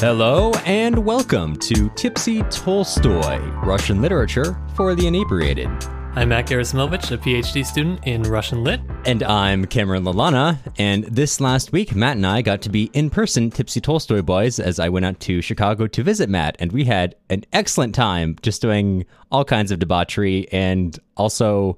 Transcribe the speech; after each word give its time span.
Hello 0.00 0.52
and 0.64 0.96
welcome 1.04 1.56
to 1.56 1.88
Tipsy 1.96 2.44
Tolstoy, 2.50 3.38
Russian 3.64 4.00
literature 4.00 4.56
for 4.76 4.94
the 4.94 5.08
inebriated. 5.08 5.66
I'm 6.14 6.28
Matt 6.28 6.46
Gerasimovich, 6.46 7.10
a 7.10 7.18
PhD 7.18 7.66
student 7.66 8.06
in 8.06 8.22
Russian 8.22 8.62
Lit. 8.62 8.80
And 9.06 9.24
I'm 9.24 9.64
Cameron 9.64 10.04
Lalana, 10.04 10.56
and 10.78 11.02
this 11.02 11.40
last 11.40 11.72
week, 11.72 11.96
Matt 11.96 12.16
and 12.16 12.24
I 12.24 12.42
got 12.42 12.62
to 12.62 12.70
be 12.70 12.84
in 12.92 13.10
person 13.10 13.50
Tipsy 13.50 13.80
Tolstoy 13.80 14.22
boys 14.22 14.60
as 14.60 14.78
I 14.78 14.88
went 14.88 15.04
out 15.04 15.18
to 15.18 15.42
Chicago 15.42 15.88
to 15.88 16.02
visit 16.04 16.30
Matt, 16.30 16.54
and 16.60 16.70
we 16.70 16.84
had 16.84 17.16
an 17.28 17.44
excellent 17.52 17.92
time 17.92 18.36
just 18.40 18.62
doing 18.62 19.04
all 19.32 19.44
kinds 19.44 19.72
of 19.72 19.80
debauchery 19.80 20.46
and 20.52 20.96
also 21.16 21.76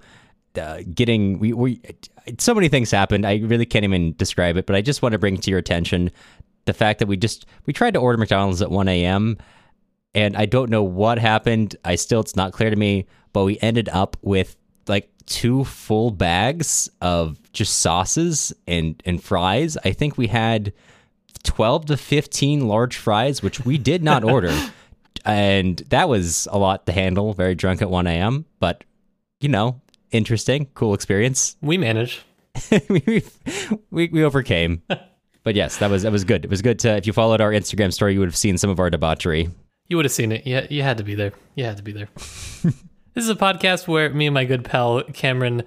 uh, 0.60 0.82
getting 0.92 1.38
we, 1.38 1.54
we 1.54 1.80
so 2.38 2.54
many 2.54 2.68
things 2.68 2.90
happened. 2.90 3.26
I 3.26 3.38
really 3.38 3.64
can't 3.64 3.84
even 3.84 4.14
describe 4.18 4.58
it, 4.58 4.66
but 4.66 4.76
I 4.76 4.82
just 4.82 5.00
want 5.00 5.14
to 5.14 5.18
bring 5.18 5.38
to 5.38 5.50
your 5.50 5.58
attention 5.58 6.10
the 6.64 6.72
fact 6.72 6.98
that 6.98 7.08
we 7.08 7.16
just 7.16 7.46
we 7.66 7.72
tried 7.72 7.94
to 7.94 8.00
order 8.00 8.18
McDonald's 8.18 8.62
at 8.62 8.70
1 8.70 8.88
a.m. 8.88 9.38
and 10.14 10.36
I 10.36 10.46
don't 10.46 10.70
know 10.70 10.82
what 10.82 11.18
happened. 11.18 11.76
I 11.84 11.96
still 11.96 12.20
it's 12.20 12.36
not 12.36 12.52
clear 12.52 12.70
to 12.70 12.76
me, 12.76 13.06
but 13.32 13.44
we 13.44 13.58
ended 13.60 13.88
up 13.90 14.16
with 14.22 14.56
like 14.88 15.10
two 15.26 15.64
full 15.64 16.10
bags 16.10 16.90
of 17.00 17.38
just 17.52 17.78
sauces 17.78 18.52
and 18.66 19.00
and 19.04 19.22
fries. 19.22 19.76
I 19.84 19.92
think 19.92 20.18
we 20.18 20.26
had 20.26 20.72
12 21.42 21.86
to 21.86 21.96
15 21.96 22.66
large 22.68 22.96
fries, 22.96 23.42
which 23.42 23.64
we 23.64 23.78
did 23.78 24.02
not 24.02 24.24
order. 24.34 24.56
and 25.24 25.78
that 25.88 26.08
was 26.08 26.48
a 26.50 26.58
lot 26.58 26.86
to 26.86 26.92
handle, 26.92 27.32
very 27.32 27.54
drunk 27.54 27.82
at 27.82 27.90
1 27.90 28.06
a.m. 28.06 28.44
But, 28.58 28.84
you 29.40 29.48
know, 29.48 29.80
interesting, 30.10 30.66
cool 30.74 30.94
experience. 30.94 31.56
We 31.60 31.78
managed. 31.78 32.20
we, 32.88 33.22
we, 33.90 34.08
we 34.08 34.24
overcame. 34.24 34.82
but 35.42 35.54
yes, 35.54 35.78
that 35.78 35.90
was 35.90 36.02
that 36.02 36.12
was 36.12 36.24
good. 36.24 36.44
It 36.44 36.50
was 36.50 36.62
good 36.62 36.78
to 36.80 36.96
if 36.96 37.06
you 37.06 37.12
followed 37.12 37.40
our 37.40 37.50
Instagram 37.50 37.92
story, 37.92 38.14
you 38.14 38.20
would 38.20 38.28
have 38.28 38.36
seen 38.36 38.58
some 38.58 38.70
of 38.70 38.78
our 38.80 38.90
debauchery. 38.90 39.50
You 39.88 39.96
would 39.96 40.04
have 40.04 40.12
seen 40.12 40.32
it. 40.32 40.46
Yeah, 40.46 40.66
you 40.70 40.82
had 40.82 40.98
to 40.98 41.04
be 41.04 41.14
there. 41.14 41.32
You 41.56 41.64
had 41.64 41.76
to 41.78 41.82
be 41.82 41.92
there. 41.92 42.08
this 42.14 42.74
is 43.16 43.28
a 43.28 43.34
podcast 43.34 43.88
where 43.88 44.10
me 44.10 44.26
and 44.26 44.34
my 44.34 44.44
good 44.44 44.64
pal 44.64 45.02
Cameron 45.12 45.62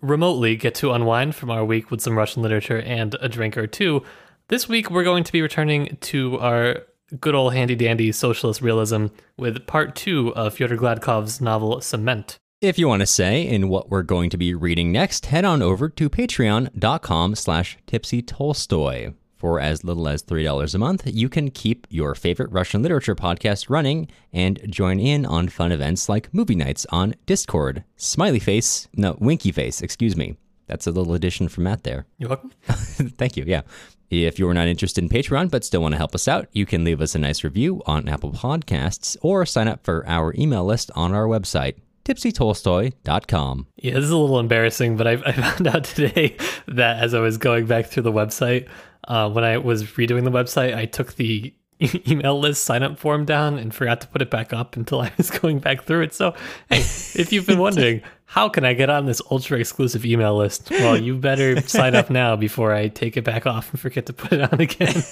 remotely 0.00 0.56
get 0.56 0.74
to 0.76 0.92
unwind 0.92 1.34
from 1.34 1.50
our 1.50 1.64
week 1.64 1.90
with 1.90 2.00
some 2.00 2.16
Russian 2.16 2.42
literature 2.42 2.80
and 2.80 3.16
a 3.20 3.28
drink 3.28 3.56
or 3.56 3.66
two. 3.66 4.02
This 4.48 4.68
week 4.68 4.90
we're 4.90 5.04
going 5.04 5.24
to 5.24 5.32
be 5.32 5.40
returning 5.40 5.96
to 6.02 6.38
our 6.40 6.82
good 7.20 7.34
old 7.34 7.54
handy 7.54 7.74
dandy 7.74 8.12
socialist 8.12 8.60
realism 8.60 9.06
with 9.38 9.66
part 9.66 9.94
two 9.94 10.34
of 10.34 10.54
Fyodor 10.54 10.76
Gladkov's 10.76 11.40
novel 11.40 11.80
Cement. 11.80 12.38
If 12.60 12.78
you 12.78 12.88
want 12.88 13.00
to 13.00 13.06
say 13.06 13.46
in 13.46 13.68
what 13.68 13.90
we're 13.90 14.02
going 14.02 14.30
to 14.30 14.38
be 14.38 14.54
reading 14.54 14.90
next, 14.90 15.26
head 15.26 15.44
on 15.44 15.60
over 15.60 15.88
to 15.90 16.08
patreon.com 16.08 17.34
slash 17.34 17.76
tipsytolstoy. 17.86 19.14
For 19.36 19.60
as 19.60 19.84
little 19.84 20.08
as 20.08 20.22
$3 20.22 20.74
a 20.74 20.78
month, 20.78 21.02
you 21.06 21.28
can 21.28 21.50
keep 21.50 21.86
your 21.90 22.14
favorite 22.14 22.50
Russian 22.50 22.80
literature 22.80 23.14
podcast 23.14 23.68
running 23.68 24.08
and 24.32 24.58
join 24.70 24.98
in 24.98 25.26
on 25.26 25.48
fun 25.48 25.72
events 25.72 26.08
like 26.08 26.32
movie 26.32 26.54
nights 26.54 26.86
on 26.88 27.14
Discord. 27.26 27.84
Smiley 27.96 28.38
face, 28.38 28.88
no, 28.94 29.18
winky 29.20 29.52
face, 29.52 29.82
excuse 29.82 30.16
me. 30.16 30.38
That's 30.66 30.86
a 30.86 30.90
little 30.90 31.12
addition 31.12 31.48
from 31.48 31.64
Matt 31.64 31.84
there. 31.84 32.06
You're 32.16 32.30
welcome. 32.30 32.52
Thank 32.66 33.36
you, 33.36 33.44
yeah. 33.46 33.62
If 34.10 34.38
you're 34.38 34.54
not 34.54 34.68
interested 34.68 35.04
in 35.04 35.10
Patreon 35.10 35.50
but 35.50 35.64
still 35.64 35.82
want 35.82 35.92
to 35.92 35.98
help 35.98 36.14
us 36.14 36.28
out, 36.28 36.48
you 36.52 36.64
can 36.64 36.84
leave 36.84 37.02
us 37.02 37.14
a 37.14 37.18
nice 37.18 37.44
review 37.44 37.82
on 37.84 38.08
Apple 38.08 38.32
Podcasts 38.32 39.18
or 39.20 39.44
sign 39.44 39.68
up 39.68 39.84
for 39.84 40.06
our 40.08 40.32
email 40.38 40.64
list 40.64 40.90
on 40.94 41.12
our 41.12 41.26
website, 41.26 41.74
tipsytolstoy.com. 42.04 43.66
Yeah, 43.76 43.94
this 43.94 44.04
is 44.04 44.10
a 44.10 44.16
little 44.16 44.38
embarrassing, 44.38 44.96
but 44.96 45.06
I, 45.06 45.12
I 45.26 45.32
found 45.32 45.66
out 45.66 45.84
today 45.84 46.36
that 46.68 47.02
as 47.02 47.14
I 47.14 47.20
was 47.20 47.38
going 47.38 47.66
back 47.66 47.86
through 47.86 48.04
the 48.04 48.12
website, 48.12 48.68
uh, 49.08 49.30
when 49.30 49.44
I 49.44 49.58
was 49.58 49.84
redoing 49.84 50.24
the 50.24 50.30
website, 50.30 50.74
I 50.74 50.86
took 50.86 51.14
the 51.14 51.54
email 52.08 52.38
list 52.38 52.64
sign 52.64 52.82
up 52.82 52.98
form 52.98 53.24
down 53.24 53.58
and 53.58 53.74
forgot 53.74 54.00
to 54.02 54.06
put 54.08 54.22
it 54.22 54.30
back 54.30 54.52
up 54.52 54.76
until 54.76 55.00
I 55.02 55.12
was 55.16 55.30
going 55.30 55.58
back 55.58 55.84
through 55.84 56.02
it. 56.02 56.14
So, 56.14 56.34
hey, 56.68 56.80
if 56.80 57.32
you've 57.32 57.46
been 57.46 57.58
wondering, 57.58 58.02
how 58.26 58.48
can 58.48 58.64
I 58.64 58.74
get 58.74 58.90
on 58.90 59.06
this 59.06 59.20
ultra 59.30 59.58
exclusive 59.58 60.04
email 60.04 60.36
list? 60.36 60.70
Well, 60.70 60.96
you 61.00 61.16
better 61.16 61.60
sign 61.62 61.94
up 61.94 62.10
now 62.10 62.36
before 62.36 62.72
I 62.72 62.88
take 62.88 63.16
it 63.16 63.24
back 63.24 63.46
off 63.46 63.70
and 63.70 63.78
forget 63.80 64.06
to 64.06 64.12
put 64.12 64.32
it 64.32 64.52
on 64.52 64.60
again. 64.60 65.02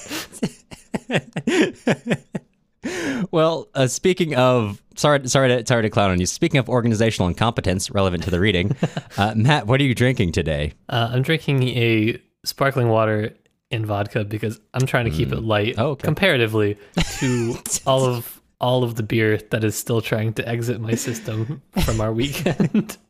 Well, 3.30 3.68
uh, 3.74 3.86
speaking 3.86 4.34
of 4.34 4.82
sorry, 4.96 5.26
sorry 5.28 5.48
to 5.48 5.66
sorry 5.66 5.82
to 5.82 5.90
clown 5.90 6.10
on 6.10 6.20
you. 6.20 6.26
Speaking 6.26 6.58
of 6.58 6.68
organizational 6.68 7.28
incompetence 7.28 7.90
relevant 7.90 8.22
to 8.24 8.30
the 8.30 8.40
reading, 8.40 8.76
uh, 9.16 9.34
Matt, 9.36 9.66
what 9.66 9.80
are 9.80 9.84
you 9.84 9.94
drinking 9.94 10.32
today? 10.32 10.72
Uh, 10.88 11.10
I'm 11.12 11.22
drinking 11.22 11.68
a 11.68 12.20
sparkling 12.44 12.88
water 12.88 13.34
and 13.70 13.86
vodka 13.86 14.24
because 14.24 14.60
I'm 14.74 14.86
trying 14.86 15.04
to 15.06 15.10
keep 15.10 15.32
it 15.32 15.40
light 15.40 15.76
Oh, 15.78 15.90
okay. 15.90 16.04
comparatively 16.04 16.76
to 17.20 17.56
all 17.86 18.04
of 18.04 18.40
all 18.60 18.84
of 18.84 18.94
the 18.96 19.02
beer 19.02 19.38
that 19.50 19.64
is 19.64 19.74
still 19.76 20.00
trying 20.00 20.32
to 20.34 20.48
exit 20.48 20.80
my 20.80 20.94
system 20.94 21.62
from 21.84 22.00
our 22.00 22.12
weekend. 22.12 22.96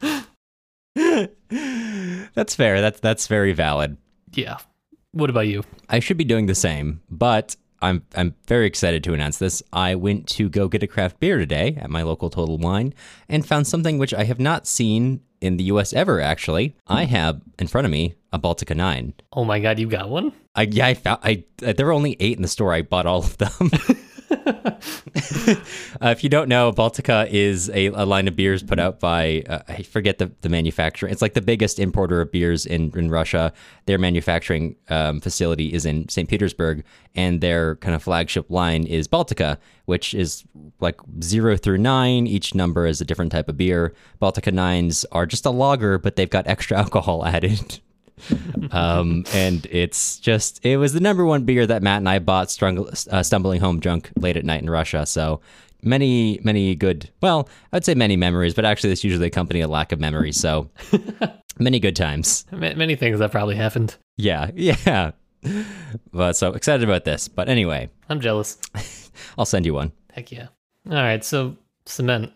That's 2.35 2.55
fair. 2.55 2.81
That's 2.81 3.01
that's 3.01 3.27
very 3.27 3.53
valid. 3.53 3.97
yeah. 4.33 4.59
What 5.15 5.29
about 5.29 5.47
you? 5.47 5.63
I 5.91 5.99
should 5.99 6.17
be 6.17 6.25
doing 6.25 6.47
the 6.47 6.55
same, 6.55 7.03
but 7.11 7.55
I'm 7.83 8.05
I'm 8.15 8.35
very 8.47 8.67
excited 8.67 9.05
to 9.05 9.13
announce 9.13 9.39
this. 9.39 9.63
I 9.73 9.97
went 9.97 10.29
to 10.29 10.49
go 10.49 10.69
get 10.69 10.83
a 10.83 10.87
craft 10.87 11.21
beer 11.21 11.39
today 11.39 11.77
at 11.79 11.91
my 11.91 12.03
local 12.03 12.31
Total 12.31 12.57
Wine 12.57 12.95
and 13.29 13.45
found 13.45 13.67
something 13.67 13.99
which 13.99 14.15
I 14.15 14.25
have 14.25 14.41
not 14.41 14.67
seen 14.67 15.21
in 15.41 15.57
the 15.57 15.65
US 15.65 15.93
ever 15.93 16.21
actually. 16.21 16.77
I 16.87 17.05
hmm. 17.05 17.11
have 17.11 17.41
in 17.59 17.67
front 17.67 17.85
of 17.85 17.91
me 17.91 18.15
a 18.33 18.39
Baltika 18.39 18.77
9. 18.77 19.13
Oh 19.33 19.45
my 19.45 19.59
god, 19.59 19.79
you 19.79 19.89
got 19.89 20.09
one? 20.09 20.33
I 20.55 20.63
yeah, 20.63 20.87
I 20.87 20.95
found 20.95 21.21
I 21.23 21.45
there 21.59 21.87
were 21.87 21.93
only 21.93 22.17
8 22.21 22.37
in 22.37 22.43
the 22.43 22.49
store. 22.49 22.73
I 22.73 22.83
bought 22.83 23.07
all 23.07 23.19
of 23.19 23.37
them. 23.39 23.71
uh, 24.47 26.09
if 26.09 26.25
you 26.25 26.31
don't 26.31 26.49
know, 26.49 26.73
Baltika 26.73 27.29
is 27.31 27.71
a, 27.71 27.87
a 27.87 28.05
line 28.05 28.27
of 28.27 28.35
beers 28.35 28.63
put 28.63 28.79
out 28.79 28.99
by 28.99 29.43
uh, 29.49 29.61
I 29.69 29.83
forget 29.83 30.19
the, 30.19 30.33
the 30.41 30.49
manufacturer. 30.49 31.09
It's 31.09 31.23
like 31.23 31.35
the 31.35 31.41
biggest 31.41 31.79
importer 31.79 32.21
of 32.21 32.33
beers 32.33 32.67
in, 32.67 32.97
in 32.97 33.11
Russia. 33.11 33.53
Their 33.87 33.99
manufacturing 33.99 34.77
um, 34.89 35.21
facility 35.21 35.73
is 35.73 35.87
in 35.87 36.09
St. 36.09 36.29
Petersburg, 36.29 36.85
and 37.15 37.41
their 37.41 37.77
kind 37.77 37.95
of 37.95 38.03
flagship 38.03 38.51
line 38.51 38.85
is 38.85 39.07
Baltika, 39.07 39.59
which 39.85 40.15
is 40.15 40.45
like 40.81 41.01
zero 41.23 41.57
through 41.57 41.79
nine. 41.79 42.27
Each 42.27 42.55
number 42.55 42.87
is 42.87 43.01
a 43.01 43.05
different 43.05 43.33
type 43.33 43.49
of 43.49 43.57
beer. 43.57 43.95
Baltika 44.21 44.53
nines 44.53 45.05
are 45.13 45.27
just 45.27 45.47
a 45.47 45.51
lager, 45.51 45.99
but 45.99 46.17
they've 46.17 46.31
got 46.31 46.47
extra 46.47 46.79
alcohol 46.83 47.25
added. 47.25 47.81
Um, 48.71 49.25
and 49.33 49.67
it's 49.71 50.19
just 50.19 50.65
it 50.65 50.77
was 50.77 50.93
the 50.93 51.01
number 51.01 51.25
one 51.25 51.45
beer 51.45 51.67
that 51.67 51.83
Matt 51.83 51.99
and 51.99 52.09
I 52.09 52.19
bought 52.19 52.51
strung, 52.51 52.89
uh, 53.11 53.23
stumbling 53.23 53.61
home 53.61 53.81
drunk 53.81 54.11
late 54.17 54.37
at 54.37 54.45
night 54.45 54.63
in 54.63 54.71
Russia. 54.71 55.07
So 55.07 55.41
many 55.85 56.39
many 56.45 56.77
good 56.77 57.11
well 57.21 57.49
I'd 57.73 57.85
say 57.85 57.95
many 57.95 58.17
memories, 58.17 58.55
but 58.55 58.65
actually 58.65 58.91
this 58.91 59.03
usually 59.05 59.27
accompany 59.27 59.61
a 59.61 59.69
lack 59.69 59.93
of 59.93 60.01
memory. 60.01 60.33
So 60.33 60.71
many 61.59 61.81
good 61.81 61.97
times. 61.97 62.47
Ma- 62.53 62.75
Many 62.75 62.97
things 62.97 63.19
that 63.19 63.31
probably 63.33 63.57
happened. 63.57 63.97
Yeah, 64.17 64.51
yeah. 64.55 65.13
But 66.13 66.35
so 66.35 66.53
excited 66.53 66.85
about 66.85 67.05
this. 67.05 67.27
But 67.29 67.49
anyway, 67.49 67.91
I'm 68.09 68.21
jealous. 68.21 68.59
I'll 69.39 69.45
send 69.45 69.67
you 69.67 69.75
one. 69.75 69.93
Heck 70.13 70.31
yeah. 70.31 70.49
All 70.89 70.95
right, 70.97 71.25
so 71.25 71.57
cement. 71.87 72.33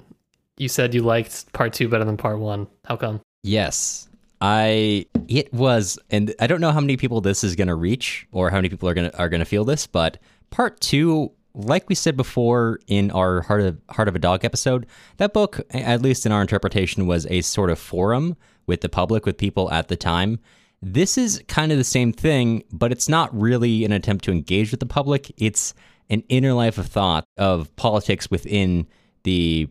You 0.59 0.69
said 0.69 0.95
you 0.95 1.03
liked 1.03 1.53
part 1.53 1.73
two 1.75 1.89
better 1.89 2.05
than 2.05 2.17
part 2.17 2.39
one. 2.39 2.67
How 2.87 2.97
come? 2.97 3.21
Yes. 3.43 4.09
I 4.41 5.07
it 5.29 5.53
was 5.53 5.99
and 6.11 6.35
I 6.41 6.47
don't 6.47 6.61
know 6.61 6.73
how 6.73 6.81
many 6.81 6.97
people 6.97 7.21
this 7.21 7.43
is 7.43 7.57
going 7.57 7.69
to 7.69 7.75
reach 7.75 8.27
or 8.33 8.51
how 8.51 8.57
many 8.57 8.69
people 8.69 8.89
are 8.89 8.95
going 8.95 9.11
to 9.11 9.19
are 9.19 9.29
going 9.29 9.41
to 9.41 9.47
feel 9.47 9.65
this, 9.65 9.87
but 9.87 10.19
part 10.51 10.81
2 10.81 11.33
like 11.55 11.89
we 11.89 11.95
said 11.95 12.17
before 12.17 12.79
in 12.87 13.11
our 13.11 13.41
Heart 13.43 13.61
of 13.63 13.81
Heart 13.91 14.09
of 14.09 14.15
a 14.15 14.19
Dog 14.19 14.45
episode, 14.45 14.87
that 15.17 15.33
book 15.33 15.61
at 15.71 16.03
least 16.03 16.27
in 16.27 16.33
our 16.33 16.43
interpretation 16.43 17.07
was 17.07 17.27
a 17.27 17.41
sort 17.41 17.71
of 17.71 17.79
forum 17.79 18.37
with 18.67 18.83
the 18.83 18.89
public 18.89 19.25
with 19.25 19.39
people 19.39 19.71
at 19.73 19.89
the 19.89 19.97
time. 19.97 20.39
This 20.83 21.17
is 21.17 21.43
kind 21.49 21.73
of 21.73 21.79
the 21.79 21.85
same 21.85 22.13
thing, 22.13 22.63
but 22.71 22.93
it's 22.93 23.09
not 23.09 23.35
really 23.39 23.85
an 23.85 23.93
attempt 23.93 24.25
to 24.27 24.33
engage 24.33 24.71
with 24.71 24.81
the 24.81 24.87
public. 24.87 25.33
It's 25.39 25.73
an 26.11 26.23
inner 26.29 26.53
life 26.53 26.77
of 26.77 26.87
thought 26.87 27.25
of 27.39 27.75
politics 27.77 28.31
within 28.31 28.87
the 29.23 29.69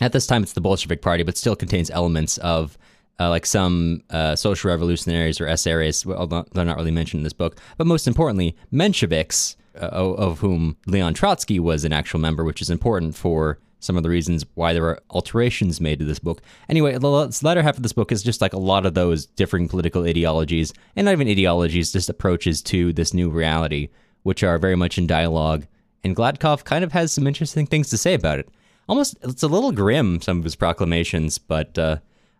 at 0.00 0.12
this 0.12 0.26
time 0.26 0.42
it's 0.42 0.52
the 0.52 0.60
Bolshevik 0.60 1.00
Party, 1.00 1.22
but 1.22 1.36
still 1.38 1.56
contains 1.56 1.90
elements 1.90 2.36
of 2.38 2.76
uh, 3.18 3.30
like 3.30 3.46
some 3.46 4.02
uh, 4.10 4.36
social 4.36 4.70
revolutionaries 4.70 5.40
or 5.40 5.46
SRs. 5.46 6.30
Not- 6.30 6.50
they're 6.50 6.64
not 6.64 6.76
really 6.76 6.90
mentioned 6.90 7.20
in 7.20 7.24
this 7.24 7.32
book, 7.32 7.58
but 7.76 7.86
most 7.86 8.06
importantly, 8.06 8.56
Mensheviks, 8.72 9.56
uh, 9.74 9.88
of 9.88 10.40
whom 10.40 10.76
Leon 10.86 11.14
Trotsky 11.14 11.58
was 11.58 11.84
an 11.84 11.92
actual 11.92 12.20
member, 12.20 12.44
which 12.44 12.62
is 12.62 12.70
important 12.70 13.14
for 13.16 13.58
some 13.78 13.96
of 13.96 14.02
the 14.02 14.08
reasons 14.08 14.44
why 14.54 14.72
there 14.72 14.82
were 14.82 15.00
alterations 15.10 15.80
made 15.80 15.98
to 15.98 16.04
this 16.04 16.18
book. 16.18 16.40
Anyway, 16.68 16.96
the 16.98 17.08
latter 17.42 17.62
half 17.62 17.76
of 17.76 17.82
this 17.82 17.92
book 17.92 18.10
is 18.10 18.22
just 18.22 18.40
like 18.40 18.52
a 18.52 18.58
lot 18.58 18.86
of 18.86 18.94
those 18.94 19.26
differing 19.26 19.68
political 19.68 20.04
ideologies, 20.04 20.72
and 20.96 21.04
not 21.04 21.12
even 21.12 21.28
ideologies, 21.28 21.92
just 21.92 22.08
approaches 22.08 22.62
to 22.62 22.92
this 22.92 23.14
new 23.14 23.28
reality, 23.30 23.88
which 24.22 24.42
are 24.42 24.58
very 24.58 24.76
much 24.76 24.98
in 24.98 25.06
dialogue. 25.06 25.66
And 26.02 26.16
Gladkov 26.16 26.64
kind 26.64 26.84
of 26.84 26.92
has 26.92 27.12
some 27.12 27.26
interesting 27.26 27.66
things 27.66 27.90
to 27.90 27.98
say 27.98 28.14
about 28.14 28.38
it. 28.38 28.48
Almost, 28.88 29.16
it's 29.22 29.42
a 29.42 29.48
little 29.48 29.72
grim, 29.72 30.20
some 30.20 30.38
of 30.38 30.44
his 30.44 30.56
proclamations, 30.56 31.38
but 31.38 31.76
uh, 31.78 31.96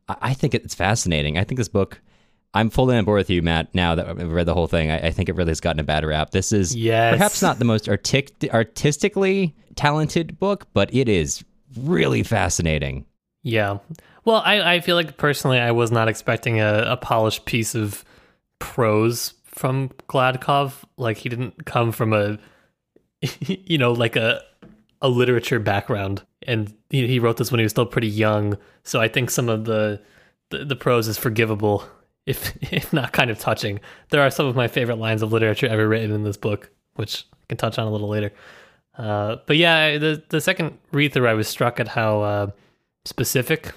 I 0.08 0.34
think 0.34 0.54
it's 0.54 0.74
fascinating. 0.74 1.36
I 1.38 1.44
think 1.44 1.58
this 1.58 1.68
book, 1.68 2.00
I'm 2.54 2.70
fully 2.70 2.96
on 2.96 3.04
board 3.04 3.18
with 3.18 3.30
you, 3.30 3.42
Matt. 3.42 3.74
Now 3.74 3.94
that 3.94 4.08
I've 4.08 4.30
read 4.32 4.46
the 4.46 4.54
whole 4.54 4.66
thing, 4.68 4.90
I, 4.90 5.08
I 5.08 5.10
think 5.10 5.28
it 5.28 5.34
really 5.36 5.50
has 5.50 5.60
gotten 5.60 5.80
a 5.80 5.84
bad 5.84 6.04
rap. 6.04 6.30
This 6.30 6.52
is 6.52 6.74
Yes. 6.74 7.12
perhaps 7.14 7.42
not 7.42 7.58
the 7.58 7.64
most 7.64 7.88
artic- 7.88 8.32
artistically 8.54 9.54
talented 9.74 10.38
book, 10.38 10.66
but 10.72 10.92
it 10.94 11.08
is 11.08 11.44
really 11.78 12.22
fascinating. 12.22 13.04
Yeah. 13.42 13.78
Well, 14.24 14.42
I, 14.44 14.74
I 14.76 14.80
feel 14.80 14.96
like 14.96 15.16
personally, 15.16 15.58
I 15.58 15.70
was 15.72 15.90
not 15.92 16.08
expecting 16.08 16.60
a, 16.60 16.84
a 16.88 16.96
polished 16.96 17.44
piece 17.44 17.74
of 17.74 18.04
prose 18.58 19.34
from 19.44 19.90
Gladkov. 20.08 20.82
Like 20.96 21.18
he 21.18 21.28
didn't 21.28 21.64
come 21.66 21.92
from 21.92 22.12
a, 22.12 22.38
you 23.40 23.78
know, 23.78 23.92
like 23.92 24.16
a 24.16 24.42
a 25.02 25.08
literature 25.08 25.58
background, 25.60 26.22
and 26.46 26.72
he, 26.90 27.06
he 27.06 27.18
wrote 27.18 27.36
this 27.36 27.50
when 27.50 27.58
he 27.58 27.64
was 27.64 27.72
still 27.72 27.86
pretty 27.86 28.08
young. 28.08 28.56
So 28.82 29.00
I 29.00 29.08
think 29.08 29.30
some 29.30 29.48
of 29.48 29.64
the 29.64 30.00
the, 30.50 30.64
the 30.64 30.76
prose 30.76 31.08
is 31.08 31.18
forgivable, 31.18 31.84
if 32.26 32.56
if 32.72 32.92
not 32.92 33.12
kind 33.12 33.30
of 33.30 33.38
touching. 33.38 33.80
There 34.10 34.20
are 34.20 34.30
some 34.30 34.46
of 34.46 34.56
my 34.56 34.68
favorite 34.68 34.98
lines 34.98 35.22
of 35.22 35.32
literature 35.32 35.66
ever 35.66 35.88
written 35.88 36.12
in 36.12 36.24
this 36.24 36.36
book, 36.36 36.70
which 36.94 37.24
I 37.32 37.46
can 37.48 37.58
touch 37.58 37.78
on 37.78 37.86
a 37.86 37.90
little 37.90 38.08
later. 38.08 38.32
Uh, 38.96 39.36
but 39.46 39.56
yeah, 39.56 39.98
the 39.98 40.22
the 40.28 40.40
second 40.40 40.78
read 40.92 41.12
through, 41.12 41.28
I 41.28 41.34
was 41.34 41.48
struck 41.48 41.80
at 41.80 41.88
how 41.88 42.22
uh, 42.22 42.50
specific 43.04 43.72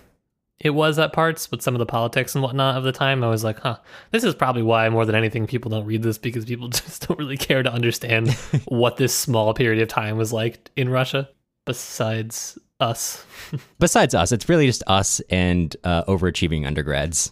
it 0.60 0.72
was 0.72 1.00
at 1.00 1.14
parts 1.14 1.50
with 1.52 1.62
some 1.62 1.74
of 1.74 1.80
the 1.80 1.86
politics 1.86 2.36
and 2.36 2.44
whatnot 2.44 2.76
of 2.76 2.84
the 2.84 2.92
time. 2.92 3.24
I 3.24 3.30
was 3.30 3.44
like, 3.44 3.60
huh, 3.60 3.78
this 4.12 4.24
is 4.24 4.36
probably 4.36 4.62
why 4.62 4.90
more 4.90 5.06
than 5.06 5.16
anything 5.16 5.48
people 5.48 5.72
don't 5.72 5.86
read 5.86 6.04
this 6.04 6.18
because 6.18 6.46
people 6.46 6.68
just 6.70 7.08
don't 7.08 7.20
really 7.20 7.38
care 7.38 7.64
to 7.64 7.72
understand 7.72 8.32
what 8.68 8.98
this 8.98 9.16
small 9.16 9.54
period 9.54 9.82
of 9.82 9.88
time 9.88 10.18
was 10.18 10.34
like 10.34 10.70
in 10.76 10.90
Russia. 10.90 11.30
Besides 11.66 12.58
us, 12.80 13.26
Besides 13.80 14.16
us, 14.16 14.32
it's 14.32 14.48
really 14.48 14.66
just 14.66 14.84
us 14.88 15.20
and 15.30 15.76
uh, 15.84 16.04
overachieving 16.06 16.66
undergrads 16.66 17.32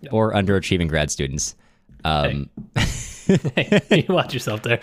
yeah. 0.00 0.10
or 0.10 0.32
underachieving 0.32 0.88
grad 0.88 1.10
students. 1.10 1.54
Um, 2.04 2.50
Hey, 3.26 3.82
you 4.08 4.14
watch 4.14 4.32
yourself 4.32 4.62
there. 4.62 4.78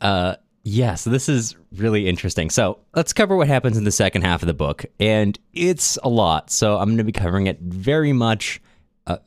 uh, 0.00 0.36
yeah, 0.62 0.94
so 0.94 1.10
this 1.10 1.28
is 1.28 1.56
really 1.76 2.08
interesting. 2.08 2.50
So 2.50 2.78
let's 2.94 3.12
cover 3.12 3.36
what 3.36 3.48
happens 3.48 3.76
in 3.76 3.84
the 3.84 3.92
second 3.92 4.22
half 4.22 4.42
of 4.42 4.46
the 4.46 4.54
book, 4.54 4.84
and 4.98 5.38
it's 5.52 5.98
a 6.02 6.08
lot. 6.08 6.50
So 6.50 6.78
I'm 6.78 6.88
going 6.88 6.98
to 6.98 7.04
be 7.04 7.12
covering 7.12 7.46
it 7.46 7.60
very 7.60 8.12
much, 8.12 8.60
uh, 9.06 9.18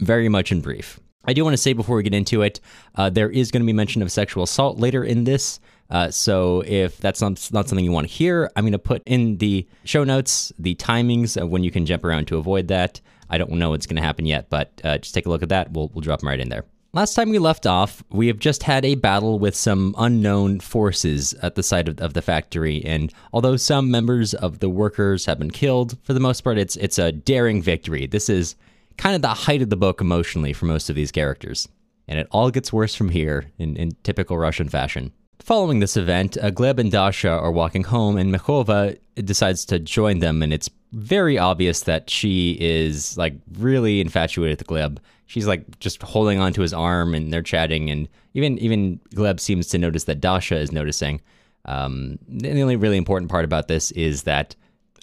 very 0.00 0.28
much 0.28 0.52
in 0.52 0.60
brief. 0.60 0.98
I 1.24 1.34
do 1.34 1.44
want 1.44 1.52
to 1.54 1.58
say 1.58 1.74
before 1.74 1.96
we 1.96 2.02
get 2.02 2.14
into 2.14 2.40
it, 2.42 2.60
uh, 2.94 3.10
there 3.10 3.28
is 3.28 3.50
going 3.50 3.62
to 3.62 3.66
be 3.66 3.72
mention 3.74 4.00
of 4.00 4.10
sexual 4.10 4.44
assault 4.44 4.78
later 4.78 5.04
in 5.04 5.24
this. 5.24 5.60
Uh, 5.90 6.10
so 6.10 6.62
if 6.66 6.98
that's 6.98 7.20
not, 7.20 7.48
not 7.52 7.68
something 7.68 7.84
you 7.84 7.92
want 7.92 8.06
to 8.08 8.12
hear, 8.12 8.50
I'm 8.54 8.64
going 8.64 8.72
to 8.72 8.78
put 8.78 9.02
in 9.06 9.38
the 9.38 9.66
show 9.84 10.04
notes 10.04 10.52
the 10.58 10.74
timings 10.74 11.40
of 11.40 11.48
when 11.48 11.64
you 11.64 11.70
can 11.70 11.86
jump 11.86 12.04
around 12.04 12.26
to 12.28 12.36
avoid 12.36 12.68
that. 12.68 13.00
I 13.30 13.38
don't 13.38 13.52
know 13.52 13.70
what's 13.70 13.86
going 13.86 13.96
to 13.96 14.02
happen 14.02 14.26
yet, 14.26 14.50
but 14.50 14.72
uh, 14.84 14.98
just 14.98 15.14
take 15.14 15.26
a 15.26 15.28
look 15.28 15.42
at 15.42 15.48
that. 15.48 15.72
We'll, 15.72 15.88
we'll 15.94 16.02
drop 16.02 16.20
them 16.20 16.28
right 16.28 16.40
in 16.40 16.48
there. 16.48 16.64
Last 16.94 17.14
time 17.14 17.28
we 17.28 17.38
left 17.38 17.66
off, 17.66 18.02
we 18.10 18.28
have 18.28 18.38
just 18.38 18.62
had 18.62 18.84
a 18.84 18.94
battle 18.94 19.38
with 19.38 19.54
some 19.54 19.94
unknown 19.98 20.60
forces 20.60 21.34
at 21.42 21.54
the 21.54 21.62
site 21.62 21.86
of, 21.86 22.00
of 22.00 22.14
the 22.14 22.22
factory, 22.22 22.82
and 22.82 23.12
although 23.30 23.56
some 23.56 23.90
members 23.90 24.32
of 24.32 24.60
the 24.60 24.70
workers 24.70 25.26
have 25.26 25.38
been 25.38 25.50
killed, 25.50 25.98
for 26.02 26.14
the 26.14 26.20
most 26.20 26.40
part, 26.40 26.56
it's 26.56 26.76
it's 26.76 26.98
a 26.98 27.12
daring 27.12 27.60
victory. 27.60 28.06
This 28.06 28.30
is 28.30 28.56
kind 28.96 29.14
of 29.14 29.20
the 29.20 29.28
height 29.28 29.60
of 29.60 29.68
the 29.68 29.76
book 29.76 30.00
emotionally 30.00 30.54
for 30.54 30.64
most 30.64 30.88
of 30.88 30.96
these 30.96 31.12
characters, 31.12 31.68
and 32.08 32.18
it 32.18 32.26
all 32.30 32.50
gets 32.50 32.72
worse 32.72 32.94
from 32.94 33.10
here 33.10 33.52
in, 33.58 33.76
in 33.76 33.92
typical 34.02 34.38
Russian 34.38 34.70
fashion. 34.70 35.12
Following 35.40 35.78
this 35.78 35.96
event, 35.96 36.36
uh, 36.38 36.50
Gleb 36.50 36.78
and 36.78 36.90
Dasha 36.90 37.30
are 37.30 37.52
walking 37.52 37.84
home, 37.84 38.16
and 38.16 38.34
Mekhova 38.34 38.98
decides 39.16 39.64
to 39.66 39.78
join 39.78 40.18
them, 40.18 40.42
and 40.42 40.52
it's 40.52 40.68
very 40.92 41.38
obvious 41.38 41.82
that 41.82 42.10
she 42.10 42.56
is 42.60 43.16
like 43.16 43.34
really 43.56 44.00
infatuated 44.00 44.58
with 44.58 44.66
Gleb. 44.66 44.98
She's 45.26 45.46
like 45.46 45.78
just 45.78 46.02
holding 46.02 46.38
onto 46.38 46.60
his 46.62 46.72
arm, 46.74 47.14
and 47.14 47.32
they're 47.32 47.42
chatting, 47.42 47.90
and 47.90 48.08
even 48.34 48.58
even 48.58 49.00
Gleb 49.14 49.40
seems 49.40 49.68
to 49.68 49.78
notice 49.78 50.04
that 50.04 50.20
Dasha 50.20 50.56
is 50.56 50.72
noticing. 50.72 51.20
Um, 51.64 52.18
the 52.28 52.60
only 52.62 52.76
really 52.76 52.96
important 52.96 53.30
part 53.30 53.44
about 53.44 53.68
this 53.68 53.90
is 53.92 54.24
that 54.24 54.56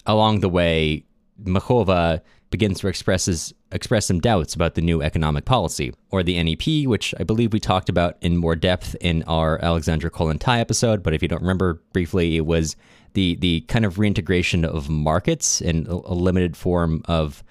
along 0.06 0.40
the 0.40 0.48
way, 0.48 1.04
Mekhova 1.42 2.20
begins 2.50 2.80
to 2.80 2.88
express 2.88 3.26
his, 3.26 3.54
express 3.76 4.06
some 4.06 4.20
doubts 4.20 4.54
about 4.54 4.74
the 4.74 4.80
new 4.80 5.02
economic 5.02 5.44
policy, 5.44 5.94
or 6.10 6.22
the 6.22 6.42
NEP, 6.42 6.88
which 6.88 7.14
I 7.20 7.22
believe 7.22 7.52
we 7.52 7.60
talked 7.60 7.88
about 7.88 8.16
in 8.20 8.36
more 8.36 8.56
depth 8.56 8.96
in 9.00 9.22
our 9.24 9.62
Alexandra 9.62 10.10
Kollontai 10.10 10.58
episode. 10.58 11.02
But 11.02 11.14
if 11.14 11.22
you 11.22 11.28
don't 11.28 11.42
remember 11.42 11.82
briefly, 11.92 12.36
it 12.36 12.46
was 12.46 12.74
the 13.12 13.36
the 13.36 13.60
kind 13.62 13.84
of 13.84 13.98
reintegration 13.98 14.64
of 14.64 14.88
markets 14.88 15.60
in 15.60 15.86
a, 15.88 15.94
a 15.94 16.14
limited 16.14 16.56
form 16.56 17.02
of 17.06 17.44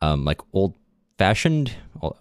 um, 0.00 0.24
like 0.24 0.40
old 0.52 0.74
fashioned, 1.18 1.74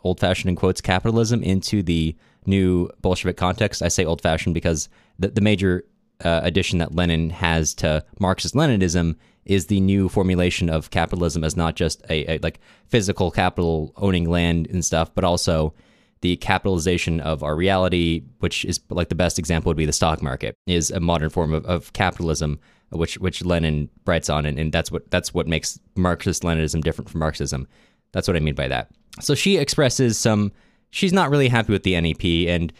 old 0.04 0.19
fashioned 0.19 0.50
in 0.50 0.56
quotes, 0.56 0.81
capitalism 0.81 1.42
into 1.42 1.81
the 1.81 2.16
new 2.46 2.90
Bolshevik 3.02 3.38
context. 3.38 3.81
I 3.81 3.88
say 3.88 4.06
old 4.06 4.22
fashioned 4.22 4.54
because 4.54 4.90
the, 5.18 5.30
the 5.30 5.42
major 5.42 5.86
uh, 6.24 6.42
addition 6.44 6.80
that 6.80 6.96
Lenin 6.96 7.30
has 7.30 7.74
to 7.75 8.04
Marxist 8.19 8.54
Leninism 8.54 9.16
is 9.45 9.67
the 9.67 9.79
new 9.79 10.07
formulation 10.07 10.69
of 10.69 10.91
capitalism 10.91 11.43
as 11.43 11.57
not 11.57 11.75
just 11.75 12.03
a, 12.09 12.35
a, 12.35 12.39
like 12.39 12.59
physical 12.88 13.31
capital 13.31 13.93
owning 13.97 14.29
land 14.29 14.67
and 14.67 14.85
stuff, 14.85 15.13
but 15.13 15.23
also 15.23 15.73
the 16.21 16.35
capitalization 16.38 17.19
of 17.19 17.41
our 17.43 17.55
reality, 17.55 18.23
which 18.39 18.63
is 18.65 18.79
like 18.89 19.09
the 19.09 19.15
best 19.15 19.39
example 19.39 19.69
would 19.69 19.77
be 19.77 19.85
the 19.85 19.93
stock 19.93 20.21
market, 20.21 20.55
is 20.67 20.91
a 20.91 20.99
modern 20.99 21.29
form 21.29 21.53
of, 21.53 21.65
of 21.65 21.91
capitalism, 21.93 22.59
which 22.91 23.17
which 23.17 23.43
Lenin 23.43 23.89
writes 24.05 24.29
on, 24.29 24.45
and, 24.45 24.59
and 24.59 24.71
that's 24.71 24.91
what 24.91 25.09
that's 25.09 25.33
what 25.33 25.47
makes 25.47 25.79
Marxist 25.95 26.43
Leninism 26.43 26.81
different 26.83 27.09
from 27.09 27.19
Marxism. 27.19 27.67
That's 28.11 28.27
what 28.27 28.38
I 28.38 28.39
mean 28.39 28.55
by 28.55 28.67
that. 28.67 28.91
So 29.19 29.33
she 29.33 29.57
expresses 29.57 30.17
some. 30.17 30.51
She's 30.91 31.13
not 31.13 31.29
really 31.29 31.47
happy 31.47 31.71
with 31.71 31.83
the 31.83 31.99
NEP, 31.99 32.49
and 32.49 32.71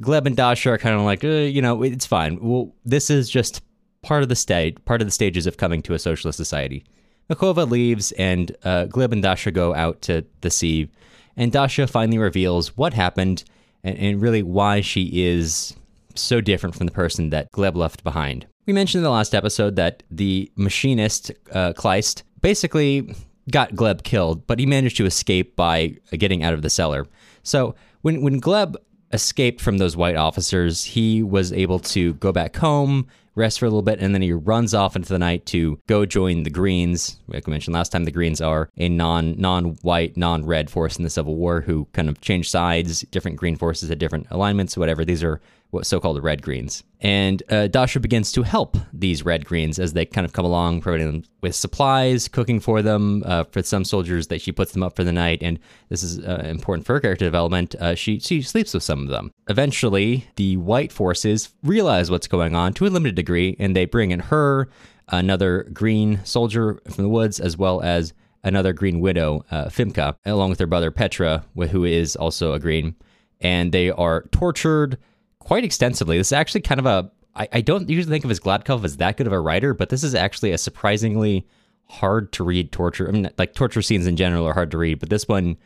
Gleb 0.00 0.26
and 0.26 0.36
Dasha 0.36 0.70
are 0.70 0.78
kind 0.78 0.96
of 0.96 1.02
like, 1.02 1.24
uh, 1.24 1.28
you 1.28 1.62
know, 1.62 1.82
it's 1.82 2.06
fine. 2.06 2.38
Well, 2.40 2.74
this 2.84 3.10
is 3.10 3.30
just 3.30 3.62
part 4.02 4.22
of 4.22 4.28
the 4.28 4.36
stage, 4.36 4.76
part 4.84 5.00
of 5.00 5.06
the 5.06 5.12
stages 5.12 5.46
of 5.46 5.56
coming 5.56 5.82
to 5.82 5.94
a 5.94 5.98
socialist 5.98 6.36
society. 6.36 6.84
Mekhova 7.28 7.70
leaves, 7.70 8.12
and 8.12 8.56
uh, 8.64 8.86
Gleb 8.86 9.12
and 9.12 9.22
Dasha 9.22 9.50
go 9.50 9.74
out 9.74 10.02
to 10.02 10.24
the 10.40 10.50
sea, 10.50 10.90
and 11.36 11.52
Dasha 11.52 11.86
finally 11.86 12.18
reveals 12.18 12.76
what 12.76 12.92
happened 12.92 13.44
and, 13.84 13.96
and 13.98 14.22
really 14.22 14.42
why 14.42 14.80
she 14.80 15.22
is 15.22 15.76
so 16.14 16.40
different 16.40 16.74
from 16.74 16.86
the 16.86 16.92
person 16.92 17.30
that 17.30 17.50
Gleb 17.52 17.76
left 17.76 18.02
behind. 18.02 18.46
We 18.66 18.72
mentioned 18.72 19.00
in 19.00 19.04
the 19.04 19.10
last 19.10 19.34
episode 19.34 19.76
that 19.76 20.02
the 20.10 20.50
machinist, 20.56 21.30
uh, 21.52 21.72
Kleist, 21.72 22.24
basically 22.40 23.14
got 23.50 23.72
Gleb 23.72 24.02
killed, 24.02 24.46
but 24.46 24.58
he 24.58 24.66
managed 24.66 24.96
to 24.98 25.06
escape 25.06 25.56
by 25.56 25.96
getting 26.12 26.42
out 26.42 26.52
of 26.52 26.62
the 26.62 26.70
cellar. 26.70 27.06
So 27.42 27.74
when 28.02 28.22
when 28.22 28.40
Gleb 28.40 28.76
escaped 29.12 29.60
from 29.60 29.78
those 29.78 29.96
white 29.96 30.16
officers, 30.16 30.84
he 30.84 31.22
was 31.22 31.52
able 31.52 31.78
to 31.80 32.14
go 32.14 32.32
back 32.32 32.56
home, 32.56 33.06
rest 33.40 33.58
for 33.58 33.66
a 33.66 33.68
little 33.68 33.82
bit, 33.82 33.98
and 34.00 34.14
then 34.14 34.22
he 34.22 34.32
runs 34.32 34.74
off 34.74 34.94
into 34.94 35.08
the 35.08 35.18
night 35.18 35.46
to 35.46 35.80
go 35.86 36.06
join 36.06 36.44
the 36.44 36.50
Greens. 36.50 37.18
Like 37.26 37.46
we 37.46 37.50
mentioned 37.50 37.74
last 37.74 37.90
time, 37.90 38.04
the 38.04 38.10
Greens 38.10 38.40
are 38.40 38.68
a 38.76 38.88
non 38.88 39.34
non 39.38 39.76
white, 39.82 40.16
non 40.16 40.46
red 40.46 40.70
force 40.70 40.96
in 40.96 41.04
the 41.04 41.10
Civil 41.10 41.36
War 41.36 41.62
who 41.62 41.86
kind 41.92 42.08
of 42.08 42.20
change 42.20 42.48
sides. 42.50 43.00
Different 43.10 43.36
green 43.36 43.56
forces 43.56 43.88
had 43.88 43.98
different 43.98 44.26
alignments, 44.30 44.76
whatever. 44.76 45.04
These 45.04 45.24
are 45.24 45.40
what 45.70 45.86
so-called 45.86 46.22
red 46.22 46.42
greens. 46.42 46.82
And 47.00 47.42
uh, 47.48 47.68
Dasha 47.68 48.00
begins 48.00 48.32
to 48.32 48.42
help 48.42 48.76
these 48.92 49.24
red 49.24 49.44
greens 49.44 49.78
as 49.78 49.92
they 49.92 50.04
kind 50.04 50.24
of 50.24 50.32
come 50.32 50.44
along, 50.44 50.80
providing 50.82 51.06
them 51.06 51.24
with 51.40 51.54
supplies, 51.54 52.28
cooking 52.28 52.60
for 52.60 52.82
them. 52.82 53.22
Uh, 53.24 53.44
for 53.44 53.62
some 53.62 53.84
soldiers, 53.84 54.26
that 54.26 54.40
she 54.40 54.52
puts 54.52 54.72
them 54.72 54.82
up 54.82 54.96
for 54.96 55.04
the 55.04 55.12
night, 55.12 55.42
and 55.42 55.58
this 55.88 56.02
is 56.02 56.18
uh, 56.18 56.42
important 56.44 56.86
for 56.86 56.94
her 56.94 57.00
character 57.00 57.24
development. 57.24 57.74
Uh, 57.76 57.94
she 57.94 58.18
she 58.18 58.42
sleeps 58.42 58.74
with 58.74 58.82
some 58.82 59.02
of 59.02 59.08
them. 59.08 59.30
Eventually, 59.48 60.26
the 60.36 60.56
white 60.56 60.92
forces 60.92 61.50
realize 61.62 62.10
what's 62.10 62.26
going 62.26 62.54
on 62.54 62.72
to 62.74 62.86
a 62.86 62.88
limited 62.88 63.14
degree, 63.14 63.56
and 63.58 63.74
they 63.74 63.86
bring 63.86 64.10
in 64.10 64.20
her, 64.20 64.68
another 65.08 65.68
green 65.72 66.20
soldier 66.24 66.80
from 66.90 67.04
the 67.04 67.10
woods, 67.10 67.40
as 67.40 67.56
well 67.56 67.80
as 67.80 68.12
another 68.42 68.72
green 68.72 69.00
widow, 69.00 69.44
uh, 69.50 69.66
Fimka, 69.66 70.16
along 70.24 70.50
with 70.50 70.58
her 70.58 70.66
brother 70.66 70.90
Petra, 70.90 71.44
who 71.70 71.84
is 71.84 72.16
also 72.16 72.52
a 72.52 72.58
green, 72.58 72.94
and 73.40 73.72
they 73.72 73.90
are 73.90 74.24
tortured 74.32 74.98
quite 75.40 75.64
extensively. 75.64 76.16
This 76.16 76.28
is 76.28 76.32
actually 76.32 76.60
kind 76.62 76.78
of 76.78 76.86
a 76.86 77.10
I, 77.34 77.48
I 77.52 77.60
don't 77.60 77.88
usually 77.88 78.12
think 78.12 78.24
of 78.24 78.30
as 78.30 78.40
Gladkov 78.40 78.84
as 78.84 78.96
that 78.96 79.16
good 79.16 79.26
of 79.26 79.32
a 79.32 79.40
writer, 79.40 79.74
but 79.74 79.88
this 79.88 80.04
is 80.04 80.14
actually 80.14 80.52
a 80.52 80.58
surprisingly 80.58 81.46
hard 81.88 82.32
to 82.32 82.44
read 82.44 82.72
torture. 82.72 83.08
I 83.08 83.12
mean, 83.12 83.30
like 83.38 83.54
torture 83.54 83.82
scenes 83.82 84.06
in 84.06 84.16
general 84.16 84.46
are 84.46 84.54
hard 84.54 84.70
to 84.72 84.78
read, 84.78 85.00
but 85.00 85.10
this 85.10 85.28
one 85.28 85.56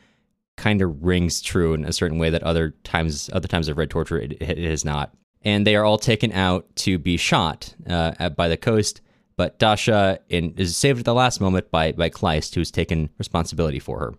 kind 0.56 0.80
of 0.82 1.02
rings 1.02 1.42
true 1.42 1.74
in 1.74 1.84
a 1.84 1.92
certain 1.92 2.18
way 2.18 2.30
that 2.30 2.42
other 2.42 2.70
times 2.84 3.28
other 3.32 3.48
times 3.48 3.68
I've 3.68 3.78
read 3.78 3.90
torture 3.90 4.18
it, 4.18 4.40
it 4.40 4.58
is 4.58 4.84
not. 4.84 5.14
And 5.42 5.66
they 5.66 5.76
are 5.76 5.84
all 5.84 5.98
taken 5.98 6.32
out 6.32 6.74
to 6.76 6.98
be 6.98 7.16
shot 7.16 7.74
uh, 7.88 8.12
at, 8.18 8.36
by 8.36 8.48
the 8.48 8.56
coast. 8.56 9.00
But 9.36 9.58
Dasha 9.58 10.20
in, 10.28 10.54
is 10.56 10.76
saved 10.76 11.00
at 11.00 11.04
the 11.04 11.14
last 11.14 11.40
moment 11.40 11.70
by 11.70 11.92
by 11.92 12.08
Kleist, 12.08 12.54
who's 12.54 12.70
taken 12.70 13.10
responsibility 13.18 13.78
for 13.78 13.98
her. 13.98 14.14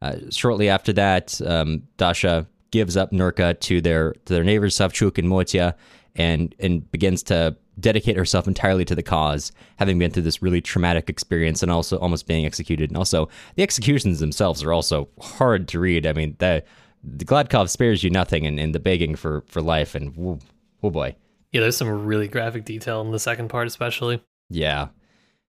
Uh, 0.00 0.16
shortly 0.30 0.68
after 0.68 0.92
that, 0.92 1.40
um, 1.44 1.84
Dasha 1.96 2.46
gives 2.70 2.96
up 2.96 3.12
Nurka 3.12 3.58
to 3.60 3.80
their 3.80 4.12
to 4.24 4.32
their 4.34 4.44
neighbors 4.44 4.76
Savchuk 4.76 5.18
and 5.18 5.28
Motya, 5.28 5.74
and 6.14 6.54
and 6.58 6.90
begins 6.90 7.22
to 7.24 7.56
dedicate 7.80 8.16
herself 8.16 8.48
entirely 8.48 8.84
to 8.84 8.94
the 8.94 9.02
cause, 9.02 9.52
having 9.76 9.98
been 9.98 10.10
through 10.10 10.24
this 10.24 10.42
really 10.42 10.60
traumatic 10.60 11.08
experience 11.08 11.62
and 11.62 11.70
also 11.70 11.98
almost 11.98 12.26
being 12.26 12.44
executed. 12.44 12.90
And 12.90 12.96
also, 12.96 13.28
the 13.54 13.62
executions 13.62 14.20
themselves 14.20 14.62
are 14.62 14.72
also 14.72 15.08
hard 15.20 15.68
to 15.68 15.78
read. 15.78 16.06
I 16.06 16.12
mean, 16.12 16.34
the, 16.38 16.64
the 17.04 17.24
Gladkov 17.24 17.68
spares 17.68 18.02
you 18.02 18.10
nothing 18.10 18.44
in, 18.44 18.58
in 18.58 18.72
the 18.72 18.80
begging 18.80 19.14
for, 19.14 19.44
for 19.46 19.62
life, 19.62 19.94
and 19.94 20.14
oh, 20.18 20.38
oh 20.82 20.90
boy. 20.90 21.14
Yeah, 21.52 21.60
there's 21.60 21.76
some 21.76 22.04
really 22.04 22.28
graphic 22.28 22.64
detail 22.64 23.00
in 23.00 23.10
the 23.10 23.18
second 23.18 23.48
part, 23.48 23.66
especially. 23.66 24.22
Yeah. 24.50 24.88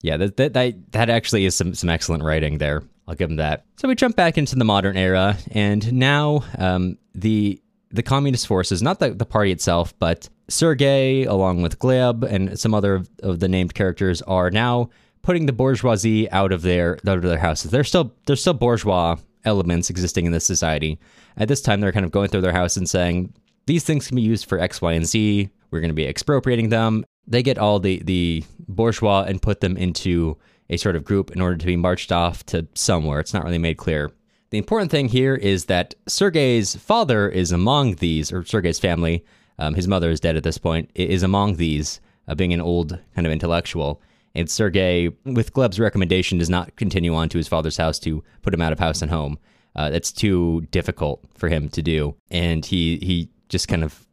Yeah, 0.01 0.18
that, 0.18 0.38
that, 0.38 0.54
that, 0.54 0.92
that 0.92 1.10
actually 1.10 1.46
is 1.46 1.56
some, 1.56 1.74
some 1.74 1.89
excellent 1.89 2.24
writing 2.24 2.58
there. 2.58 2.84
I'll 3.10 3.16
give 3.16 3.32
him 3.32 3.38
that. 3.38 3.66
So 3.78 3.88
we 3.88 3.96
jump 3.96 4.16
back 4.16 4.38
into 4.38 4.56
the 4.56 4.63
modern 4.63 4.96
era, 4.96 5.36
and 5.50 5.92
now 5.92 6.44
um, 6.60 7.00
the 7.16 7.60
the 7.89 8.04
communist 8.04 8.46
forces, 8.46 8.84
not 8.84 9.00
the, 9.00 9.10
the 9.10 9.25
party 9.25 9.51
itself, 9.51 9.98
but 9.98 10.30
Sergei, 10.48 11.24
along 11.24 11.63
with 11.63 11.80
Gleb 11.80 12.24
and 12.24 12.60
some 12.60 12.75
other 12.75 12.94
of, 12.94 13.10
of 13.24 13.39
the 13.39 13.48
named 13.48 13.74
characters, 13.74 14.22
are 14.22 14.51
now 14.51 14.92
putting 15.24 15.48
the 15.48 15.54
bourgeoisie 15.54 16.30
out 16.30 16.51
of 16.51 16.62
their 16.62 17.00
out 17.08 17.18
of 17.18 17.24
their 17.24 17.39
houses. 17.39 17.72
There's 17.72 17.88
still 17.88 18.13
there's 18.28 18.42
still 18.42 18.54
bourgeois 18.54 19.16
elements 19.44 19.89
existing 19.89 20.28
in 20.28 20.32
this 20.32 20.46
society. 20.46 21.00
At 21.36 21.48
this 21.48 21.62
time, 21.62 21.82
they're 21.82 21.92
kind 21.92 22.06
of 22.06 22.12
going 22.12 22.30
through 22.30 22.42
their 22.42 22.54
house 22.54 22.78
and 22.78 22.88
saying 22.88 23.34
these 23.66 23.84
things 23.84 24.08
can 24.08 24.18
be 24.18 24.22
used 24.22 24.48
for 24.48 24.60
X, 24.60 24.84
Y, 24.84 24.94
and 24.94 25.08
Z. 25.08 25.50
We're 25.72 25.80
going 25.82 25.89
to 25.89 25.96
be 25.96 26.06
expropriating 26.06 26.70
them. 26.70 27.06
They 27.25 27.42
get 27.42 27.58
all 27.58 27.80
the 27.80 28.04
the 28.04 28.44
bourgeois 28.68 29.25
and 29.28 29.42
put 29.42 29.62
them 29.62 29.78
into 29.78 30.38
a 30.69 30.77
sort 30.77 30.95
of 30.95 31.03
group 31.03 31.31
in 31.31 31.41
order 31.41 31.57
to 31.57 31.65
be 31.65 31.75
marched 31.75 32.11
off 32.11 32.45
to 32.47 32.67
somewhere. 32.73 33.19
It's 33.19 33.33
not 33.33 33.43
really 33.43 33.57
made 33.57 33.77
clear. 33.77 34.11
The 34.51 34.57
important 34.57 34.91
thing 34.91 35.09
here 35.09 35.35
is 35.35 35.65
that 35.65 35.93
Sergei's 36.07 36.75
father 36.75 37.29
is 37.29 37.51
among 37.51 37.95
these, 37.95 38.31
or 38.31 38.43
Sergei's 38.43 38.79
family, 38.79 39.23
um, 39.59 39.75
his 39.75 39.88
mother 39.88 40.09
is 40.09 40.19
dead 40.19 40.35
at 40.35 40.43
this 40.43 40.57
point, 40.57 40.89
is 40.95 41.21
among 41.21 41.57
these, 41.57 42.01
uh, 42.27 42.35
being 42.35 42.53
an 42.53 42.61
old 42.61 42.97
kind 43.13 43.27
of 43.27 43.33
intellectual. 43.33 44.01
And 44.33 44.49
Sergei, 44.49 45.09
with 45.25 45.53
Gleb's 45.53 45.79
recommendation, 45.79 46.38
does 46.38 46.49
not 46.49 46.75
continue 46.75 47.13
on 47.13 47.29
to 47.29 47.38
his 47.38 47.47
father's 47.47 47.77
house 47.77 47.99
to 47.99 48.23
put 48.41 48.53
him 48.53 48.61
out 48.61 48.71
of 48.71 48.79
house 48.79 49.01
and 49.01 49.11
home. 49.11 49.38
Uh, 49.75 49.89
that's 49.89 50.11
too 50.11 50.61
difficult 50.71 51.23
for 51.35 51.49
him 51.49 51.69
to 51.69 51.81
do. 51.81 52.15
And 52.31 52.65
he, 52.65 52.97
he 52.97 53.29
just 53.49 53.67
kind 53.67 53.83
of 53.83 54.07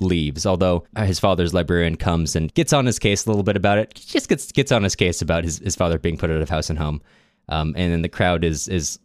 leaves. 0.00 0.46
Although 0.46 0.84
uh, 0.96 1.04
his 1.04 1.18
father's 1.18 1.54
librarian 1.54 1.96
comes 1.96 2.36
and 2.36 2.52
gets 2.54 2.72
on 2.72 2.86
his 2.86 2.98
case 2.98 3.26
a 3.26 3.30
little 3.30 3.42
bit 3.42 3.56
about 3.56 3.78
it, 3.78 3.96
he 3.96 4.04
just 4.06 4.28
gets 4.28 4.52
gets 4.52 4.72
on 4.72 4.82
his 4.82 4.94
case 4.94 5.22
about 5.22 5.44
his, 5.44 5.58
his 5.58 5.76
father 5.76 5.98
being 5.98 6.16
put 6.16 6.30
out 6.30 6.40
of 6.40 6.48
house 6.48 6.70
and 6.70 6.78
home. 6.78 7.00
Um, 7.48 7.74
and 7.76 7.92
then 7.92 8.02
the 8.02 8.08
crowd 8.08 8.44
is 8.44 8.68
is 8.68 8.98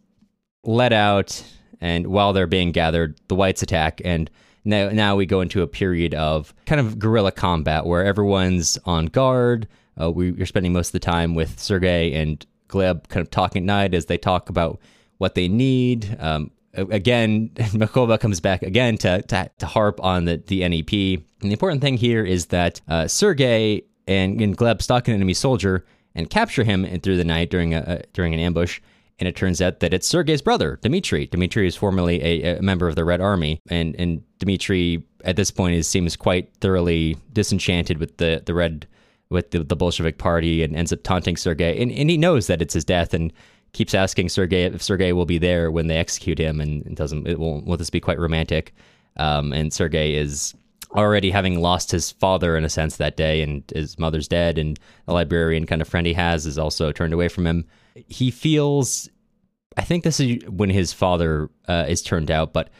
let 0.64 0.92
out, 0.92 1.42
and 1.80 2.06
while 2.06 2.32
they're 2.32 2.46
being 2.46 2.72
gathered, 2.72 3.18
the 3.28 3.34
whites 3.34 3.62
attack, 3.62 4.00
and 4.04 4.30
now 4.64 4.88
now 4.90 5.16
we 5.16 5.26
go 5.26 5.40
into 5.40 5.62
a 5.62 5.66
period 5.66 6.14
of 6.14 6.54
kind 6.66 6.80
of 6.80 6.98
guerrilla 6.98 7.32
combat 7.32 7.86
where 7.86 8.04
everyone's 8.04 8.78
on 8.84 9.06
guard. 9.06 9.68
Uh, 10.00 10.10
we, 10.10 10.30
are 10.40 10.46
spending 10.46 10.72
most 10.72 10.88
of 10.88 10.92
the 10.92 10.98
time 10.98 11.34
with 11.34 11.60
Sergei 11.60 12.12
and 12.14 12.44
Gleb 12.68 13.08
kind 13.08 13.24
of 13.24 13.30
talking 13.30 13.62
at 13.62 13.66
night 13.66 13.94
as 13.94 14.06
they 14.06 14.18
talk 14.18 14.48
about 14.48 14.80
what 15.18 15.34
they 15.34 15.46
need. 15.46 16.16
Um, 16.18 16.50
again, 16.76 17.50
Mekhova 17.54 18.18
comes 18.18 18.40
back 18.40 18.62
again 18.62 18.96
to, 18.98 19.22
to, 19.22 19.50
to, 19.58 19.66
harp 19.66 20.02
on 20.02 20.24
the, 20.24 20.42
the 20.46 20.66
NEP. 20.68 21.22
And 21.40 21.50
the 21.50 21.52
important 21.52 21.80
thing 21.80 21.96
here 21.96 22.24
is 22.24 22.46
that 22.46 22.80
uh, 22.88 23.08
Sergei 23.08 23.82
and, 24.06 24.40
and 24.40 24.56
Gleb 24.56 24.82
stalk 24.82 25.08
an 25.08 25.14
enemy 25.14 25.34
soldier 25.34 25.84
and 26.14 26.30
capture 26.30 26.64
him 26.64 26.86
through 27.00 27.16
the 27.16 27.24
night 27.24 27.50
during 27.50 27.74
a, 27.74 28.02
during 28.12 28.34
an 28.34 28.40
ambush. 28.40 28.80
And 29.18 29.28
it 29.28 29.36
turns 29.36 29.62
out 29.62 29.80
that 29.80 29.94
it's 29.94 30.08
Sergei's 30.08 30.42
brother, 30.42 30.78
Dmitri. 30.82 31.26
Dmitri 31.26 31.68
is 31.68 31.76
formerly 31.76 32.20
a, 32.22 32.58
a 32.58 32.62
member 32.62 32.88
of 32.88 32.96
the 32.96 33.04
Red 33.04 33.20
Army, 33.20 33.60
and 33.70 33.94
and 33.96 34.24
Dmitri 34.40 35.06
at 35.24 35.36
this 35.36 35.52
point 35.52 35.76
is 35.76 35.86
seems 35.86 36.16
quite 36.16 36.52
thoroughly 36.60 37.16
disenchanted 37.32 37.98
with 37.98 38.16
the 38.16 38.42
the 38.44 38.54
Red 38.54 38.88
with 39.30 39.50
the, 39.50 39.62
the 39.62 39.76
Bolshevik 39.76 40.18
Party 40.18 40.62
and 40.62 40.74
ends 40.74 40.92
up 40.92 41.02
taunting 41.02 41.36
Sergei. 41.36 41.80
And, 41.80 41.90
and 41.92 42.10
he 42.10 42.16
knows 42.16 42.46
that 42.46 42.60
it's 42.60 42.74
his 42.74 42.84
death 42.84 43.14
and 43.14 43.32
keeps 43.74 43.92
asking 43.92 44.30
Sergey 44.30 44.64
if 44.64 44.82
Sergey 44.82 45.12
will 45.12 45.26
be 45.26 45.36
there 45.36 45.70
when 45.70 45.88
they 45.88 45.98
execute 45.98 46.38
him, 46.38 46.60
and 46.60 46.96
doesn't. 46.96 47.28
It 47.28 47.38
won't. 47.38 47.66
Will 47.66 47.76
this 47.76 47.90
be 47.90 48.00
quite 48.00 48.18
romantic? 48.18 48.74
Um, 49.16 49.52
and 49.52 49.72
Sergey 49.72 50.14
is 50.14 50.54
already 50.96 51.30
having 51.30 51.60
lost 51.60 51.90
his 51.90 52.12
father 52.12 52.56
in 52.56 52.64
a 52.64 52.70
sense 52.70 52.96
that 52.96 53.16
day, 53.16 53.42
and 53.42 53.62
his 53.74 53.98
mother's 53.98 54.28
dead, 54.28 54.56
and 54.56 54.78
the 55.06 55.12
librarian 55.12 55.66
kind 55.66 55.82
of 55.82 55.88
friend 55.88 56.06
he 56.06 56.14
has 56.14 56.46
is 56.46 56.56
also 56.56 56.90
turned 56.92 57.12
away 57.12 57.28
from 57.28 57.46
him. 57.46 57.66
He 58.08 58.30
feels. 58.30 59.10
I 59.76 59.82
think 59.82 60.04
this 60.04 60.20
is 60.20 60.48
when 60.48 60.70
his 60.70 60.92
father 60.92 61.50
uh, 61.66 61.84
is 61.88 62.00
turned 62.00 62.30
out, 62.30 62.52
but 62.52 62.70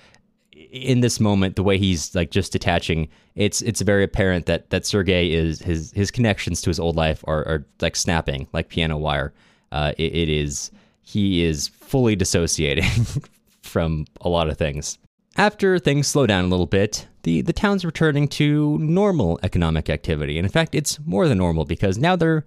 in 0.53 1.01
this 1.01 1.19
moment, 1.19 1.57
the 1.57 1.65
way 1.65 1.77
he's 1.77 2.15
like 2.15 2.31
just 2.31 2.53
detaching, 2.53 3.09
it's 3.35 3.63
it's 3.63 3.81
very 3.81 4.05
apparent 4.05 4.47
that 4.47 4.71
that 4.71 4.87
Sergei 4.87 5.33
is 5.33 5.61
his 5.61 5.91
his 5.93 6.13
connections 6.13 6.63
to 6.63 6.71
his 6.71 6.79
old 6.79 6.95
life 6.95 7.25
are, 7.27 7.47
are 7.47 7.67
like 7.81 7.97
snapping 7.97 8.47
like 8.53 8.69
piano 8.69 8.97
wire. 8.97 9.33
Uh, 9.73 9.93
it, 9.99 10.15
it 10.15 10.29
is 10.29 10.71
he 11.05 11.45
is 11.45 11.69
fully 11.69 12.17
dissociating 12.17 12.91
from 13.63 14.07
a 14.21 14.29
lot 14.29 14.49
of 14.49 14.59
things. 14.59 14.99
After 15.37 15.79
things 15.79 16.07
slow 16.07 16.27
down 16.27 16.45
a 16.45 16.49
little 16.49 16.67
bit, 16.67 17.07
the, 17.25 17.43
the 17.43 17.53
town's 17.53 17.85
returning 17.85 18.29
to 18.29 18.79
normal 18.79 19.39
economic 19.43 19.91
activity. 19.91 20.39
And 20.39 20.47
in 20.47 20.51
fact, 20.51 20.75
it's 20.75 20.99
more 21.05 21.29
than 21.29 21.39
normal 21.39 21.65
because 21.65 21.99
now 21.99 22.17
their 22.17 22.45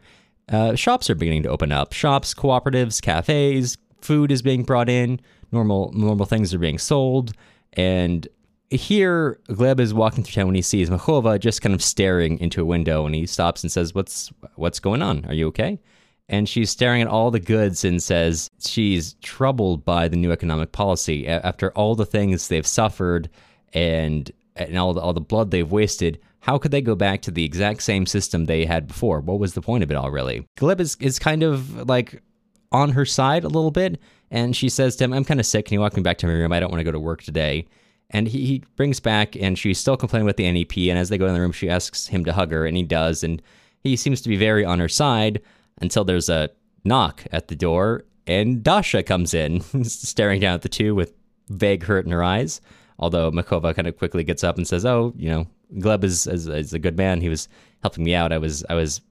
uh, 0.50 0.76
shops 0.76 1.10
are 1.10 1.16
beginning 1.16 1.44
to 1.44 1.50
open 1.50 1.72
up. 1.72 1.94
Shops, 1.94 2.34
cooperatives, 2.34 3.02
cafes, 3.02 3.78
food 4.02 4.32
is 4.32 4.42
being 4.42 4.64
brought 4.64 4.90
in, 4.90 5.20
normal 5.52 5.92
normal 5.94 6.26
things 6.26 6.54
are 6.54 6.60
being 6.60 6.78
sold. 6.78 7.34
And 7.74 8.28
here, 8.70 9.40
Gleb 9.50 9.80
is 9.80 9.94
walking 9.94 10.24
through 10.24 10.34
town 10.34 10.48
when 10.48 10.56
he 10.56 10.62
sees 10.62 10.90
Mekhova 10.90 11.40
just 11.40 11.62
kind 11.62 11.76
of 11.76 11.82
staring 11.82 12.40
into 12.40 12.62
a 12.62 12.66
window, 12.66 13.06
and 13.06 13.16
he 13.16 13.26
stops 13.26 13.64
and 13.64 13.72
says, 13.72 13.94
"What's 13.96 14.32
what's 14.56 14.80
going 14.80 15.02
on? 15.02 15.26
Are 15.26 15.34
you 15.34 15.48
okay?" 15.48 15.80
And 16.30 16.48
she's 16.50 16.70
staring 16.70 17.02
at 17.02 17.08
all 17.08 17.32
the 17.32 17.40
goods 17.40 17.86
and 17.86 18.02
says 18.04 18.50
she's 18.60 19.14
troubled 19.22 19.86
by 19.86 20.08
the 20.08 20.18
new 20.18 20.32
economic 20.32 20.72
policy. 20.72 21.28
After 21.28 21.72
all 21.72 21.96
the 21.96 22.06
things 22.06 22.48
they've 22.48 22.68
suffered 22.68 23.30
and 23.74 24.32
and 24.56 24.78
all 24.78 24.94
the, 24.94 25.02
all 25.02 25.14
the 25.14 25.22
blood 25.22 25.52
they've 25.52 25.72
wasted 25.72 26.20
how 26.48 26.58
could 26.58 26.72
they 26.72 26.82
go 26.82 26.96
back 26.96 27.22
to 27.22 27.30
the 27.30 27.44
exact 27.44 27.84
same 27.84 28.06
system 28.06 28.46
they 28.46 28.64
had 28.64 28.88
before? 28.88 29.20
What 29.20 29.38
was 29.38 29.54
the 29.54 29.62
point 29.62 29.84
of 29.84 29.92
it 29.92 29.96
all 29.96 30.12
really? 30.12 30.48
Gleb 30.58 30.80
is, 30.80 30.96
is 31.02 31.20
kind 31.20 31.44
of 31.44 31.90
like 31.90 32.24
on 32.72 32.92
her 32.92 33.06
side 33.06 33.44
a 33.44 33.50
little 33.50 33.70
bit 33.70 34.00
and 34.32 34.56
she 34.56 34.70
says 34.70 34.96
to 34.96 35.04
him 35.04 35.14
i'm 35.14 35.26
kind 35.26 35.42
of 35.42 35.46
sick. 35.46 35.66
Can 35.66 35.74
you 35.74 35.82
walk 35.82 35.98
me 35.98 36.04
back 36.04 36.18
to 36.20 36.28
my 36.28 36.32
room? 36.32 36.54
I 36.54 36.62
don't 36.62 36.72
want 36.72 36.80
to 36.80 36.86
go 36.86 36.92
to 36.92 37.00
work 37.00 37.22
today. 37.22 37.66
And 38.10 38.30
he, 38.30 38.46
he 38.46 38.64
brings 38.78 39.02
back 39.02 39.36
and 39.36 39.60
she's 39.60 39.78
still 39.78 39.98
complaining 39.98 40.26
with 40.26 40.38
the 40.38 40.50
nep 40.50 40.78
and 40.78 40.98
as 40.98 41.10
they 41.10 41.18
go 41.18 41.28
in 41.28 41.34
the 41.34 41.42
room 41.42 41.52
she 41.52 41.70
asks 41.70 42.08
him 42.08 42.24
to 42.24 42.32
hug 42.32 42.52
her 42.52 42.66
and 42.66 42.78
he 42.78 42.84
does 42.84 43.24
and 43.24 43.42
he 43.84 43.98
seems 43.98 44.22
to 44.22 44.30
be 44.30 44.38
very 44.38 44.64
on 44.64 44.80
her 44.80 44.88
side 44.88 45.42
until 45.80 46.04
there's 46.04 46.30
a 46.30 46.50
knock 46.84 47.24
at 47.32 47.48
the 47.48 47.56
door 47.56 48.04
and 48.28 48.62
Dasha 48.62 49.04
comes 49.04 49.34
in, 49.34 49.62
staring 49.84 50.42
down 50.42 50.54
at 50.54 50.62
the 50.62 50.70
two 50.70 50.94
with 50.94 51.14
vague 51.48 51.84
hurt 51.84 52.06
in 52.06 52.12
her 52.12 52.24
eyes. 52.24 52.62
Although 53.00 53.32
Mekhova 53.32 53.74
kind 53.74 53.88
of 53.88 53.98
quickly 53.98 54.24
gets 54.24 54.44
up 54.44 54.58
and 54.58 54.68
says, 54.68 54.86
"Oh, 54.86 55.14
you 55.16 55.30
know, 55.30 55.48
Gleb 55.76 56.04
is, 56.04 56.28
is, 56.28 56.48
is 56.48 56.74
a 56.74 56.80
good 56.80 56.98
man. 56.98 57.22
He 57.22 57.30
was 57.30 57.48
helping 57.82 58.04
me 58.04 58.14
out. 58.14 58.34
I 58.34 58.38
was 58.38 58.66
I 58.70 58.76
was 58.76 59.02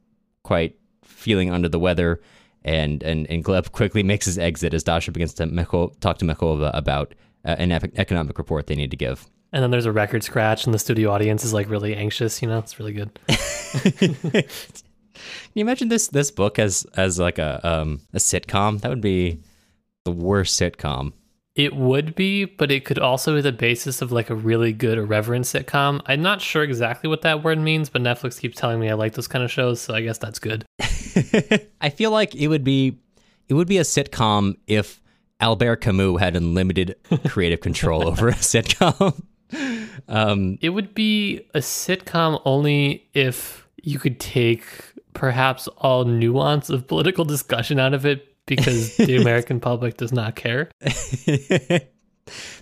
quite 0.43 0.77
feeling 1.03 1.51
under 1.51 1.69
the 1.69 1.79
weather." 1.79 2.21
And 2.65 3.03
and 3.03 3.29
and 3.31 3.45
Gleb 3.45 3.73
quickly 3.73 4.03
makes 4.03 4.27
his 4.27 4.39
exit 4.39 4.75
as 4.75 4.83
Dasha 4.83 5.13
begins 5.13 5.35
to 5.35 5.47
talk 6.01 6.19
to 6.19 6.25
Mekhova 6.25 6.71
about 6.75 7.15
uh, 7.45 7.55
an 7.59 7.73
economic 7.73 8.39
report 8.39 8.67
they 8.67 8.75
need 8.75 8.91
to 8.91 8.97
give. 8.97 9.27
And 9.53 9.63
then 9.63 9.71
there's 9.71 9.87
a 9.87 9.93
record 9.93 10.25
scratch, 10.25 10.67
and 10.67 10.75
the 10.75 10.79
studio 10.79 11.13
audience 11.13 11.45
is 11.45 11.55
like 11.55 11.71
really 11.71 11.95
anxious. 11.95 12.43
You 12.43 12.49
know, 12.49 12.59
it's 12.59 12.79
really 12.81 12.93
good. 12.93 13.19
Can 15.17 15.53
you 15.55 15.63
imagine 15.63 15.89
this 15.89 16.09
this 16.09 16.31
book 16.31 16.59
as 16.59 16.87
as 16.97 17.19
like 17.19 17.39
a 17.39 17.61
um 17.67 18.01
a 18.13 18.19
sitcom? 18.19 18.81
That 18.81 18.91
would 18.91 19.01
be 19.01 19.41
the 20.05 20.13
worst 20.13 20.59
sitcom. 20.61 21.13
It 21.57 21.75
would 21.75 22.15
be, 22.15 22.45
but 22.45 22.71
it 22.71 22.85
could 22.85 22.99
also 22.99 23.35
be 23.35 23.41
the 23.41 23.51
basis 23.51 24.03
of 24.03 24.13
like 24.13 24.29
a 24.29 24.35
really 24.35 24.75
good 24.75 24.99
irreverent 24.99 25.47
sitcom. 25.47 26.03
I'm 26.05 26.21
not 26.21 26.43
sure 26.43 26.63
exactly 26.63 27.09
what 27.09 27.23
that 27.23 27.43
word 27.43 27.59
means, 27.59 27.89
but 27.89 28.03
Netflix 28.03 28.39
keeps 28.39 28.61
telling 28.61 28.79
me 28.79 28.91
I 28.91 28.95
like 28.95 29.15
those 29.15 29.27
kind 29.27 29.43
of 29.43 29.51
shows, 29.51 29.81
so 29.81 29.95
I 29.95 30.03
guess 30.03 30.19
that's 30.19 30.39
good. 30.39 30.67
I 31.81 31.89
feel 31.89 32.11
like 32.11 32.35
it 32.35 32.49
would 32.49 32.63
be 32.63 32.99
it 33.49 33.55
would 33.55 33.69
be 33.69 33.79
a 33.79 33.83
sitcom 33.83 34.57
if 34.67 35.01
Albert 35.41 35.77
Camus 35.77 36.21
had 36.21 36.37
unlimited 36.37 36.97
creative 37.29 37.61
control 37.61 38.07
over 38.07 38.29
a 38.29 38.35
sitcom. 38.35 39.23
um, 40.09 40.59
it 40.61 40.71
would 40.71 40.95
be 40.95 41.41
a 41.55 41.61
sitcom 41.61 42.41
only 42.45 43.09
if 43.15 43.67
you 43.83 43.99
could 43.99 44.19
take 44.19 44.67
perhaps 45.17 45.67
all 45.79 46.05
nuance 46.05 46.71
of 46.71 46.87
political 46.87 47.25
discussion 47.25 47.81
out 47.81 47.95
of 47.95 48.07
it 48.07 48.37
because 48.47 48.97
the 48.99 49.17
American 49.21 49.59
public 49.61 49.97
does 49.97 50.13
not 50.13 50.37
care. 50.37 50.71
the 50.81 51.89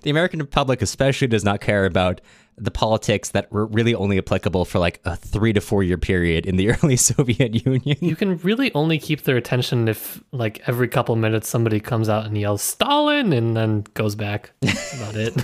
American 0.06 0.46
public 0.46 0.80
especially 0.80 1.26
does 1.26 1.44
not 1.44 1.60
care 1.60 1.84
about 1.84 2.20
the 2.56 2.70
politics 2.70 3.30
that 3.30 3.50
were 3.50 3.66
really 3.66 3.94
only 3.96 4.16
applicable 4.16 4.64
for 4.64 4.78
like 4.78 5.00
a 5.04 5.16
three 5.16 5.52
to 5.52 5.60
four 5.60 5.82
year 5.82 5.98
period 5.98 6.46
in 6.46 6.54
the 6.54 6.70
early 6.82 6.96
Soviet 6.96 7.66
Union. 7.66 7.96
You 8.00 8.14
can 8.14 8.38
really 8.38 8.72
only 8.74 8.98
keep 8.98 9.22
their 9.22 9.36
attention 9.36 9.88
if, 9.88 10.22
like, 10.30 10.62
every 10.68 10.86
couple 10.86 11.16
minutes 11.16 11.48
somebody 11.48 11.80
comes 11.80 12.08
out 12.08 12.24
and 12.24 12.38
yells 12.38 12.62
Stalin 12.62 13.32
and 13.32 13.56
then 13.56 13.84
goes 13.94 14.14
back. 14.14 14.52
That's 14.60 14.94
about 14.94 15.16
it. 15.16 15.34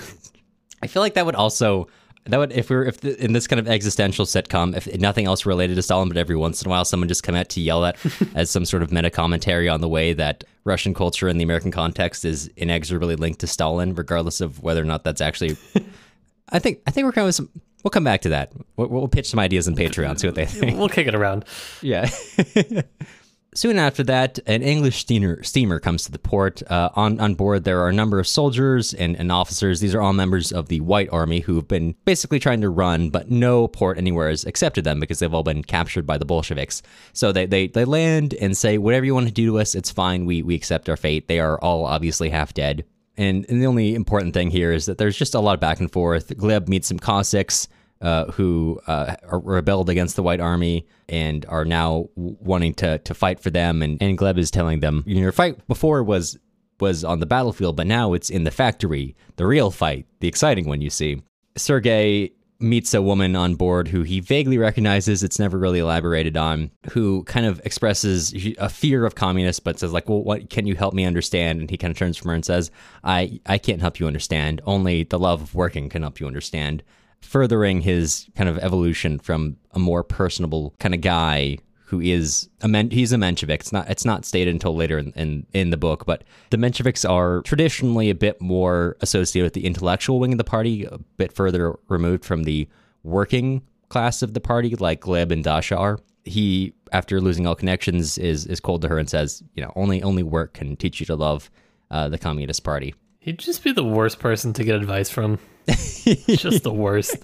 I 0.81 0.87
feel 0.87 1.01
like 1.01 1.15
that 1.15 1.25
would 1.25 1.35
also 1.35 1.89
That 2.25 2.37
would 2.37 2.51
if 2.51 2.69
we're 2.69 2.85
if 2.85 3.01
the, 3.01 3.21
in 3.23 3.33
this 3.33 3.47
kind 3.47 3.59
of 3.59 3.67
existential 3.67 4.25
sitcom, 4.25 4.75
if 4.75 4.99
nothing 4.99 5.25
else 5.25 5.45
related 5.45 5.75
to 5.75 5.81
Stalin, 5.81 6.07
but 6.07 6.17
every 6.17 6.35
once 6.35 6.61
in 6.61 6.67
a 6.67 6.69
while 6.69 6.85
someone 6.85 7.07
just 7.07 7.23
come 7.23 7.33
out 7.33 7.49
to 7.49 7.61
yell 7.61 7.83
at 7.83 7.97
as 8.35 8.51
some 8.51 8.63
sort 8.65 8.83
of 8.83 8.91
meta 8.91 9.09
commentary 9.09 9.67
on 9.67 9.81
the 9.81 9.87
way 9.87 10.13
that 10.13 10.43
Russian 10.63 10.93
culture 10.93 11.27
in 11.27 11.37
the 11.37 11.43
American 11.43 11.71
context 11.71 12.23
is 12.23 12.47
inexorably 12.55 13.15
linked 13.15 13.39
to 13.39 13.47
Stalin, 13.47 13.95
regardless 13.95 14.39
of 14.39 14.61
whether 14.61 14.81
or 14.81 14.85
not 14.85 15.03
that's 15.03 15.21
actually. 15.21 15.57
I 16.49 16.59
think 16.59 16.81
I 16.85 16.91
think 16.91 17.05
we're 17.05 17.13
kind 17.13 17.27
of 17.27 17.33
some. 17.33 17.49
We'll 17.83 17.91
come 17.91 18.03
back 18.03 18.21
to 18.21 18.29
that. 18.29 18.51
We'll, 18.75 18.89
we'll 18.89 19.07
pitch 19.07 19.27
some 19.27 19.39
ideas 19.39 19.67
in 19.67 19.75
Patreon, 19.75 20.19
see 20.19 20.27
what 20.27 20.35
they 20.35 20.45
think. 20.45 20.77
We'll 20.77 20.89
kick 20.89 21.07
it 21.07 21.15
around. 21.15 21.45
Yeah. 21.81 22.07
Soon 23.53 23.77
after 23.77 24.01
that, 24.03 24.39
an 24.45 24.61
English 24.61 24.99
steamer, 24.99 25.43
steamer 25.43 25.77
comes 25.77 26.05
to 26.05 26.11
the 26.11 26.19
port. 26.19 26.63
Uh, 26.71 26.89
on, 26.95 27.19
on 27.19 27.35
board, 27.35 27.65
there 27.65 27.81
are 27.81 27.89
a 27.89 27.93
number 27.93 28.17
of 28.17 28.25
soldiers 28.25 28.93
and, 28.93 29.17
and 29.17 29.29
officers. 29.29 29.81
These 29.81 29.93
are 29.93 30.01
all 30.01 30.13
members 30.13 30.53
of 30.53 30.69
the 30.69 30.79
White 30.79 31.09
Army 31.11 31.41
who 31.41 31.57
have 31.57 31.67
been 31.67 31.93
basically 32.05 32.39
trying 32.39 32.61
to 32.61 32.69
run, 32.69 33.09
but 33.09 33.29
no 33.29 33.67
port 33.67 33.97
anywhere 33.97 34.29
has 34.29 34.45
accepted 34.45 34.85
them 34.85 35.01
because 35.01 35.19
they've 35.19 35.33
all 35.33 35.43
been 35.43 35.63
captured 35.63 36.07
by 36.07 36.17
the 36.17 36.23
Bolsheviks. 36.23 36.81
So 37.11 37.33
they, 37.33 37.45
they, 37.45 37.67
they 37.67 37.83
land 37.83 38.35
and 38.35 38.55
say, 38.55 38.77
whatever 38.77 39.05
you 39.05 39.13
want 39.13 39.27
to 39.27 39.33
do 39.33 39.47
to 39.47 39.59
us, 39.59 39.75
it's 39.75 39.91
fine. 39.91 40.25
We, 40.25 40.41
we 40.43 40.55
accept 40.55 40.87
our 40.87 40.95
fate. 40.95 41.27
They 41.27 41.41
are 41.41 41.59
all 41.59 41.85
obviously 41.85 42.29
half 42.29 42.53
dead. 42.53 42.85
And, 43.17 43.45
and 43.49 43.61
the 43.61 43.67
only 43.67 43.95
important 43.95 44.33
thing 44.33 44.49
here 44.49 44.71
is 44.71 44.85
that 44.85 44.97
there's 44.97 45.17
just 45.17 45.35
a 45.35 45.41
lot 45.41 45.55
of 45.55 45.59
back 45.59 45.81
and 45.81 45.91
forth. 45.91 46.29
Gleb 46.29 46.69
meets 46.69 46.87
some 46.87 46.99
Cossacks 46.99 47.67
uh, 48.01 48.31
who 48.31 48.79
uh, 48.87 49.15
rebelled 49.31 49.89
against 49.89 50.15
the 50.15 50.23
White 50.23 50.39
Army 50.39 50.87
and 51.07 51.45
are 51.47 51.65
now 51.65 52.09
wanting 52.15 52.73
to 52.75 52.97
to 52.99 53.13
fight 53.13 53.39
for 53.39 53.49
them. 53.49 53.81
And, 53.81 54.01
and 54.01 54.17
Gleb 54.17 54.37
is 54.37 54.51
telling 54.51 54.79
them, 54.79 55.03
your 55.05 55.31
fight 55.31 55.67
before 55.67 56.03
was 56.03 56.37
was 56.79 57.03
on 57.03 57.19
the 57.19 57.25
battlefield, 57.25 57.75
but 57.75 57.87
now 57.87 58.13
it's 58.13 58.29
in 58.29 58.43
the 58.43 58.51
factory, 58.51 59.15
the 59.35 59.45
real 59.45 59.69
fight, 59.69 60.07
the 60.19 60.27
exciting 60.27 60.67
one. 60.67 60.81
You 60.81 60.89
see, 60.89 61.21
Sergei 61.55 62.31
meets 62.59 62.93
a 62.93 63.01
woman 63.01 63.35
on 63.35 63.55
board 63.55 63.87
who 63.87 64.03
he 64.03 64.19
vaguely 64.19 64.57
recognizes. 64.57 65.23
It's 65.23 65.39
never 65.39 65.57
really 65.57 65.79
elaborated 65.79 66.37
on. 66.37 66.71
Who 66.91 67.23
kind 67.23 67.45
of 67.45 67.59
expresses 67.65 68.33
a 68.57 68.69
fear 68.69 69.05
of 69.05 69.15
communists, 69.15 69.59
but 69.59 69.79
says 69.79 69.93
like, 69.93 70.09
"Well, 70.09 70.23
what 70.23 70.49
can 70.49 70.67
you 70.67 70.75
help 70.75 70.93
me 70.93 71.05
understand?" 71.05 71.59
And 71.59 71.69
he 71.69 71.77
kind 71.77 71.91
of 71.91 71.97
turns 71.97 72.17
from 72.17 72.29
her 72.29 72.35
and 72.35 72.45
says, 72.45 72.71
"I 73.03 73.39
I 73.45 73.57
can't 73.57 73.81
help 73.81 73.99
you 73.99 74.07
understand. 74.07 74.61
Only 74.65 75.03
the 75.03 75.19
love 75.19 75.41
of 75.41 75.55
working 75.55 75.89
can 75.89 76.01
help 76.01 76.19
you 76.19 76.27
understand." 76.27 76.83
Furthering 77.21 77.81
his 77.81 78.27
kind 78.35 78.49
of 78.49 78.57
evolution 78.59 79.19
from 79.19 79.57
a 79.71 79.79
more 79.79 80.03
personable 80.03 80.73
kind 80.79 80.93
of 80.93 81.01
guy 81.01 81.57
who 81.85 81.99
is 81.99 82.49
a 82.61 82.69
men- 82.69 82.89
he's 82.89 83.11
a 83.11 83.17
Menshevik. 83.17 83.59
It's 83.59 83.73
not 83.73 83.89
it's 83.89 84.05
not 84.05 84.23
stated 84.23 84.53
until 84.53 84.73
later 84.75 84.97
in, 84.97 85.11
in, 85.11 85.45
in 85.51 85.69
the 85.71 85.77
book, 85.77 86.05
but 86.05 86.23
the 86.49 86.57
Mensheviks 86.57 87.07
are 87.07 87.41
traditionally 87.41 88.09
a 88.09 88.15
bit 88.15 88.41
more 88.41 88.95
associated 89.01 89.47
with 89.47 89.53
the 89.53 89.65
intellectual 89.65 90.17
wing 90.17 90.31
of 90.31 90.37
the 90.37 90.45
party, 90.45 90.85
a 90.85 90.97
bit 91.17 91.33
further 91.33 91.77
removed 91.89 92.23
from 92.23 92.43
the 92.43 92.67
working 93.03 93.61
class 93.89 94.21
of 94.21 94.33
the 94.33 94.39
party, 94.39 94.73
like 94.77 95.01
Gleb 95.01 95.31
and 95.31 95.43
Dasha 95.43 95.75
are. 95.75 95.99
He, 96.23 96.73
after 96.93 97.19
losing 97.19 97.45
all 97.45 97.55
connections, 97.55 98.17
is 98.17 98.45
is 98.45 98.61
cold 98.61 98.81
to 98.83 98.87
her 98.87 98.97
and 98.97 99.09
says, 99.09 99.43
you 99.53 99.61
know, 99.61 99.73
only 99.75 100.01
only 100.01 100.23
work 100.23 100.53
can 100.53 100.77
teach 100.77 101.01
you 101.01 101.05
to 101.07 101.15
love 101.15 101.51
uh, 101.91 102.07
the 102.07 102.17
Communist 102.17 102.63
Party. 102.63 102.95
He'd 103.19 103.37
just 103.37 103.65
be 103.65 103.73
the 103.73 103.83
worst 103.83 104.19
person 104.19 104.53
to 104.53 104.63
get 104.63 104.75
advice 104.75 105.09
from. 105.09 105.39
just 105.67 106.63
the 106.63 106.73
worst. 106.73 107.17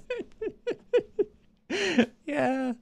yeah. 2.25 2.74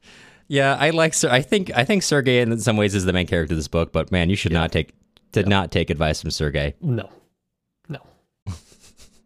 Yeah, 0.48 0.78
I 0.80 0.92
like 0.92 1.14
Sir 1.14 1.30
I 1.30 1.42
think 1.42 1.72
I 1.76 1.84
think 1.86 2.04
Sergey 2.04 2.40
in 2.40 2.60
some 2.60 2.78
ways 2.78 2.94
is 2.94 3.06
the 3.06 3.14
main 3.14 3.26
character 3.26 3.54
of 3.54 3.58
this 3.58 3.68
book, 3.68 3.92
but 3.92 4.12
man, 4.12 4.30
you 4.30 4.36
should 4.36 4.52
yeah. 4.52 4.60
not 4.60 4.72
take 4.72 4.94
did 5.32 5.46
yeah. 5.46 5.50
not 5.50 5.72
take 5.72 5.90
advice 5.90 6.22
from 6.22 6.32
Sergey. 6.32 6.76
No. 6.82 7.10
No. 7.90 8.00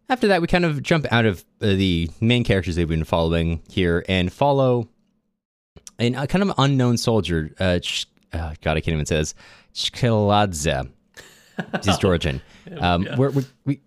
After 0.09 0.27
that, 0.27 0.41
we 0.41 0.47
kind 0.47 0.65
of 0.65 0.81
jump 0.81 1.05
out 1.11 1.25
of 1.25 1.45
uh, 1.61 1.67
the 1.67 2.09
main 2.21 2.43
characters 2.43 2.77
we've 2.77 2.87
been 2.87 3.03
following 3.03 3.61
here 3.69 4.05
and 4.07 4.31
follow 4.31 4.87
an, 5.99 6.15
a 6.15 6.25
kind 6.25 6.43
of 6.43 6.53
unknown 6.57 6.97
soldier. 6.97 7.53
Uh, 7.59 7.79
Ch- 7.79 8.07
oh, 8.33 8.53
God, 8.61 8.77
I 8.77 8.81
can't 8.81 8.93
even 8.93 9.05
say 9.05 9.17
this. 9.17 9.35
Chkeladze. 9.73 10.89
He's 11.83 11.97
Georgian. 11.97 12.41
Um, 12.77 13.03
yeah. 13.03 13.17
we're, 13.17 13.33
we 13.65 13.81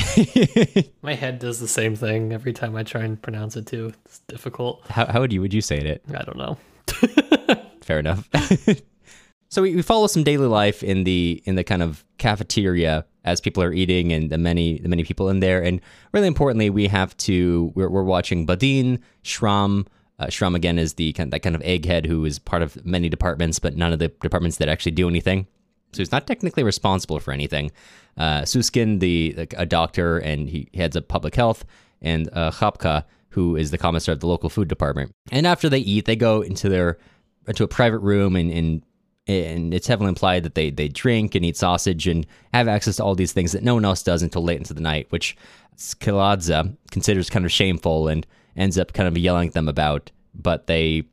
My 1.02 1.14
head 1.14 1.38
does 1.38 1.60
the 1.60 1.68
same 1.68 1.96
thing 1.96 2.32
every 2.32 2.52
time 2.52 2.76
I 2.76 2.82
try 2.82 3.02
and 3.02 3.20
pronounce 3.20 3.56
it 3.56 3.66
too. 3.66 3.92
It's 4.04 4.20
difficult. 4.20 4.86
How, 4.88 5.06
how 5.06 5.20
would 5.20 5.32
you 5.32 5.40
would 5.40 5.54
you 5.54 5.60
say 5.60 5.78
it? 5.78 6.02
I 6.14 6.22
don't 6.22 6.38
know. 6.38 6.56
Fair 7.82 7.98
enough. 7.98 8.28
so 9.48 9.62
we, 9.62 9.74
we 9.76 9.82
follow 9.82 10.06
some 10.06 10.24
daily 10.24 10.46
life 10.46 10.82
in 10.82 11.04
the 11.04 11.42
in 11.44 11.56
the 11.56 11.64
kind 11.64 11.82
of 11.82 12.04
cafeteria 12.18 13.04
as 13.24 13.40
people 13.40 13.62
are 13.62 13.72
eating 13.72 14.12
and 14.12 14.30
the 14.30 14.38
many 14.38 14.78
the 14.78 14.88
many 14.88 15.04
people 15.04 15.28
in 15.28 15.40
there. 15.40 15.62
And 15.62 15.80
really 16.12 16.28
importantly, 16.28 16.70
we 16.70 16.88
have 16.88 17.16
to 17.18 17.72
we're, 17.74 17.88
we're 17.88 18.04
watching 18.04 18.46
Badin 18.46 19.00
Shram. 19.24 19.86
Uh, 20.18 20.26
Shram 20.26 20.54
again 20.54 20.78
is 20.78 20.94
the 20.94 21.12
kind 21.14 21.32
that 21.32 21.40
kind 21.40 21.56
of 21.56 21.62
egghead 21.62 22.06
who 22.06 22.24
is 22.24 22.38
part 22.38 22.62
of 22.62 22.84
many 22.84 23.08
departments, 23.08 23.58
but 23.58 23.76
none 23.76 23.92
of 23.92 23.98
the 23.98 24.08
departments 24.08 24.58
that 24.58 24.68
actually 24.68 24.92
do 24.92 25.08
anything. 25.08 25.46
So 25.92 25.98
he's 25.98 26.12
not 26.12 26.26
technically 26.26 26.62
responsible 26.62 27.18
for 27.18 27.32
anything. 27.32 27.70
Uh, 28.16 28.42
Suskin, 28.42 29.00
the 29.00 29.48
a 29.56 29.66
doctor, 29.66 30.18
and 30.18 30.48
he 30.48 30.68
heads 30.74 30.96
up 30.96 31.08
public 31.08 31.34
health, 31.34 31.64
and 32.00 32.28
uh, 32.32 32.50
Chapka, 32.50 33.04
who 33.30 33.56
is 33.56 33.70
the 33.70 33.78
commissar 33.78 34.12
of 34.12 34.20
the 34.20 34.26
local 34.26 34.50
food 34.50 34.68
department. 34.68 35.12
And 35.30 35.46
after 35.46 35.68
they 35.68 35.78
eat, 35.78 36.04
they 36.04 36.16
go 36.16 36.42
into 36.42 36.68
their 36.68 36.98
into 37.46 37.64
a 37.64 37.68
private 37.68 38.00
room, 38.00 38.36
and 38.36 38.50
and 38.52 38.82
and 39.26 39.72
it's 39.72 39.86
heavily 39.86 40.08
implied 40.08 40.42
that 40.42 40.54
they 40.54 40.70
they 40.70 40.88
drink 40.88 41.34
and 41.34 41.44
eat 41.44 41.56
sausage 41.56 42.06
and 42.06 42.26
have 42.52 42.68
access 42.68 42.96
to 42.96 43.04
all 43.04 43.14
these 43.14 43.32
things 43.32 43.52
that 43.52 43.62
no 43.62 43.74
one 43.74 43.84
else 43.84 44.02
does 44.02 44.22
until 44.22 44.42
late 44.42 44.58
into 44.58 44.74
the 44.74 44.80
night, 44.80 45.06
which 45.10 45.36
Skiladza 45.76 46.76
considers 46.90 47.30
kind 47.30 47.44
of 47.44 47.52
shameful 47.52 48.08
and 48.08 48.26
ends 48.56 48.78
up 48.78 48.92
kind 48.92 49.08
of 49.08 49.16
yelling 49.16 49.48
at 49.48 49.54
them 49.54 49.68
about, 49.68 50.10
but 50.34 50.66
they 50.66 51.04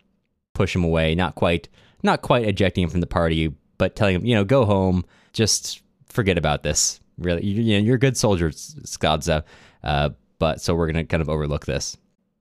push 0.54 0.76
him 0.76 0.84
away, 0.84 1.16
not 1.16 1.36
quite 1.36 1.70
not 2.04 2.22
quite 2.22 2.46
ejecting 2.46 2.84
him 2.84 2.90
from 2.90 3.02
the 3.02 3.08
party, 3.08 3.54
but 3.78 3.96
telling 3.96 4.16
him, 4.16 4.26
you 4.26 4.36
know, 4.36 4.44
go 4.44 4.66
home, 4.66 5.06
just 5.34 5.82
forget 6.10 6.38
about 6.38 6.64
this. 6.64 7.00
Really, 7.18 7.46
you, 7.46 7.62
you 7.62 7.78
know, 7.78 7.86
you're 7.86 7.96
a 7.96 8.00
good 8.00 8.18
soldier, 8.18 8.50
Skadza, 8.50 9.44
uh, 9.84 10.10
but 10.40 10.62
so 10.62 10.74
we're 10.76 10.88
gonna 10.88 11.06
kind 11.06 11.22
of 11.22 11.30
overlook 11.30 11.66
this. 11.66 11.98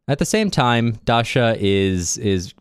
At 0.06 0.18
the 0.18 0.24
same 0.24 0.50
time, 0.50 0.98
Dasha 1.04 1.56
is 1.58 2.16
is 2.18 2.54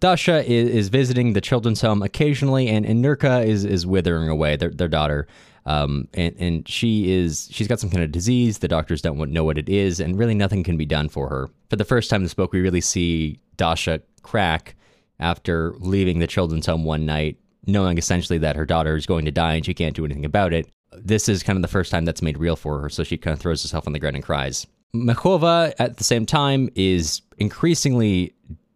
Dasha 0.00 0.44
is, 0.50 0.68
is 0.70 0.88
visiting 0.88 1.32
the 1.32 1.40
children's 1.40 1.80
home 1.80 2.02
occasionally, 2.02 2.68
and, 2.68 2.86
and 2.86 3.04
Nurka 3.04 3.44
is 3.44 3.64
is 3.64 3.86
withering 3.86 4.28
away, 4.28 4.56
their 4.56 4.70
their 4.70 4.88
daughter. 4.88 5.26
Um, 5.66 6.08
and, 6.12 6.34
and 6.38 6.68
she 6.68 7.10
is 7.10 7.48
she's 7.50 7.68
got 7.68 7.80
some 7.80 7.90
kind 7.90 8.02
of 8.04 8.12
disease. 8.12 8.58
The 8.58 8.68
doctors 8.68 9.00
don't 9.00 9.18
know 9.30 9.44
what 9.44 9.58
it 9.58 9.68
is, 9.68 10.00
and 10.00 10.18
really 10.18 10.34
nothing 10.34 10.62
can 10.62 10.76
be 10.76 10.86
done 10.86 11.08
for 11.08 11.28
her. 11.28 11.48
For 11.70 11.76
the 11.76 11.84
first 11.84 12.10
time 12.10 12.18
in 12.18 12.24
this 12.24 12.34
book, 12.34 12.52
we 12.52 12.60
really 12.60 12.80
see 12.80 13.40
Dasha 13.56 14.02
crack 14.22 14.74
after 15.20 15.74
leaving 15.78 16.18
the 16.18 16.26
children's 16.26 16.66
home 16.66 16.84
one 16.84 17.06
night 17.06 17.38
knowing 17.66 17.98
essentially 17.98 18.38
that 18.38 18.56
her 18.56 18.66
daughter 18.66 18.96
is 18.96 19.06
going 19.06 19.24
to 19.24 19.30
die 19.30 19.54
and 19.54 19.64
she 19.64 19.74
can't 19.74 19.96
do 19.96 20.04
anything 20.04 20.24
about 20.24 20.52
it. 20.52 20.68
This 20.92 21.28
is 21.28 21.42
kind 21.42 21.56
of 21.56 21.62
the 21.62 21.68
first 21.68 21.90
time 21.90 22.04
that's 22.04 22.22
made 22.22 22.38
real 22.38 22.56
for 22.56 22.80
her, 22.80 22.88
so 22.88 23.02
she 23.02 23.16
kind 23.16 23.34
of 23.34 23.40
throws 23.40 23.62
herself 23.62 23.86
on 23.86 23.92
the 23.92 23.98
ground 23.98 24.16
and 24.16 24.24
cries. 24.24 24.66
Mekhova, 24.94 25.74
at 25.78 25.96
the 25.96 26.04
same 26.04 26.24
time, 26.24 26.70
is 26.76 27.20
increasingly 27.38 28.32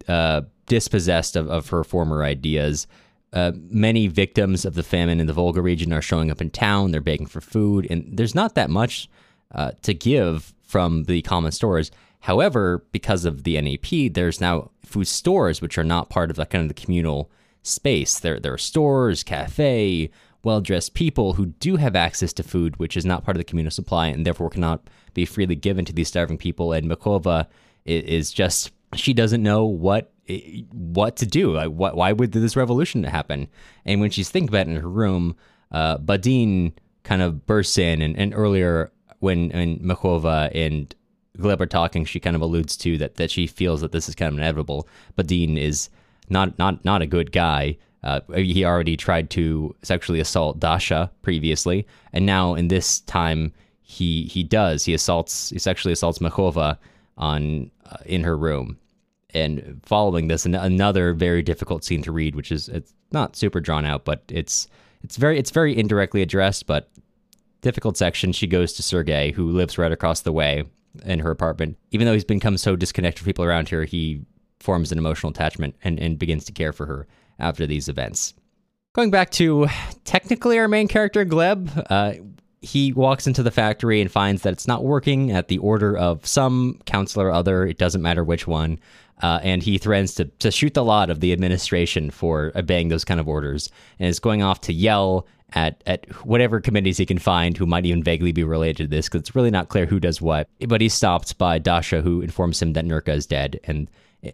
uh, 0.09 0.43
dispossessed 0.67 1.37
of, 1.37 1.49
of 1.49 1.69
her 1.69 1.85
former 1.85 2.25
ideas. 2.25 2.87
Uh, 3.33 3.53
many 3.55 4.09
victims 4.09 4.65
of 4.65 4.75
the 4.75 4.83
famine 4.83 5.21
in 5.21 5.27
the 5.27 5.33
Volga 5.33 5.63
region 5.63 5.93
are 5.93 6.03
showing 6.03 6.31
up 6.31 6.41
in 6.41 6.51
town. 6.51 6.91
They're 6.91 7.01
begging 7.01 7.27
for 7.27 7.41
food, 7.41 7.87
and 7.89 8.05
there's 8.17 8.35
not 8.35 8.55
that 8.57 8.71
much 8.71 9.09
uh, 9.53 9.73
to 9.83 9.95
give 9.95 10.55
from 10.63 11.05
the 11.05 11.23
common 11.23 11.53
stores. 11.53 11.91
However, 12.21 12.85
because 12.91 13.25
of 13.25 13.45
the 13.45 13.61
NEP, 13.61 14.13
there's 14.13 14.41
now 14.41 14.71
food 14.85 15.07
stores 15.07 15.63
which 15.63 15.79
are 15.79 15.85
not 15.85 16.11
part 16.11 16.31
of 16.31 16.37
that 16.37 16.51
kind 16.51 16.63
of 16.63 16.69
the 16.69 16.83
communal 16.83 17.31
space. 17.69 18.19
There, 18.19 18.41
there 18.41 18.53
are 18.53 18.59
stores, 18.59 19.23
cafe, 19.23 20.11
well 20.43 20.61
dressed 20.61 20.95
people 20.95 21.35
who 21.35 21.47
do 21.47 21.77
have 21.77 21.97
access 21.97 22.33
to 22.35 22.43
food, 22.43 22.77
which 22.79 22.97
is 22.97 23.05
not 23.05 23.25
part 23.25 23.37
of 23.37 23.39
the 23.39 23.45
communal 23.45 23.71
supply 23.71 24.07
and 24.07 24.25
therefore 24.25 24.51
cannot 24.51 24.89
be 25.15 25.25
freely 25.25 25.57
given 25.57 25.85
to 25.85 25.93
these 25.93 26.09
starving 26.09 26.39
people. 26.39 26.73
And 26.73 26.89
Mekhova 26.91 27.47
is 27.85 28.33
just, 28.33 28.71
she 28.95 29.13
doesn't 29.13 29.43
know 29.43 29.65
what 29.65 30.13
what 30.71 31.17
to 31.17 31.27
do. 31.27 31.55
Like, 31.55 31.71
what, 31.71 31.97
why 31.97 32.13
would 32.13 32.33
this 32.33 32.55
revolution 32.57 33.03
happen? 33.05 33.49
And 33.87 34.01
when 34.01 34.11
she's 34.11 34.29
thinking 34.29 34.51
about 34.51 34.67
it 34.67 34.71
in 34.71 34.83
her 34.83 34.89
room, 34.89 35.37
uh, 35.73 35.97
Badin 35.99 36.73
kind 37.03 37.23
of 37.23 37.47
bursts 37.47 37.79
in. 37.79 38.03
And, 38.03 38.15
and 38.19 38.35
earlier, 38.35 38.93
when, 39.21 39.49
when 39.51 39.79
Mekhova 39.79 40.51
and 40.55 40.95
Gleb 41.39 41.61
are 41.61 41.67
talking, 41.67 42.05
she 42.05 42.21
kind 42.21 42.37
of 42.37 42.43
alludes 42.43 42.77
to 42.79 42.99
that, 42.99 43.15
that 43.15 43.31
she 43.31 43.47
feels 43.47 43.81
that 43.81 43.93
this 43.93 44.07
is 44.07 44.15
kind 44.15 44.31
of 44.31 44.39
inevitable. 44.39 44.87
Badin 45.17 45.57
is 45.57 45.89
not 46.31 46.59
not 46.59 46.85
not 46.85 47.03
a 47.03 47.07
good 47.07 47.33
guy. 47.33 47.77
Uh, 48.05 48.21
he 48.37 48.65
already 48.65 48.97
tried 48.97 49.29
to 49.31 49.75
sexually 49.83 50.21
assault 50.21 50.61
Dasha 50.61 51.11
previously, 51.23 51.87
and 52.13 52.25
now 52.25 52.55
in 52.55 52.69
this 52.69 53.01
time 53.01 53.53
he 53.83 54.25
he 54.25 54.43
does 54.43 54.85
he 54.85 54.95
assaults 54.95 55.51
he 55.51 55.59
sexually 55.59 55.93
assaults 55.93 56.19
Mekhova 56.19 56.79
on 57.17 57.71
uh, 57.91 57.97
in 58.07 58.23
her 58.23 58.37
room, 58.37 58.79
and 59.35 59.81
following 59.85 60.29
this, 60.29 60.47
an- 60.47 60.55
another 60.55 61.13
very 61.13 61.43
difficult 61.43 61.85
scene 61.85 62.03
to 62.03 62.13
read, 62.13 62.35
which 62.35 62.53
is 62.53 62.69
it's 62.69 62.95
not 63.13 63.37
super 63.37 63.61
drawn 63.61 63.85
out, 63.85 64.05
but 64.05 64.23
it's 64.29 64.69
it's 65.03 65.17
very 65.17 65.39
it's 65.39 65.51
very 65.51 65.77
indirectly 65.77 66.23
addressed, 66.23 66.67
but 66.67 66.91
difficult 67.61 67.97
section. 67.97 68.33
She 68.33 68.47
goes 68.47 68.73
to 68.75 68.83
Sergei, 68.83 69.33
who 69.33 69.51
lives 69.51 69.79
right 69.79 69.93
across 69.93 70.21
the 70.21 70.33
way, 70.33 70.65
in 71.05 71.19
her 71.21 71.31
apartment. 71.31 71.77
Even 71.91 72.07
though 72.07 72.13
he's 72.13 72.25
become 72.25 72.57
so 72.57 72.77
disconnected 72.77 73.21
from 73.21 73.27
people 73.27 73.45
around 73.45 73.69
here, 73.69 73.85
he 73.85 74.23
forms 74.61 74.93
an 74.93 74.99
emotional 74.99 75.31
attachment 75.31 75.75
and, 75.85 75.99
and 75.99 76.19
begins 76.19 76.45
to 76.47 76.53
care 76.53 76.73
for 76.73 76.87
her 76.87 77.07
after 77.39 77.67
these 77.67 77.89
events. 77.89 78.35
Going 78.95 79.11
back 79.11 79.31
to 79.33 79.69
technically 80.05 80.59
our 80.59 80.69
main 80.69 80.89
character, 80.89 81.25
Gleb, 81.25 81.87
uh, 81.91 82.15
he 82.61 82.93
walks 82.93 83.27
into 83.27 83.43
the 83.43 83.51
factory 83.51 84.01
and 84.01 84.11
finds 84.11 84.43
that 84.43 84.53
it's 84.53 84.67
not 84.67 84.85
working 84.85 85.31
at 85.31 85.49
the 85.49 85.59
order 85.59 85.97
of 85.97 86.27
some 86.27 86.81
counselor 86.87 87.29
or 87.29 87.33
other. 87.33 87.67
It 87.67 87.79
doesn't 87.79 88.03
matter 88.03 88.25
which 88.25 88.47
one. 88.47 88.81
Uh, 89.23 89.41
and 89.43 89.63
he 89.63 89.79
threatens 89.79 90.15
to, 90.15 90.25
to 90.25 90.51
shoot 90.51 90.75
the 90.75 90.85
lot 90.85 91.11
of 91.11 91.21
the 91.21 91.33
administration 91.33 92.11
for 92.11 92.53
obeying 92.55 92.89
those 92.89 93.05
kind 93.05 93.19
of 93.19 93.29
orders 93.29 93.69
and 93.99 94.09
is 94.09 94.21
going 94.21 94.43
off 94.43 94.61
to 94.61 94.73
yell 94.73 95.27
at, 95.55 95.83
at 95.87 96.07
whatever 96.25 96.61
committees 96.61 96.99
he 96.99 97.07
can 97.07 97.19
find 97.19 97.57
who 97.57 97.67
might 97.67 97.87
even 97.87 98.03
vaguely 98.03 98.33
be 98.33 98.45
related 98.45 98.77
to 98.77 98.87
this 98.87 99.07
because 99.07 99.21
it's 99.21 99.35
really 99.35 99.51
not 99.51 99.69
clear 99.69 99.87
who 99.87 99.99
does 99.99 100.21
what. 100.21 100.49
But 100.67 100.81
he's 100.81 100.95
stopped 100.95 101.37
by 101.39 101.59
Dasha, 101.59 102.03
who 102.03 102.21
informs 102.21 102.61
him 102.63 102.75
that 102.75 102.85
Nurka 102.85 103.15
is 103.15 103.27
dead. 103.27 103.59
And 103.65 103.91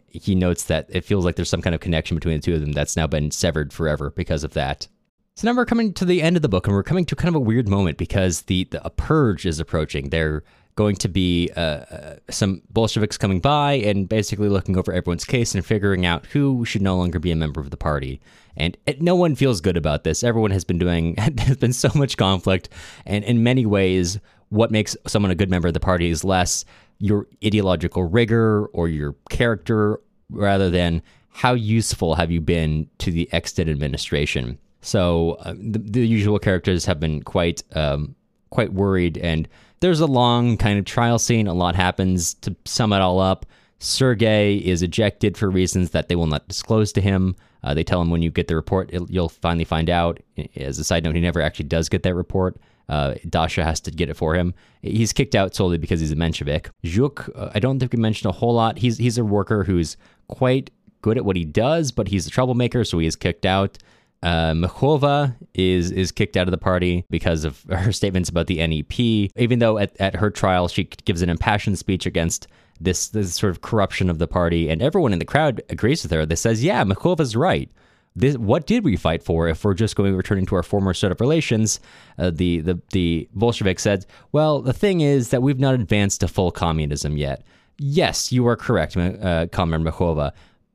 he 0.09 0.35
notes 0.35 0.65
that 0.65 0.87
it 0.89 1.05
feels 1.05 1.25
like 1.25 1.37
there's 1.37 1.49
some 1.49 1.63
kind 1.63 1.75
of 1.75 1.81
connection 1.81 2.17
between 2.17 2.37
the 2.37 2.43
two 2.43 2.55
of 2.55 2.61
them 2.61 2.73
that's 2.73 2.97
now 2.97 3.07
been 3.07 3.31
severed 3.31 3.73
forever 3.73 4.11
because 4.11 4.45
of 4.45 4.55
that. 4.55 4.89
So 5.37 5.49
now 5.49 5.57
we're 5.57 5.67
coming 5.67 5.93
to 5.95 6.05
the 6.05 6.23
end 6.23 6.37
of 6.37 6.43
the 6.43 6.49
book, 6.49 6.67
and 6.67 6.77
we're 6.77 6.85
coming 6.85 7.05
to 7.07 7.17
kind 7.17 7.29
of 7.29 7.35
a 7.35 7.41
weird 7.41 7.69
moment 7.69 7.99
because 7.99 8.43
the, 8.43 8.65
the 8.65 8.85
a 8.87 8.91
purge 8.91 9.47
is 9.47 9.59
approaching. 9.59 10.11
They're 10.11 10.45
going 10.77 10.97
to 10.97 11.09
be 11.09 11.51
uh, 11.57 11.61
uh, 11.61 12.17
some 12.31 12.63
Bolsheviks 12.71 13.17
coming 13.17 13.41
by 13.41 13.75
and 13.75 14.09
basically 14.09 14.49
looking 14.49 14.77
over 14.77 14.93
everyone's 14.93 15.25
case 15.25 15.55
and 15.55 15.65
figuring 15.65 16.05
out 16.05 16.27
who 16.27 16.65
should 16.65 16.83
no 16.83 16.97
longer 16.97 17.19
be 17.19 17.31
a 17.31 17.37
member 17.37 17.61
of 17.61 17.71
the 17.71 17.77
party. 17.77 18.21
And 18.57 18.77
no 19.01 19.15
one 19.15 19.35
feels 19.35 19.61
good 19.61 19.77
about 19.77 20.05
this. 20.05 20.25
Everyone 20.25 20.51
has 20.51 20.65
been 20.65 20.79
doing, 20.79 21.15
there's 21.33 21.57
been 21.57 21.73
so 21.73 21.91
much 21.95 22.17
conflict. 22.17 22.69
And 23.07 23.25
in 23.25 23.43
many 23.43 23.67
ways, 23.67 24.19
what 24.55 24.71
makes 24.71 24.97
someone 25.07 25.33
a 25.33 25.35
good 25.35 25.51
member 25.51 25.67
of 25.67 25.75
the 25.75 25.81
party 25.81 26.09
is 26.09 26.23
less 26.23 26.65
your 26.99 27.27
ideological 27.45 28.05
rigor 28.05 28.67
or 28.67 28.89
your 28.89 29.17
character 29.29 30.01
rather 30.31 30.71
than 30.71 31.03
how 31.31 31.55
useful 31.55 32.15
have 32.15 32.31
you 32.31 32.41
been 32.41 32.89
to 32.99 33.11
the 33.11 33.29
extant 33.33 33.69
administration. 33.69 34.57
So 34.81 35.33
uh, 35.41 35.55
the, 35.59 35.79
the, 35.79 36.07
usual 36.07 36.39
characters 36.39 36.85
have 36.85 37.01
been 37.01 37.23
quite 37.23 37.65
um, 37.75 38.15
quite 38.51 38.73
worried, 38.73 39.19
and 39.19 39.49
there's 39.81 40.01
a 40.01 40.07
long 40.07 40.57
kind 40.57 40.79
of 40.79 40.85
trial 40.85 41.19
scene. 41.19 41.49
A 41.49 41.55
lot 41.55 41.75
happens. 41.75 42.35
To 42.35 42.55
sum 42.65 42.93
it 42.93 43.01
all 43.01 43.19
up, 43.19 43.47
Sergei 43.81 44.57
is 44.57 44.83
ejected 44.83 45.37
for 45.37 45.51
reasons 45.51 45.91
that 45.91 46.09
they 46.09 46.15
will 46.15 46.27
not 46.27 46.47
disclose 46.47 46.93
to 46.93 47.01
him. 47.01 47.35
Uh, 47.65 47.75
they 47.75 47.83
tell 47.83 48.01
him 48.01 48.11
when 48.11 48.23
you 48.23 48.31
get 48.31 48.47
the 48.47 48.55
report, 48.55 48.91
you'll 49.09 49.31
finally 49.31 49.65
find 49.65 49.91
out. 49.91 50.21
As 50.55 50.79
a 50.79 50.85
side 50.85 51.03
note, 51.03 51.17
he 51.17 51.21
never 51.21 51.41
actually 51.41 51.67
does 51.67 51.89
get 51.89 52.05
that 52.05 52.15
report. 52.15 52.57
Uh, 52.89 53.15
Dasha 53.29 53.65
has 53.65 53.81
to 53.83 53.91
get 53.91 54.11
it 54.11 54.15
for 54.15 54.35
him. 54.35 54.55
He's 54.83 55.13
kicked 55.13 55.35
out 55.35 55.55
solely 55.55 55.79
because 55.79 56.01
he's 56.01 56.13
a 56.13 56.17
Menshevik. 56.17 56.69
Zhuk, 56.85 57.31
uh, 57.35 57.51
I 57.55 57.59
don't 57.59 57.79
think 57.79 57.93
we 57.93 57.99
mentioned 57.99 58.29
a 58.29 58.33
whole 58.33 58.55
lot. 58.55 58.79
He's 58.79 58.99
he's 58.99 59.19
a 59.19 59.25
worker 59.25 59.65
who's 59.65 59.97
quite 60.29 60.71
good 61.03 61.17
at 61.17 61.25
what 61.25 61.37
he 61.37 61.45
does, 61.45 61.93
but 61.93 62.09
he's 62.09 62.27
a 62.27 62.31
troublemaker, 62.31 62.85
so 62.85 62.99
he 62.99 63.07
is 63.07 63.17
kicked 63.17 63.47
out. 63.47 63.79
Uh, 64.23 64.53
Mekhova 64.53 65.37
is 65.55 65.91
is 65.91 66.11
kicked 66.13 66.37
out 66.37 66.47
of 66.47 66.51
the 66.51 66.59
party 66.59 67.05
because 67.11 67.45
of 67.45 67.63
her 67.71 67.93
statements 67.93 68.29
about 68.29 68.47
the 68.47 68.67
NEP. 68.67 69.31
Even 69.37 69.59
though 69.59 69.79
at, 69.79 69.99
at 70.01 70.17
her 70.17 70.31
trial 70.31 70.69
she 70.69 70.85
gives 70.85 71.23
an 71.23 71.31
impassioned 71.31 71.79
speech 71.79 72.07
against 72.07 72.47
this 72.81 73.09
this 73.09 73.35
sort 73.35 73.51
of 73.51 73.61
corruption 73.61 74.11
of 74.11 74.19
the 74.19 74.27
party, 74.27 74.69
and 74.69 74.83
everyone 74.83 75.13
in 75.13 75.19
the 75.19 75.25
crowd 75.25 75.63
agrees 75.71 76.03
with 76.03 76.13
her. 76.13 76.27
That 76.27 76.37
says, 76.37 76.65
"Yeah, 76.65 76.85
Mekhova's 76.85 77.37
right. 77.37 77.71
This, 78.17 78.37
what 78.37 78.67
did 78.67 78.85
we 78.85 78.97
fight 78.97 79.23
for 79.23 79.49
if 79.49 79.65
we're 79.65 79.75
just 79.75 79.97
going 79.97 80.15
returning 80.15 80.47
to 80.47 80.55
our 80.55 80.63
former 80.63 80.95
set 80.95 81.13
of 81.13 81.21
relations?" 81.21 81.81
Uh, 82.19 82.31
the 82.31 82.61
the 82.61 82.81
the 82.93 83.29
Bolshevik 83.35 83.79
said, 83.79 84.07
"Well, 84.33 84.63
the 84.63 84.73
thing 84.73 85.01
is 85.01 85.31
that 85.31 85.43
we've 85.43 85.59
not 85.59 85.75
advanced 85.75 86.21
to 86.21 86.29
full 86.29 86.51
communism 86.51 87.17
yet." 87.17 87.45
Yes, 87.77 88.31
you 88.31 88.47
are 88.47 88.57
correct, 88.57 88.97
uh, 88.97 89.49
Comrade 89.51 89.83
Mekhova 89.83 90.33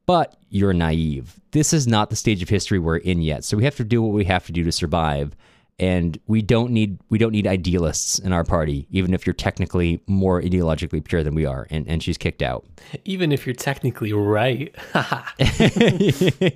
but 0.10 0.38
you're 0.50 0.74
naive. 0.74 1.40
This 1.52 1.72
is 1.72 1.86
not 1.86 2.10
the 2.10 2.16
stage 2.16 2.42
of 2.42 2.50
history 2.50 2.80
we're 2.80 2.98
in 2.98 3.22
yet. 3.22 3.44
So 3.44 3.56
we 3.56 3.64
have 3.64 3.76
to 3.76 3.84
do 3.84 4.02
what 4.02 4.12
we 4.12 4.26
have 4.26 4.44
to 4.48 4.52
do 4.52 4.64
to 4.64 4.72
survive. 4.72 5.36
And 5.80 6.20
we 6.28 6.42
don't 6.42 6.72
need 6.72 7.00
we 7.10 7.18
don't 7.18 7.32
need 7.32 7.48
idealists 7.48 8.20
in 8.20 8.34
our 8.34 8.44
party, 8.44 8.86
even 8.92 9.14
if 9.14 9.26
you're 9.26 9.34
technically 9.34 10.02
more 10.08 10.42
ideologically 10.42 11.04
pure 11.04 11.24
than 11.24 11.36
we 11.36 11.46
are. 11.46 11.68
And 11.70 11.88
and 11.88 12.04
she's 12.04 12.18
kicked 12.18 12.42
out. 12.42 12.66
Even 13.06 13.32
if 13.32 13.46
you're 13.46 13.56
technically 13.56 14.12
right. 14.12 14.76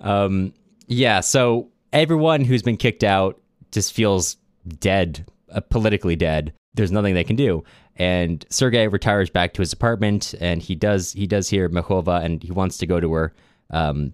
um, 0.00 0.54
yeah. 0.86 1.20
So 1.20 1.68
everyone 1.92 2.44
who's 2.44 2.62
been 2.62 2.78
kicked 2.78 3.04
out 3.04 3.38
just 3.70 3.92
feels 3.92 4.36
dead, 4.80 5.26
uh, 5.52 5.60
politically 5.60 6.16
dead. 6.16 6.52
There's 6.74 6.92
nothing 6.92 7.14
they 7.14 7.24
can 7.24 7.36
do 7.36 7.64
and 7.96 8.44
Sergei 8.50 8.88
retires 8.88 9.30
back 9.30 9.54
to 9.54 9.62
his 9.62 9.72
apartment, 9.72 10.34
and 10.40 10.62
he 10.62 10.74
does 10.74 11.12
he 11.12 11.26
does 11.26 11.48
hear 11.48 11.68
Mekhova, 11.68 12.22
and 12.22 12.42
he 12.42 12.52
wants 12.52 12.78
to 12.78 12.86
go 12.86 13.00
to 13.00 13.12
her, 13.12 13.34
um, 13.70 14.12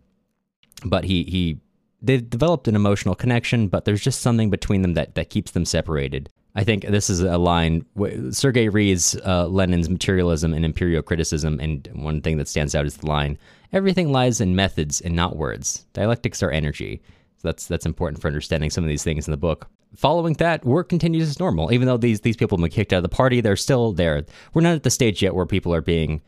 but 0.85 1.05
he 1.05 1.25
he 1.25 1.59
they 2.03 2.19
developed 2.19 2.69
an 2.69 2.77
emotional 2.77 3.15
connection, 3.15 3.69
but 3.69 3.85
there's 3.85 4.03
just 4.03 4.21
something 4.21 4.51
between 4.51 4.83
them 4.83 4.95
that 4.95 5.15
that 5.15 5.31
keeps 5.31 5.53
them 5.53 5.65
separated. 5.65 6.29
I 6.55 6.65
think 6.65 6.85
this 6.85 7.09
is 7.09 7.21
a 7.21 7.39
line. 7.39 7.87
Sergei 8.31 8.69
reads 8.69 9.17
uh, 9.25 9.47
Lenin's 9.47 9.89
materialism 9.89 10.53
and 10.53 10.67
empirio-criticism, 10.67 11.61
and 11.61 11.89
one 11.95 12.21
thing 12.21 12.37
that 12.37 12.49
stands 12.49 12.75
out 12.75 12.85
is 12.87 12.99
the 12.99 13.07
line: 13.07 13.39
"Everything 13.73 14.13
lies 14.13 14.41
in 14.41 14.57
methods 14.57 15.01
and 15.01 15.17
not 15.17 15.37
words. 15.37 15.87
Dialectics 15.93 16.43
are 16.43 16.51
energy." 16.51 17.01
So 17.39 17.49
that's 17.49 17.67
that's 17.67 17.87
important 17.87 18.21
for 18.21 18.29
understanding 18.29 18.71
some 18.71 18.85
of 18.85 18.89
these 18.89 19.05
things 19.05 19.27
in 19.27 19.31
the 19.31 19.37
book 19.39 19.69
following 19.97 20.35
that, 20.35 20.65
work 20.65 20.89
continues 20.89 21.29
as 21.29 21.41
normal. 21.41 21.73
Even 21.73 21.87
though 21.87 21.97
these 21.97 22.21
these 22.21 22.37
people 22.37 22.59
have 22.59 22.63
been 22.63 22.71
kicked 22.71 22.93
out 22.93 22.99
of 22.99 23.03
the 23.03 23.09
party, 23.09 23.41
they're 23.41 23.57
still 23.57 23.93
there. 23.93 24.25
We're 24.55 24.63
not 24.63 24.75
at 24.75 24.83
the 24.83 24.91
stage 24.91 25.23
yet 25.23 25.35
where 25.35 25.47
people 25.47 25.75
are 25.75 25.83
being 25.83 26.21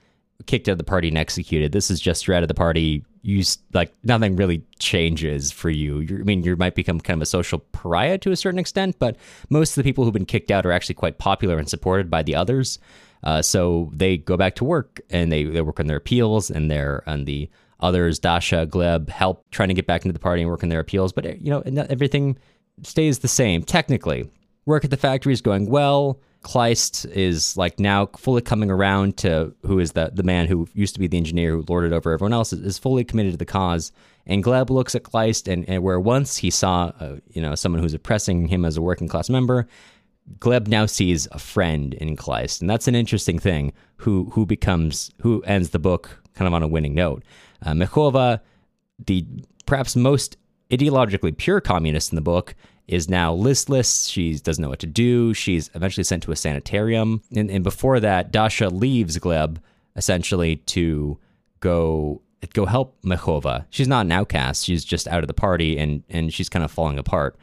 kicked 0.47 0.69
out 0.69 0.73
of 0.73 0.79
the 0.79 0.85
party 0.85 1.09
and 1.09 1.19
executed. 1.19 1.73
This 1.73 1.91
is 1.91 2.01
just 2.01 2.27
you're 2.27 2.37
out 2.37 2.43
of 2.43 2.49
the 2.49 2.55
party. 2.55 3.05
You 3.23 3.43
like 3.73 3.95
nothing 4.03 4.37
really 4.37 4.63
changes 4.79 5.51
for 5.51 5.71
you. 5.71 6.01
You're, 6.01 6.21
I 6.21 6.25
mean, 6.25 6.43
you 6.43 6.57
might 6.57 6.75
become 6.75 7.01
kind 7.01 7.19
of 7.19 7.23
a 7.23 7.27
social 7.27 7.61
pariah 7.73 8.19
to 8.19 8.33
a 8.33 8.37
certain 8.37 8.59
extent, 8.59 8.99
but 8.99 9.17
most 9.49 9.71
of 9.71 9.77
the 9.77 9.89
people 9.89 10.05
who've 10.05 10.13
been 10.13 10.27
kicked 10.27 10.51
out 10.51 10.67
are 10.67 10.73
actually 10.73 10.97
quite 10.97 11.19
popular 11.19 11.59
and 11.59 11.69
supported 11.69 12.11
by 12.11 12.23
the 12.23 12.35
others. 12.35 12.79
Uh, 13.23 13.41
so 13.41 13.91
they 13.95 14.19
go 14.19 14.37
back 14.37 14.55
to 14.57 14.65
work 14.65 15.01
and 15.09 15.33
they, 15.33 15.45
they 15.45 15.63
work 15.63 15.81
on 15.81 15.87
their 15.87 15.97
appeals 15.97 16.51
and 16.51 16.71
their 16.71 17.03
on 17.09 17.25
the 17.25 17.49
others. 17.81 18.19
Dasha, 18.19 18.67
Gleb 18.67 19.09
help 19.09 19.49
trying 19.51 19.69
to 19.69 19.75
get 19.75 19.87
back 19.87 20.05
into 20.05 20.13
the 20.13 20.19
party 20.19 20.43
and 20.43 20.51
work 20.51 20.63
on 20.63 20.69
their 20.69 20.81
appeals, 20.81 21.13
but 21.13 21.41
you 21.41 21.51
know 21.51 21.63
everything 21.89 22.37
stays 22.83 23.21
the 23.21 23.29
same 23.29 23.63
technically. 23.63 24.31
Work 24.67 24.85
at 24.85 24.91
the 24.91 24.97
factory 24.97 25.33
is 25.33 25.41
going 25.41 25.67
well. 25.67 26.21
Kleist 26.45 27.11
is 27.11 27.57
like 27.57 27.81
now 27.81 28.07
fully 28.19 28.43
coming 28.43 28.71
around 28.71 29.17
to 29.19 29.53
who 29.67 29.79
is 29.79 29.93
the 29.93 30.11
the 30.15 30.23
man 30.23 30.47
who 30.47 30.69
used 30.75 30.95
to 30.95 31.01
be 31.01 31.07
the 31.07 31.17
engineer 31.17 31.53
who 31.53 31.65
lorded 31.69 31.93
over 31.93 32.13
everyone 32.13 32.35
else 32.35 32.53
is, 32.53 32.61
is 32.61 32.79
fully 32.79 33.03
committed 33.03 33.33
to 33.33 33.39
the 33.39 33.47
cause. 33.47 33.91
And 34.27 34.45
Gleb 34.45 34.71
looks 34.71 34.95
at 34.95 35.03
Kleist 35.03 35.53
and, 35.53 35.69
and 35.69 35.83
where 35.83 35.99
once 35.99 36.37
he 36.37 36.51
saw 36.51 36.93
uh, 37.01 37.17
you 37.33 37.43
know 37.43 37.55
someone 37.55 37.83
who's 37.83 37.95
oppressing 37.95 38.49
him 38.49 38.65
as 38.65 38.77
a 38.77 38.83
working 38.83 39.09
class 39.09 39.31
member, 39.31 39.67
Gleb 40.39 40.69
now 40.69 40.87
sees 40.87 41.27
a 41.33 41.39
friend 41.39 41.95
in 41.95 42.15
Kleist, 42.15 42.61
and 42.61 42.69
that's 42.69 42.89
an 42.89 42.95
interesting 42.95 43.39
thing. 43.39 43.73
Who 43.99 44.31
who 44.33 44.45
becomes 44.45 45.11
who 45.23 45.43
ends 45.43 45.71
the 45.71 45.79
book 45.79 46.23
kind 46.35 46.47
of 46.47 46.53
on 46.53 46.63
a 46.63 46.69
winning 46.69 46.95
note. 46.95 47.25
Uh, 47.63 47.73
Mekhova, 47.73 48.41
the 49.07 49.27
perhaps 49.65 49.97
most 49.97 50.37
ideologically 50.71 51.37
pure 51.37 51.61
communist 51.61 52.13
in 52.13 52.17
the 52.17 52.23
book 52.23 52.55
is 52.87 53.09
now 53.09 53.33
listless. 53.33 54.07
She 54.07 54.35
doesn't 54.35 54.61
know 54.61 54.69
what 54.69 54.81
to 54.81 54.87
do. 54.87 55.33
She's 55.35 55.71
eventually 55.75 56.05
sent 56.05 56.23
to 56.25 56.33
a 56.33 56.37
sanitarium. 56.37 57.23
And, 57.35 57.51
and 57.51 57.65
before 57.65 58.01
that, 58.01 58.31
Dasha 58.31 58.69
leaves 58.69 59.19
Gleb 59.19 59.57
essentially 59.97 60.57
to 60.57 61.19
go 61.61 62.21
go 62.53 62.67
help 62.67 63.01
Mekhova. 63.03 63.65
She's 63.71 63.89
not 63.89 64.05
an 64.05 64.13
outcast. 64.13 64.67
She's 64.67 64.85
just 64.85 65.09
out 65.09 65.23
of 65.23 65.29
the 65.29 65.35
party 65.35 65.79
and 65.79 66.03
and 66.11 66.33
she's 66.33 66.49
kind 66.49 66.65
of 66.65 66.71
falling 66.71 66.99
apart. 66.99 67.37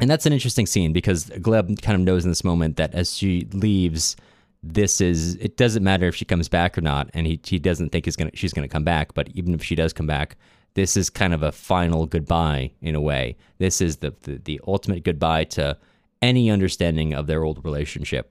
And 0.00 0.10
that's 0.10 0.26
an 0.26 0.32
interesting 0.32 0.66
scene 0.66 0.92
because 0.92 1.26
Gleb 1.26 1.80
kind 1.82 1.96
of 1.96 2.02
knows 2.02 2.24
in 2.24 2.30
this 2.30 2.44
moment 2.44 2.76
that 2.76 2.94
as 2.94 3.16
she 3.16 3.46
leaves, 3.52 4.16
this 4.62 5.00
is 5.00 5.36
it 5.36 5.56
doesn't 5.56 5.82
matter 5.82 6.06
if 6.06 6.16
she 6.16 6.24
comes 6.24 6.48
back 6.48 6.78
or 6.78 6.80
not, 6.80 7.10
and 7.14 7.26
he 7.26 7.40
he 7.44 7.58
doesn't 7.58 7.90
think 7.90 8.04
he's 8.04 8.16
gonna 8.16 8.30
she's 8.34 8.52
gonna 8.52 8.68
come 8.68 8.84
back. 8.84 9.14
But 9.14 9.28
even 9.30 9.54
if 9.54 9.62
she 9.62 9.74
does 9.74 9.92
come 9.92 10.06
back, 10.06 10.36
this 10.74 10.96
is 10.96 11.08
kind 11.08 11.32
of 11.32 11.42
a 11.42 11.52
final 11.52 12.06
goodbye 12.06 12.72
in 12.80 12.94
a 12.94 13.00
way. 13.00 13.36
This 13.58 13.80
is 13.80 13.98
the, 13.98 14.14
the, 14.22 14.38
the 14.38 14.60
ultimate 14.66 15.04
goodbye 15.04 15.44
to 15.44 15.78
any 16.20 16.50
understanding 16.50 17.14
of 17.14 17.26
their 17.26 17.44
old 17.44 17.64
relationship. 17.64 18.30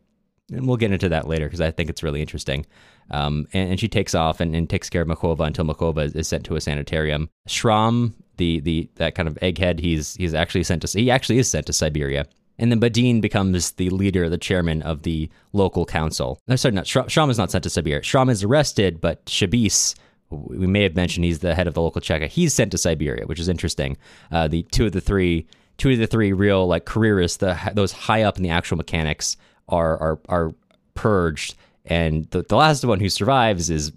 And 0.51 0.67
we'll 0.67 0.77
get 0.77 0.91
into 0.91 1.09
that 1.09 1.27
later 1.27 1.45
because 1.45 1.61
I 1.61 1.71
think 1.71 1.89
it's 1.89 2.03
really 2.03 2.21
interesting. 2.21 2.65
Um, 3.09 3.47
and, 3.53 3.71
and, 3.71 3.79
she 3.79 3.87
takes 3.87 4.13
off 4.13 4.39
and, 4.39 4.55
and, 4.55 4.69
takes 4.69 4.89
care 4.89 5.01
of 5.01 5.07
Mekhova 5.07 5.45
until 5.45 5.65
Mekhova 5.65 6.05
is, 6.05 6.15
is, 6.15 6.27
sent 6.27 6.45
to 6.45 6.55
a 6.55 6.61
sanitarium. 6.61 7.29
Shram, 7.47 8.13
the 8.37 8.61
the 8.61 8.89
that 8.95 9.13
kind 9.13 9.27
of 9.27 9.35
egghead, 9.35 9.79
he's 9.79 10.15
he's 10.15 10.33
actually 10.33 10.63
sent 10.63 10.81
to 10.83 10.99
he 10.99 11.11
actually 11.11 11.37
is 11.37 11.49
sent 11.49 11.65
to 11.67 11.73
Siberia. 11.73 12.25
And 12.59 12.71
then 12.71 12.79
Badin 12.79 13.19
becomes 13.19 13.71
the 13.71 13.89
leader, 13.89 14.29
the 14.29 14.37
chairman 14.37 14.81
of 14.83 15.03
the 15.03 15.29
local 15.53 15.85
council. 15.85 16.39
No, 16.47 16.55
sorry, 16.55 16.75
not 16.75 16.85
Shram 16.85 17.29
is 17.29 17.37
not 17.37 17.51
sent 17.51 17.63
to 17.63 17.69
Siberia. 17.69 18.01
Shram 18.01 18.29
is 18.29 18.43
arrested, 18.43 19.01
but 19.01 19.25
Shabis, 19.25 19.95
we 20.33 20.67
may 20.67 20.83
have 20.83 20.95
mentioned 20.95 21.25
he's 21.25 21.39
the 21.39 21.55
head 21.55 21.67
of 21.67 21.73
the 21.73 21.81
local 21.81 22.01
Cheka. 22.01 22.27
He's 22.27 22.53
sent 22.53 22.71
to 22.71 22.77
Siberia, 22.77 23.25
which 23.25 23.39
is 23.39 23.49
interesting. 23.49 23.97
Uh, 24.31 24.47
the 24.47 24.63
two 24.71 24.85
of 24.85 24.91
the 24.91 25.01
three, 25.01 25.47
two 25.77 25.91
of 25.91 25.97
the 25.97 26.07
three 26.07 26.33
real 26.33 26.67
like 26.67 26.85
careerists, 26.85 27.37
the 27.37 27.57
those 27.73 27.91
high 27.91 28.23
up 28.23 28.37
in 28.37 28.43
the 28.43 28.49
actual 28.49 28.77
mechanics 28.77 29.37
are 29.67 29.97
are 29.99 30.19
are 30.29 30.55
purged, 30.93 31.55
and 31.85 32.25
the, 32.31 32.43
the 32.43 32.55
last 32.55 32.83
one 32.85 32.99
who 32.99 33.09
survives 33.09 33.69
is 33.69 33.91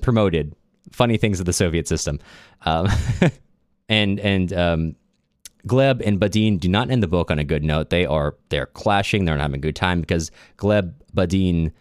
promoted. 0.00 0.54
Funny 0.92 1.16
things 1.16 1.40
of 1.40 1.46
the 1.46 1.52
Soviet 1.52 1.88
system, 1.88 2.20
um, 2.62 2.88
and 3.88 4.20
and 4.20 4.52
um, 4.52 4.96
Gleb 5.66 6.02
and 6.04 6.20
Badin 6.20 6.60
do 6.60 6.68
not 6.68 6.90
end 6.90 7.02
the 7.02 7.08
book 7.08 7.30
on 7.30 7.38
a 7.38 7.44
good 7.44 7.64
note. 7.64 7.90
They 7.90 8.04
are 8.04 8.36
they're 8.50 8.66
clashing. 8.66 9.24
They're 9.24 9.36
not 9.36 9.42
having 9.42 9.58
a 9.58 9.62
good 9.62 9.76
time 9.76 10.00
because 10.00 10.30
Gleb, 10.58 10.92
Badin, 11.14 11.72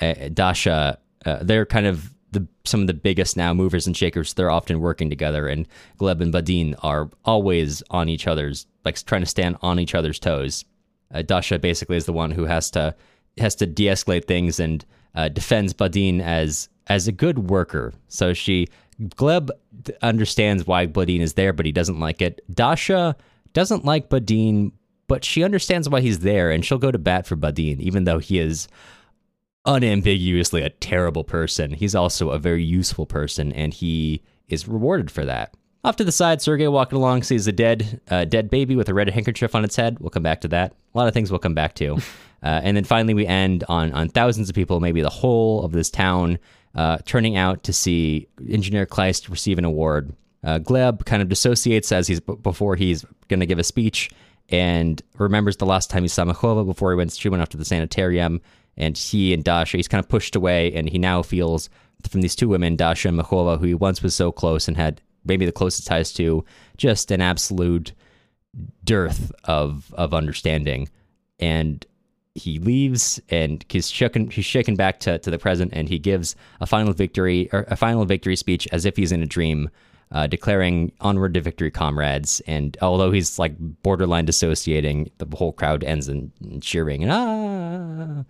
uh, 0.00 0.28
Dasha, 0.32 0.98
uh, 1.26 1.38
they're 1.42 1.66
kind 1.66 1.86
of 1.86 2.13
the 2.34 2.46
some 2.64 2.82
of 2.82 2.86
the 2.86 2.94
biggest 2.94 3.36
now 3.36 3.54
movers 3.54 3.86
and 3.86 3.96
shakers. 3.96 4.34
They're 4.34 4.50
often 4.50 4.80
working 4.80 5.10
together, 5.10 5.48
and 5.48 5.66
Gleb 5.98 6.20
and 6.20 6.32
Badin 6.32 6.74
are 6.82 7.10
always 7.24 7.82
on 7.90 8.08
each 8.08 8.26
other's 8.26 8.66
like 8.84 9.02
trying 9.04 9.22
to 9.22 9.26
stand 9.26 9.56
on 9.62 9.78
each 9.80 9.94
other's 9.94 10.18
toes. 10.18 10.64
Uh, 11.12 11.22
Dasha 11.22 11.58
basically 11.58 11.96
is 11.96 12.06
the 12.06 12.12
one 12.12 12.30
who 12.30 12.44
has 12.44 12.70
to 12.72 12.94
has 13.38 13.54
to 13.56 13.66
de-escalate 13.66 14.26
things 14.26 14.60
and 14.60 14.84
uh, 15.14 15.28
defends 15.28 15.72
Badin 15.72 16.20
as 16.20 16.68
as 16.86 17.08
a 17.08 17.12
good 17.12 17.50
worker. 17.50 17.92
So 18.08 18.34
she 18.34 18.68
Gleb 19.00 19.50
understands 20.02 20.66
why 20.66 20.86
Badin 20.86 21.20
is 21.20 21.34
there, 21.34 21.52
but 21.52 21.66
he 21.66 21.72
doesn't 21.72 21.98
like 21.98 22.22
it. 22.22 22.40
Dasha 22.52 23.16
doesn't 23.52 23.84
like 23.84 24.08
Badin, 24.08 24.72
but 25.08 25.24
she 25.24 25.42
understands 25.42 25.88
why 25.88 26.00
he's 26.00 26.20
there, 26.20 26.50
and 26.50 26.64
she'll 26.64 26.78
go 26.78 26.90
to 26.90 26.98
bat 26.98 27.26
for 27.26 27.36
Badin, 27.36 27.80
even 27.80 28.04
though 28.04 28.18
he 28.18 28.38
is 28.38 28.68
unambiguously 29.64 30.62
a 30.62 30.70
terrible 30.70 31.24
person. 31.24 31.72
He's 31.72 31.94
also 31.94 32.30
a 32.30 32.38
very 32.38 32.62
useful 32.62 33.06
person, 33.06 33.52
and 33.52 33.72
he 33.72 34.22
is 34.48 34.68
rewarded 34.68 35.10
for 35.10 35.24
that. 35.24 35.54
Off 35.84 35.96
to 35.96 36.04
the 36.04 36.12
side, 36.12 36.40
Sergei 36.40 36.68
walking 36.68 36.96
along 36.96 37.22
sees 37.22 37.46
a 37.46 37.52
dead, 37.52 38.00
uh, 38.10 38.24
dead 38.24 38.48
baby 38.48 38.74
with 38.74 38.88
a 38.88 38.94
red 38.94 39.10
handkerchief 39.10 39.54
on 39.54 39.64
its 39.64 39.76
head. 39.76 39.98
We'll 40.00 40.10
come 40.10 40.22
back 40.22 40.40
to 40.42 40.48
that. 40.48 40.72
A 40.94 40.98
lot 40.98 41.08
of 41.08 41.14
things 41.14 41.30
we'll 41.30 41.40
come 41.40 41.54
back 41.54 41.74
to, 41.76 41.96
uh, 42.42 42.60
and 42.62 42.76
then 42.76 42.84
finally 42.84 43.14
we 43.14 43.26
end 43.26 43.64
on 43.68 43.92
on 43.92 44.08
thousands 44.08 44.48
of 44.48 44.54
people, 44.54 44.80
maybe 44.80 45.02
the 45.02 45.10
whole 45.10 45.62
of 45.62 45.72
this 45.72 45.90
town, 45.90 46.38
uh, 46.74 46.98
turning 47.04 47.36
out 47.36 47.64
to 47.64 47.72
see 47.72 48.28
Engineer 48.48 48.86
Kleist 48.86 49.28
receive 49.28 49.58
an 49.58 49.64
award. 49.64 50.14
Uh, 50.42 50.58
Gleb 50.58 51.04
kind 51.04 51.22
of 51.22 51.28
dissociates 51.28 51.90
as 51.92 52.06
he's 52.06 52.20
before 52.20 52.76
he's 52.76 53.04
going 53.28 53.40
to 53.40 53.46
give 53.46 53.58
a 53.58 53.64
speech, 53.64 54.10
and 54.48 55.02
remembers 55.18 55.58
the 55.58 55.66
last 55.66 55.90
time 55.90 56.02
he 56.02 56.08
saw 56.08 56.24
Mekhova 56.24 56.64
before 56.64 56.92
he 56.92 56.96
went. 56.96 57.12
She 57.12 57.28
went 57.28 57.42
off 57.42 57.50
to 57.50 57.56
the 57.58 57.64
sanitarium, 57.64 58.40
and 58.76 58.96
he 58.96 59.32
and 59.32 59.44
Dasha, 59.44 59.76
he's 59.76 59.88
kind 59.88 60.02
of 60.02 60.08
pushed 60.08 60.36
away, 60.36 60.72
and 60.74 60.88
he 60.88 60.98
now 60.98 61.22
feels 61.22 61.68
from 62.08 62.20
these 62.20 62.36
two 62.36 62.48
women, 62.48 62.76
Dasha 62.76 63.08
and 63.08 63.18
Mekhova, 63.18 63.58
who 63.58 63.66
he 63.66 63.74
once 63.74 64.02
was 64.02 64.14
so 64.14 64.30
close 64.30 64.68
and 64.68 64.76
had 64.76 65.00
maybe 65.24 65.46
the 65.46 65.52
closest 65.52 65.86
ties 65.86 66.12
to, 66.14 66.44
just 66.76 67.10
an 67.10 67.20
absolute 67.20 67.92
dearth 68.84 69.32
of 69.44 69.92
of 69.96 70.14
understanding. 70.14 70.88
And 71.40 71.84
he 72.34 72.58
leaves 72.58 73.20
and 73.28 73.64
he's 73.68 73.90
shaken 73.90 74.28
he's 74.28 74.44
shaken 74.44 74.74
back 74.74 75.00
to, 75.00 75.18
to 75.20 75.30
the 75.30 75.38
present 75.38 75.72
and 75.72 75.88
he 75.88 75.98
gives 75.98 76.34
a 76.60 76.66
final 76.66 76.92
victory 76.92 77.48
or 77.52 77.64
a 77.68 77.76
final 77.76 78.04
victory 78.04 78.36
speech 78.36 78.66
as 78.72 78.84
if 78.84 78.96
he's 78.96 79.12
in 79.12 79.22
a 79.22 79.26
dream 79.26 79.70
uh, 80.14 80.26
declaring 80.26 80.92
onward 81.00 81.34
to 81.34 81.40
victory 81.40 81.70
comrades 81.70 82.40
and 82.46 82.78
although 82.80 83.10
he's 83.10 83.38
like 83.38 83.54
borderline 83.82 84.24
dissociating 84.24 85.10
the 85.18 85.36
whole 85.36 85.52
crowd 85.52 85.84
ends 85.84 86.08
in, 86.08 86.32
in 86.42 86.60
cheering 86.60 87.02
and 87.02 87.12
ah 87.12 88.24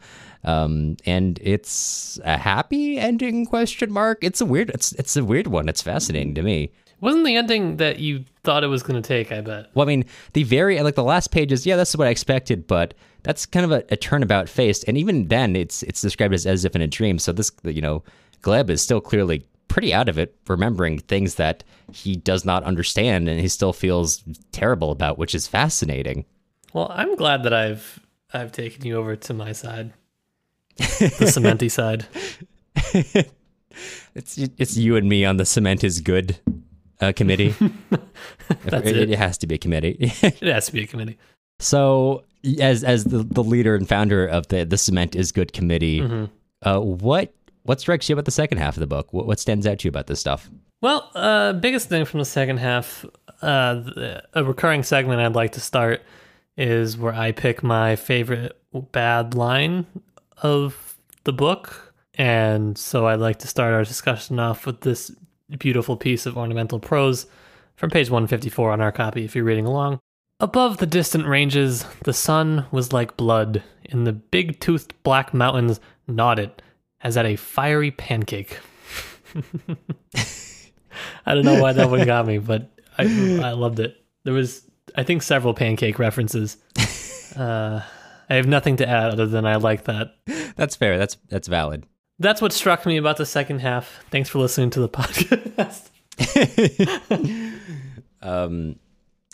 um, 0.51 0.97
and 1.07 1.38
it's 1.42 2.18
a 2.25 2.37
happy 2.37 2.99
ending 2.99 3.47
question 3.47 3.92
mark 3.92 4.18
it's 4.23 4.40
a 4.40 4.47
weird 4.47 4.70
it's 4.70 4.92
it's 4.92 5.16
a 5.16 5.25
weird 5.25 5.47
one 5.47 5.68
it's 5.68 5.83
fascinating 5.83 6.35
to 6.35 6.42
me 6.42 6.73
wasn't 7.01 7.27
the 7.27 7.37
ending 7.37 7.77
that 7.77 7.99
you 7.99 8.25
thought 8.44 8.64
it 8.64 8.68
was 8.68 8.83
going 8.83 9.01
to 9.01 9.07
take, 9.07 9.31
I 9.31 9.42
bet. 9.42 9.70
Well, 9.75 9.87
I 9.87 9.88
mean, 9.88 10.07
the 10.33 10.42
very, 10.44 10.81
like 10.81 10.94
the 10.94 11.05
last 11.05 11.31
pages, 11.31 11.66
yeah, 11.66 11.77
that's 11.77 11.94
what 11.94 12.09
I 12.09 12.11
expected, 12.11 12.66
but 12.66 12.94
that's 13.25 13.44
kind 13.44 13.64
of 13.64 13.73
a, 13.73 13.85
a 13.90 13.97
turnabout 13.97 14.49
face. 14.49 14.83
And 14.85 14.97
even 14.97 15.29
then, 15.29 15.55
it's 15.55 15.83
it's 15.83 16.01
described 16.01 16.33
as 16.33 16.47
as 16.47 16.64
if 16.64 16.75
in 16.75 16.81
a 16.81 16.87
dream. 16.87 17.18
So 17.18 17.33
this, 17.33 17.51
you 17.64 17.83
know, 17.83 18.03
Gleb 18.42 18.70
is 18.70 18.81
still 18.81 19.03
clearly 19.03 19.44
pretty 19.75 19.93
out 19.93 20.09
of 20.09 20.17
it, 20.17 20.37
remembering 20.47 21.01
things 21.01 21.35
that 21.35 21.65
he 21.93 22.15
does 22.15 22.45
not 22.45 22.63
understand 22.63 23.29
and 23.29 23.41
he 23.41 23.49
still 23.49 23.73
feels 23.73 24.23
terrible 24.53 24.93
about, 24.93 25.19
which 25.19 25.35
is 25.35 25.49
fascinating. 25.49 26.25
Well, 26.73 26.87
I'm 26.95 27.17
glad 27.17 27.43
that 27.43 27.53
I've 27.53 27.99
I've 28.33 28.53
taken 28.53 28.87
you 28.87 28.97
over 28.97 29.17
to 29.17 29.35
my 29.35 29.51
side, 29.53 29.93
the 30.77 31.27
cementy 31.27 31.69
side. 31.81 32.07
it's 34.15 34.39
it's 34.39 34.77
you 34.77 34.97
and 34.97 35.09
me 35.09 35.25
on 35.25 35.37
the 35.39 35.45
cement 35.45 35.83
is 35.85 36.01
good 36.01 36.39
uh, 37.01 37.13
committee. 37.17 37.55
That's 38.65 38.89
it, 38.89 38.97
it. 38.97 39.11
it 39.11 39.19
has 39.19 39.39
to 39.39 39.47
be 39.47 39.57
a 39.57 39.59
committee. 39.59 39.97
It 40.23 40.43
has 40.43 40.67
to 40.67 40.73
be 40.73 40.85
a 40.85 40.87
committee. 40.87 41.19
so, 41.59 42.23
as 42.61 42.85
as 42.85 43.05
the, 43.05 43.23
the 43.25 43.43
leader 43.43 43.75
and 43.75 43.89
founder 43.89 44.27
of 44.27 44.47
the 44.49 44.65
the 44.65 44.79
Cement 44.79 45.17
is 45.17 45.33
Good 45.33 45.53
committee, 45.53 46.01
Mm-hmm. 46.01 46.25
uh, 46.69 46.79
what 46.81 47.35
what 47.64 47.81
strikes 47.81 48.09
you 48.09 48.14
about 48.14 48.24
the 48.24 48.31
second 48.31 48.59
half 48.59 48.77
of 48.77 48.81
the 48.81 48.87
book? 48.87 49.12
What, 49.12 49.27
what 49.27 49.40
stands 49.40 49.66
out 49.66 49.81
to 49.81 49.85
you 49.87 49.90
about 49.90 50.07
this 50.07 50.20
stuff? 50.20 50.48
Well, 50.81 51.11
uh, 51.14 51.55
biggest 51.55 51.88
thing 51.88 52.05
from 52.05 52.20
the 52.20 52.24
second 52.27 52.59
half, 52.59 53.05
uh, 53.42 53.74
the- 53.74 54.22
a 54.35 54.44
recurring 54.44 54.83
segment 54.83 55.20
I'd 55.20 55.35
like 55.35 55.53
to 55.53 55.61
start 55.61 56.03
is 56.57 56.96
where 56.96 57.14
I 57.14 57.33
pick 57.33 57.62
my 57.62 57.96
favorite 57.96 58.57
bad 58.92 59.35
line 59.35 59.87
of 60.42 60.96
the 61.24 61.33
book. 61.33 61.92
And 62.16 62.79
so 62.79 63.07
I'd 63.07 63.18
like 63.18 63.40
to 63.40 63.48
start 63.48 63.72
our 63.74 63.83
discussion 63.83 64.38
off 64.38 64.66
with 64.66 64.83
this 64.83 65.11
beautiful 65.59 65.96
piece 65.96 66.27
of 66.27 66.37
ornamental 66.38 66.79
prose 66.79 67.27
from 67.77 67.90
page 67.90 68.09
154 68.09 68.70
on 68.70 68.81
our 68.81 68.92
copy 68.92 69.24
if 69.24 69.35
you're 69.35 69.44
reading 69.44 69.66
along. 69.66 69.98
Above 70.38 70.79
the 70.79 70.87
distant 70.87 71.27
ranges, 71.27 71.85
the 72.05 72.12
sun 72.12 72.66
was 72.70 72.92
like 72.92 73.16
blood, 73.16 73.62
and 73.90 74.07
the 74.07 74.12
big 74.12 74.61
toothed 74.61 74.92
black 75.03 75.33
mountains 75.33 75.81
nodded 76.07 76.50
as 77.05 77.17
at 77.17 77.27
a 77.27 77.37
fiery 77.37 77.93
pancake. 77.93 78.59
I 81.27 81.35
don't 81.35 81.45
know 81.45 81.61
why 81.61 81.73
that 81.73 81.90
one 81.90 82.05
got 82.05 82.27
me, 82.27 82.38
but 82.38 82.71
I 82.99 83.05
I 83.43 83.53
loved 83.53 83.79
it. 83.79 83.97
There 84.25 84.35
was 84.35 84.69
I 84.97 85.05
think 85.05 85.23
several 85.23 85.55
pancake 85.55 85.99
references. 85.99 86.57
Uh, 87.35 87.83
I 88.31 88.35
have 88.35 88.47
nothing 88.47 88.77
to 88.77 88.88
add 88.88 89.11
other 89.11 89.27
than 89.27 89.45
I 89.45 89.57
like 89.57 89.87
that. 89.87 90.14
That's 90.55 90.77
fair. 90.77 90.99
That's 90.99 91.17
that's 91.29 91.49
valid. 91.49 91.85
That's 92.21 92.40
what 92.40 92.53
struck 92.53 92.87
me 92.87 92.97
about 92.97 93.17
the 93.17 93.27
second 93.27 93.59
half. 93.59 94.05
Thanks 94.12 94.29
for 94.29 94.38
listening 94.38 94.71
to 94.71 94.81
the 94.81 94.88
podcast. 94.88 95.90
Um, 98.23 98.77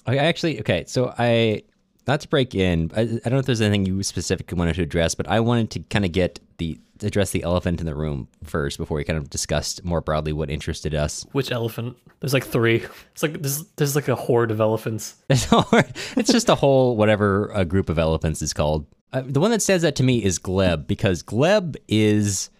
I 0.07 0.17
actually 0.17 0.61
okay. 0.61 0.85
So 0.87 1.15
I 1.19 1.63
not 2.07 2.21
to 2.23 2.29
break 2.29 2.55
in. 2.55 2.91
I, 2.97 3.03
I 3.03 3.05
don't 3.07 3.33
know 3.33 3.39
if 3.39 3.47
there's 3.47 3.61
anything 3.61 3.87
you 3.87 4.03
specifically 4.03 4.59
wanted 4.59 4.77
to 4.77 4.83
address, 4.83 5.15
but 5.15 5.29
I 5.29 5.41
wanted 5.41 5.71
to 5.73 5.81
kind 5.81 6.05
of 6.05 6.13
get 6.13 6.41
the 6.59 6.79
address 7.03 7.31
the 7.31 7.43
elephant 7.43 7.81
in 7.81 7.87
the 7.87 7.95
room 7.95 8.29
first 8.45 8.79
before 8.79 8.97
we 8.97 9.05
kind 9.05 9.19
of 9.19 9.31
discussed 9.31 9.85
more 9.85 10.01
broadly 10.01 10.33
what 10.33 10.51
interested 10.51 10.95
us. 10.95 11.27
Which 11.33 11.51
elephant? 11.51 11.97
There's 12.21 12.35
like 12.35 12.45
three. 12.45 12.87
It's 13.13 13.23
like 13.23 13.41
there's 13.41 13.65
there's 13.77 13.95
like 13.95 14.09
a 14.09 14.15
horde 14.15 14.51
of 14.51 14.61
elephants. 14.61 15.17
it's 15.29 16.33
just 16.33 16.49
a 16.49 16.55
whole 16.55 16.97
whatever 16.97 17.51
a 17.55 17.65
group 17.65 17.89
of 17.89 17.99
elephants 17.99 18.43
is 18.43 18.53
called. 18.53 18.87
Uh, 19.13 19.23
the 19.25 19.41
one 19.41 19.51
that 19.51 19.63
says 19.63 19.83
that 19.83 19.97
to 19.97 20.03
me 20.03 20.23
is 20.23 20.39
Gleb 20.39 20.87
because 20.87 21.23
Gleb 21.23 21.77
is 21.89 22.51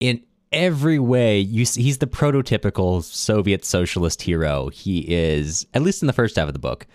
in 0.00 0.22
every 0.52 0.98
way 0.98 1.38
you 1.38 1.64
see, 1.64 1.82
he's 1.82 1.98
the 1.98 2.06
prototypical 2.06 3.02
Soviet 3.02 3.64
socialist 3.64 4.22
hero. 4.22 4.68
He 4.68 5.00
is 5.00 5.66
at 5.74 5.82
least 5.82 6.02
in 6.02 6.06
the 6.06 6.12
first 6.12 6.36
half 6.36 6.48
of 6.48 6.52
the 6.52 6.58
book. 6.58 6.86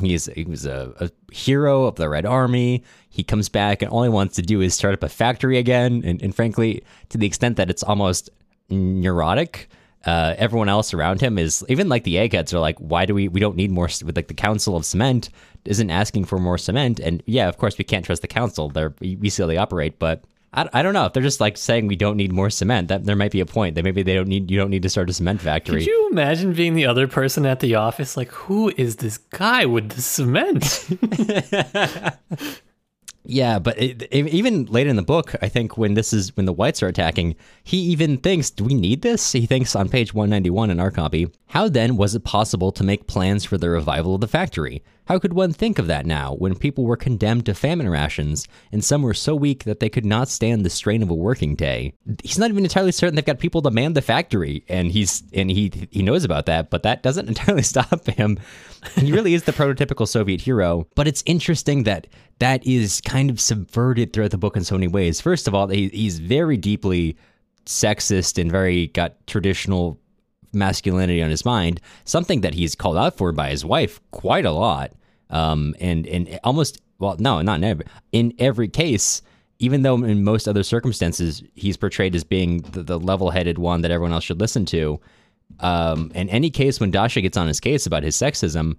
He's 0.00 0.26
he 0.26 0.44
was 0.44 0.66
a, 0.66 0.92
a 1.00 1.10
hero 1.32 1.84
of 1.84 1.96
the 1.96 2.08
Red 2.08 2.26
Army. 2.26 2.84
He 3.08 3.22
comes 3.22 3.48
back 3.48 3.82
and 3.82 3.90
all 3.90 4.02
he 4.02 4.08
wants 4.08 4.36
to 4.36 4.42
do 4.42 4.60
is 4.60 4.74
start 4.74 4.94
up 4.94 5.02
a 5.02 5.08
factory 5.08 5.58
again. 5.58 6.02
And, 6.04 6.20
and 6.22 6.34
frankly, 6.34 6.82
to 7.08 7.18
the 7.18 7.26
extent 7.26 7.56
that 7.56 7.70
it's 7.70 7.82
almost 7.82 8.30
neurotic, 8.68 9.68
uh, 10.04 10.34
everyone 10.38 10.68
else 10.68 10.94
around 10.94 11.20
him 11.20 11.38
is 11.38 11.64
even 11.68 11.88
like 11.88 12.04
the 12.04 12.18
eggheads 12.18 12.52
are 12.54 12.60
like, 12.60 12.78
why 12.78 13.06
do 13.06 13.14
we 13.14 13.28
we 13.28 13.40
don't 13.40 13.56
need 13.56 13.70
more? 13.70 13.88
With 14.04 14.16
like 14.16 14.28
the 14.28 14.34
Council 14.34 14.76
of 14.76 14.84
Cement 14.84 15.30
isn't 15.64 15.90
asking 15.90 16.26
for 16.26 16.38
more 16.38 16.58
cement, 16.58 17.00
and 17.00 17.22
yeah, 17.26 17.48
of 17.48 17.58
course 17.58 17.76
we 17.78 17.84
can't 17.84 18.04
trust 18.04 18.22
the 18.22 18.28
council. 18.28 18.68
They're 18.68 18.94
we 19.00 19.28
see 19.30 19.42
how 19.42 19.46
they 19.46 19.56
operate, 19.56 19.98
but. 19.98 20.24
I, 20.56 20.68
I 20.72 20.82
don't 20.82 20.94
know 20.94 21.04
if 21.04 21.12
they're 21.12 21.22
just 21.22 21.40
like 21.40 21.56
saying 21.56 21.86
we 21.86 21.96
don't 21.96 22.16
need 22.16 22.32
more 22.32 22.50
cement. 22.50 22.88
That 22.88 23.04
there 23.04 23.14
might 23.16 23.30
be 23.30 23.40
a 23.40 23.46
point 23.46 23.74
that 23.76 23.84
maybe 23.84 24.02
they 24.02 24.14
don't 24.14 24.26
need 24.28 24.50
you 24.50 24.58
don't 24.58 24.70
need 24.70 24.82
to 24.82 24.88
start 24.88 25.10
a 25.10 25.12
cement 25.12 25.40
factory. 25.42 25.80
Could 25.80 25.86
you 25.86 26.08
imagine 26.10 26.52
being 26.54 26.74
the 26.74 26.86
other 26.86 27.06
person 27.06 27.44
at 27.46 27.60
the 27.60 27.74
office? 27.76 28.16
Like, 28.16 28.30
who 28.32 28.72
is 28.76 28.96
this 28.96 29.18
guy 29.18 29.66
with 29.66 29.90
the 29.90 30.02
cement? 30.02 30.88
Yeah, 33.28 33.58
but 33.58 33.76
it, 33.76 34.02
it- 34.12 34.28
even 34.28 34.66
later 34.66 34.88
in 34.88 34.94
the 34.94 35.02
book, 35.02 35.34
I 35.42 35.48
think 35.48 35.76
when 35.76 35.94
this 35.94 36.12
is 36.12 36.36
when 36.36 36.46
the 36.46 36.52
whites 36.52 36.80
are 36.82 36.86
attacking, 36.86 37.34
he 37.64 37.78
even 37.78 38.18
thinks, 38.18 38.50
"Do 38.50 38.62
we 38.62 38.72
need 38.74 39.02
this?" 39.02 39.32
He 39.32 39.46
thinks 39.46 39.74
on 39.74 39.88
page 39.88 40.14
191 40.14 40.70
in 40.70 40.78
our 40.78 40.92
copy. 40.92 41.26
How 41.48 41.68
then 41.68 41.96
was 41.96 42.14
it 42.14 42.22
possible 42.22 42.70
to 42.70 42.84
make 42.84 43.08
plans 43.08 43.44
for 43.44 43.58
the 43.58 43.68
revival 43.68 44.14
of 44.14 44.20
the 44.20 44.28
factory? 44.28 44.80
How 45.06 45.18
could 45.18 45.32
one 45.32 45.52
think 45.52 45.78
of 45.78 45.86
that 45.86 46.04
now, 46.04 46.34
when 46.34 46.56
people 46.56 46.84
were 46.84 46.96
condemned 46.96 47.46
to 47.46 47.54
famine 47.54 47.88
rations, 47.88 48.48
and 48.72 48.84
some 48.84 49.02
were 49.02 49.14
so 49.14 49.34
weak 49.34 49.64
that 49.64 49.80
they 49.80 49.88
could 49.88 50.04
not 50.04 50.28
stand 50.28 50.64
the 50.64 50.70
strain 50.70 51.02
of 51.02 51.10
a 51.10 51.14
working 51.14 51.54
day? 51.54 51.94
He's 52.22 52.38
not 52.38 52.50
even 52.50 52.64
entirely 52.64 52.92
certain 52.92 53.14
they've 53.14 53.24
got 53.24 53.38
people 53.38 53.62
to 53.62 53.70
man 53.70 53.92
the 53.92 54.02
factory, 54.02 54.64
and 54.68 54.90
he's 54.90 55.22
and 55.32 55.50
he 55.50 55.88
he 55.90 56.02
knows 56.02 56.24
about 56.24 56.46
that, 56.46 56.70
but 56.70 56.82
that 56.82 57.02
doesn't 57.02 57.28
entirely 57.28 57.62
stop 57.62 58.06
him. 58.06 58.38
He 58.96 59.12
really 59.12 59.34
is 59.34 59.44
the 59.44 59.52
prototypical 59.52 60.08
Soviet 60.08 60.40
hero. 60.40 60.86
But 60.94 61.08
it's 61.08 61.22
interesting 61.26 61.84
that 61.84 62.06
that 62.38 62.66
is 62.66 63.00
kind 63.00 63.30
of 63.30 63.40
subverted 63.40 64.12
throughout 64.12 64.32
the 64.32 64.38
book 64.38 64.56
in 64.56 64.64
so 64.64 64.74
many 64.74 64.88
ways. 64.88 65.20
First 65.20 65.48
of 65.48 65.54
all, 65.54 65.68
he, 65.68 65.88
he's 65.88 66.18
very 66.18 66.56
deeply 66.56 67.16
sexist 67.64 68.40
and 68.40 68.50
very 68.50 68.88
got 68.88 69.26
traditional 69.26 70.00
masculinity 70.56 71.22
on 71.22 71.30
his 71.30 71.44
mind, 71.44 71.80
something 72.04 72.40
that 72.40 72.54
he's 72.54 72.74
called 72.74 72.96
out 72.96 73.16
for 73.16 73.30
by 73.32 73.50
his 73.50 73.64
wife 73.64 74.00
quite 74.10 74.44
a 74.44 74.50
lot. 74.50 74.92
Um, 75.30 75.74
and 75.80 76.06
and 76.06 76.40
almost 76.42 76.80
well, 76.98 77.16
no, 77.18 77.42
not 77.42 77.56
in 77.56 77.64
every 77.64 77.86
in 78.12 78.34
every 78.38 78.68
case. 78.68 79.22
Even 79.58 79.82
though 79.82 79.96
in 80.04 80.22
most 80.22 80.46
other 80.46 80.62
circumstances 80.62 81.42
he's 81.54 81.78
portrayed 81.78 82.14
as 82.14 82.24
being 82.24 82.60
the, 82.72 82.82
the 82.82 83.00
level-headed 83.00 83.56
one 83.56 83.80
that 83.80 83.90
everyone 83.90 84.12
else 84.12 84.24
should 84.24 84.38
listen 84.38 84.66
to, 84.66 85.00
um, 85.60 86.12
in 86.14 86.28
any 86.28 86.50
case 86.50 86.78
when 86.78 86.90
Dasha 86.90 87.22
gets 87.22 87.38
on 87.38 87.48
his 87.48 87.58
case 87.58 87.86
about 87.86 88.02
his 88.02 88.14
sexism, 88.16 88.76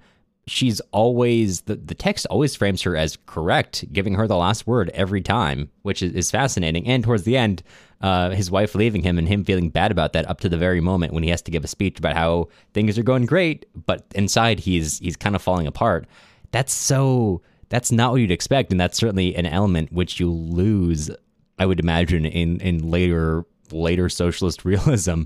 she's 0.47 0.79
always 0.91 1.61
the, 1.61 1.75
the 1.75 1.93
text 1.93 2.25
always 2.27 2.55
frames 2.55 2.81
her 2.81 2.95
as 2.95 3.17
correct, 3.25 3.85
giving 3.91 4.15
her 4.15 4.27
the 4.27 4.37
last 4.37 4.65
word 4.65 4.89
every 4.93 5.21
time, 5.21 5.69
which 5.83 6.01
is, 6.01 6.13
is 6.13 6.31
fascinating. 6.31 6.87
And 6.87 7.03
towards 7.03 7.23
the 7.23 7.37
end, 7.37 7.61
uh, 8.01 8.29
his 8.29 8.49
wife 8.49 8.73
leaving 8.73 9.03
him 9.03 9.17
and 9.17 9.27
him 9.27 9.43
feeling 9.43 9.69
bad 9.69 9.91
about 9.91 10.13
that 10.13 10.29
up 10.29 10.39
to 10.41 10.49
the 10.49 10.57
very 10.57 10.79
moment 10.79 11.13
when 11.13 11.23
he 11.23 11.29
has 11.29 11.41
to 11.43 11.51
give 11.51 11.63
a 11.63 11.67
speech 11.67 11.99
about 11.99 12.15
how 12.15 12.47
things 12.73 12.97
are 12.97 13.03
going 13.03 13.25
great, 13.25 13.65
but 13.85 14.05
inside 14.15 14.59
he's 14.59 14.99
he's 14.99 15.17
kind 15.17 15.35
of 15.35 15.41
falling 15.41 15.67
apart. 15.67 16.07
That's 16.51 16.73
so 16.73 17.41
that's 17.69 17.91
not 17.91 18.11
what 18.11 18.21
you'd 18.21 18.31
expect, 18.31 18.71
and 18.71 18.79
that's 18.79 18.97
certainly 18.97 19.35
an 19.35 19.45
element 19.45 19.91
which 19.91 20.19
you 20.19 20.31
lose, 20.31 21.11
I 21.59 21.65
would 21.65 21.79
imagine, 21.79 22.25
in 22.25 22.61
in 22.61 22.89
later 22.89 23.45
later 23.71 24.07
socialist 24.09 24.63
realism 24.65 25.23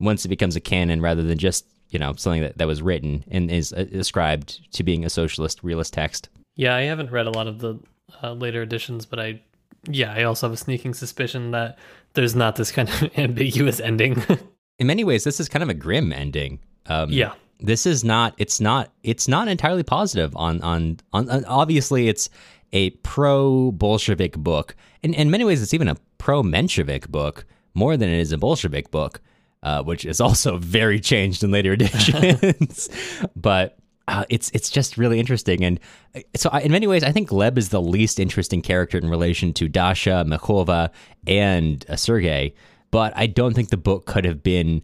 once 0.00 0.24
it 0.24 0.28
becomes 0.28 0.56
a 0.56 0.60
canon 0.60 1.00
rather 1.00 1.22
than 1.22 1.38
just 1.38 1.66
you 1.94 2.00
know 2.00 2.12
something 2.16 2.42
that, 2.42 2.58
that 2.58 2.66
was 2.66 2.82
written 2.82 3.24
and 3.30 3.50
is 3.50 3.72
uh, 3.72 3.86
ascribed 3.92 4.70
to 4.72 4.82
being 4.82 5.04
a 5.04 5.10
socialist 5.10 5.62
realist 5.62 5.94
text. 5.94 6.28
Yeah, 6.56 6.76
I 6.76 6.82
haven't 6.82 7.10
read 7.10 7.26
a 7.26 7.30
lot 7.30 7.46
of 7.46 7.60
the 7.60 7.78
uh, 8.22 8.32
later 8.32 8.62
editions, 8.62 9.06
but 9.06 9.18
I 9.18 9.40
yeah, 9.88 10.12
I 10.12 10.24
also 10.24 10.48
have 10.48 10.54
a 10.54 10.56
sneaking 10.56 10.94
suspicion 10.94 11.52
that 11.52 11.78
there's 12.14 12.34
not 12.34 12.56
this 12.56 12.72
kind 12.72 12.88
of 12.88 13.10
ambiguous 13.18 13.80
ending. 13.80 14.22
in 14.78 14.86
many 14.86 15.04
ways, 15.04 15.24
this 15.24 15.40
is 15.40 15.48
kind 15.48 15.62
of 15.62 15.68
a 15.68 15.74
grim 15.74 16.12
ending. 16.12 16.58
Um, 16.86 17.10
yeah, 17.10 17.34
this 17.60 17.86
is 17.86 18.04
not. 18.04 18.34
It's 18.36 18.60
not. 18.60 18.92
It's 19.02 19.28
not 19.28 19.48
entirely 19.48 19.84
positive. 19.84 20.34
On 20.36 20.60
on 20.62 20.98
on. 21.12 21.30
on 21.30 21.44
obviously, 21.44 22.08
it's 22.08 22.28
a 22.72 22.90
pro 22.90 23.70
Bolshevik 23.72 24.36
book. 24.36 24.74
In 25.02 25.14
in 25.14 25.30
many 25.30 25.44
ways, 25.44 25.62
it's 25.62 25.74
even 25.74 25.88
a 25.88 25.96
pro 26.18 26.42
Menshevik 26.42 27.08
book 27.08 27.46
more 27.74 27.96
than 27.96 28.08
it 28.08 28.18
is 28.18 28.32
a 28.32 28.38
Bolshevik 28.38 28.90
book, 28.90 29.20
uh, 29.64 29.82
which 29.82 30.04
is 30.04 30.20
also 30.20 30.56
very 30.58 31.00
changed 31.00 31.42
in 31.42 31.50
later 31.50 31.72
editions. 31.72 32.88
but 33.36 33.78
uh, 34.06 34.24
it's 34.28 34.50
it's 34.50 34.70
just 34.70 34.98
really 34.98 35.18
interesting, 35.18 35.64
and 35.64 35.80
uh, 36.14 36.20
so 36.36 36.50
I, 36.52 36.60
in 36.60 36.70
many 36.70 36.86
ways, 36.86 37.02
I 37.02 37.10
think 37.10 37.30
Gleb 37.30 37.56
is 37.56 37.70
the 37.70 37.80
least 37.80 38.20
interesting 38.20 38.60
character 38.60 38.98
in 38.98 39.08
relation 39.08 39.54
to 39.54 39.68
Dasha, 39.68 40.24
Mekhova, 40.28 40.90
and 41.26 41.84
uh, 41.88 41.96
Sergei. 41.96 42.54
But 42.90 43.14
I 43.16 43.26
don't 43.26 43.54
think 43.54 43.70
the 43.70 43.76
book 43.78 44.04
could 44.04 44.26
have 44.26 44.42
been 44.42 44.82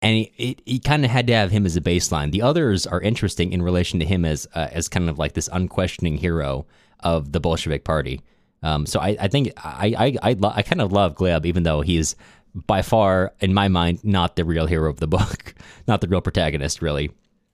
any. 0.00 0.32
It, 0.38 0.62
it 0.64 0.84
kind 0.84 1.04
of 1.04 1.10
had 1.10 1.26
to 1.26 1.34
have 1.34 1.50
him 1.50 1.66
as 1.66 1.76
a 1.76 1.82
baseline. 1.82 2.32
The 2.32 2.40
others 2.40 2.86
are 2.86 3.00
interesting 3.00 3.52
in 3.52 3.60
relation 3.60 4.00
to 4.00 4.06
him 4.06 4.24
as 4.24 4.48
uh, 4.54 4.68
as 4.72 4.88
kind 4.88 5.10
of 5.10 5.18
like 5.18 5.34
this 5.34 5.50
unquestioning 5.52 6.16
hero 6.16 6.66
of 7.00 7.32
the 7.32 7.40
Bolshevik 7.40 7.84
Party. 7.84 8.22
Um, 8.62 8.86
so 8.86 9.00
I, 9.00 9.16
I 9.20 9.28
think 9.28 9.52
I 9.58 9.94
I 9.98 10.30
I, 10.30 10.32
lo- 10.32 10.52
I 10.54 10.62
kind 10.62 10.80
of 10.80 10.92
love 10.92 11.14
Gleb, 11.14 11.44
even 11.44 11.62
though 11.62 11.82
he's 11.82 12.16
by 12.66 12.82
far, 12.82 13.34
in 13.40 13.52
my 13.52 13.68
mind, 13.68 14.02
not 14.02 14.36
the 14.36 14.44
real 14.44 14.66
hero 14.66 14.88
of 14.90 14.98
the 14.98 15.06
book, 15.06 15.54
not 15.86 16.00
the 16.00 16.08
real 16.08 16.20
protagonist, 16.20 16.80
really. 16.80 17.10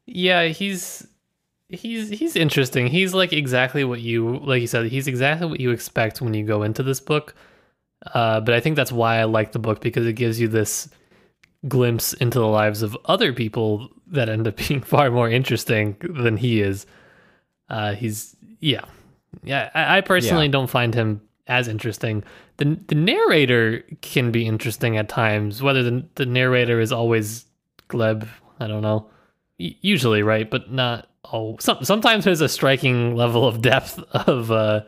Yeah, 0.06 0.44
he's 0.44 1.06
he's 1.68 2.10
he's 2.10 2.36
interesting. 2.36 2.86
He's 2.86 3.14
like 3.14 3.32
exactly 3.32 3.84
what 3.84 4.00
you 4.00 4.38
like 4.38 4.60
you 4.60 4.66
said, 4.66 4.86
he's 4.86 5.08
exactly 5.08 5.48
what 5.48 5.60
you 5.60 5.70
expect 5.70 6.20
when 6.20 6.34
you 6.34 6.44
go 6.44 6.62
into 6.62 6.82
this 6.82 7.00
book. 7.00 7.34
Uh, 8.14 8.40
but 8.40 8.54
I 8.54 8.60
think 8.60 8.76
that's 8.76 8.92
why 8.92 9.18
I 9.18 9.24
like 9.24 9.52
the 9.52 9.58
book 9.58 9.80
because 9.80 10.06
it 10.06 10.14
gives 10.14 10.40
you 10.40 10.48
this 10.48 10.88
glimpse 11.68 12.12
into 12.14 12.38
the 12.40 12.46
lives 12.46 12.82
of 12.82 12.96
other 13.04 13.32
people 13.32 13.88
that 14.08 14.28
end 14.28 14.46
up 14.46 14.56
being 14.68 14.82
far 14.82 15.10
more 15.10 15.28
interesting 15.28 15.96
than 16.00 16.36
he 16.36 16.60
is. 16.60 16.86
Uh, 17.68 17.94
he's 17.94 18.36
yeah, 18.60 18.84
yeah. 19.42 19.70
I, 19.74 19.98
I 19.98 20.00
personally 20.00 20.46
yeah. 20.46 20.52
don't 20.52 20.70
find 20.70 20.94
him 20.94 21.22
as 21.46 21.68
interesting. 21.68 22.24
the 22.57 22.78
The 22.88 22.94
narrator 22.94 23.83
can 24.00 24.31
be 24.31 24.46
interesting 24.46 24.96
at 24.96 25.09
times. 25.09 25.62
Whether 25.62 25.83
the 25.83 26.07
the 26.14 26.26
narrator 26.26 26.81
is 26.81 26.92
always 26.92 27.46
Gleb, 27.88 28.28
I 28.61 28.66
don't 28.66 28.83
know 28.83 29.09
usually 29.59 30.22
right, 30.22 30.50
but 30.50 30.70
not 30.70 31.09
oh. 31.33 31.57
Some, 31.61 31.85
sometimes 31.85 32.24
there's 32.24 32.40
a 32.40 32.48
striking 32.48 33.14
level 33.14 33.46
of 33.46 33.62
depth 33.62 33.98
of 34.12 34.50
uh, 34.50 34.83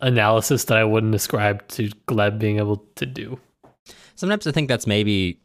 analysis 0.00 0.64
that 0.64 0.78
I 0.78 0.84
wouldn't 0.84 1.14
ascribe 1.14 1.66
to 1.68 1.88
Gleb 2.08 2.38
being 2.38 2.58
able 2.58 2.84
to 2.96 3.06
do. 3.06 3.40
Sometimes 4.14 4.46
I 4.46 4.52
think 4.52 4.68
that's 4.68 4.86
maybe 4.86 5.40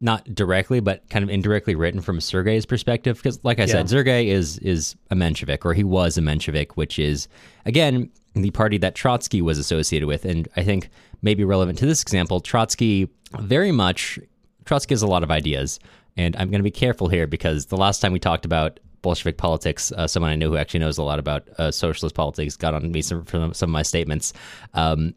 not 0.00 0.24
directly, 0.34 0.80
but 0.80 1.08
kind 1.10 1.22
of 1.22 1.28
indirectly 1.28 1.74
written 1.74 2.00
from 2.00 2.20
Sergei's 2.20 2.64
perspective. 2.64 3.16
Because, 3.16 3.42
like 3.44 3.58
I 3.58 3.62
yeah. 3.62 3.72
said, 3.72 3.90
Sergei 3.90 4.28
is 4.28 4.58
is 4.58 4.96
a 5.10 5.14
Menshevik, 5.14 5.64
or 5.64 5.74
he 5.74 5.84
was 5.84 6.16
a 6.18 6.20
Menshevik, 6.20 6.72
which 6.72 6.98
is 6.98 7.28
again 7.66 8.10
the 8.34 8.50
party 8.50 8.78
that 8.78 8.94
Trotsky 8.94 9.42
was 9.42 9.58
associated 9.58 10.06
with, 10.06 10.24
and 10.24 10.48
I 10.56 10.62
think 10.62 10.88
maybe 11.22 11.44
relevant 11.44 11.78
to 11.78 11.86
this 11.86 12.02
example, 12.02 12.40
Trotsky 12.40 13.08
very 13.38 13.72
much 13.72 14.18
Trotsky 14.64 14.94
has 14.94 15.02
a 15.02 15.06
lot 15.06 15.22
of 15.22 15.30
ideas, 15.30 15.80
and 16.16 16.36
I'm 16.36 16.50
going 16.50 16.60
to 16.60 16.64
be 16.64 16.70
careful 16.70 17.08
here 17.08 17.26
because 17.26 17.66
the 17.66 17.76
last 17.76 18.00
time 18.00 18.12
we 18.12 18.18
talked 18.18 18.44
about 18.44 18.78
Bolshevik 19.02 19.38
politics, 19.38 19.92
uh, 19.92 20.06
someone 20.06 20.30
I 20.30 20.36
know 20.36 20.50
who 20.50 20.56
actually 20.56 20.80
knows 20.80 20.98
a 20.98 21.02
lot 21.02 21.18
about 21.18 21.48
uh, 21.58 21.70
socialist 21.70 22.14
politics 22.14 22.56
got 22.56 22.74
on 22.74 22.92
me 22.92 23.02
some, 23.02 23.24
for 23.24 23.52
some 23.54 23.70
of 23.70 23.72
my 23.72 23.82
statements. 23.82 24.32
Um, 24.74 25.14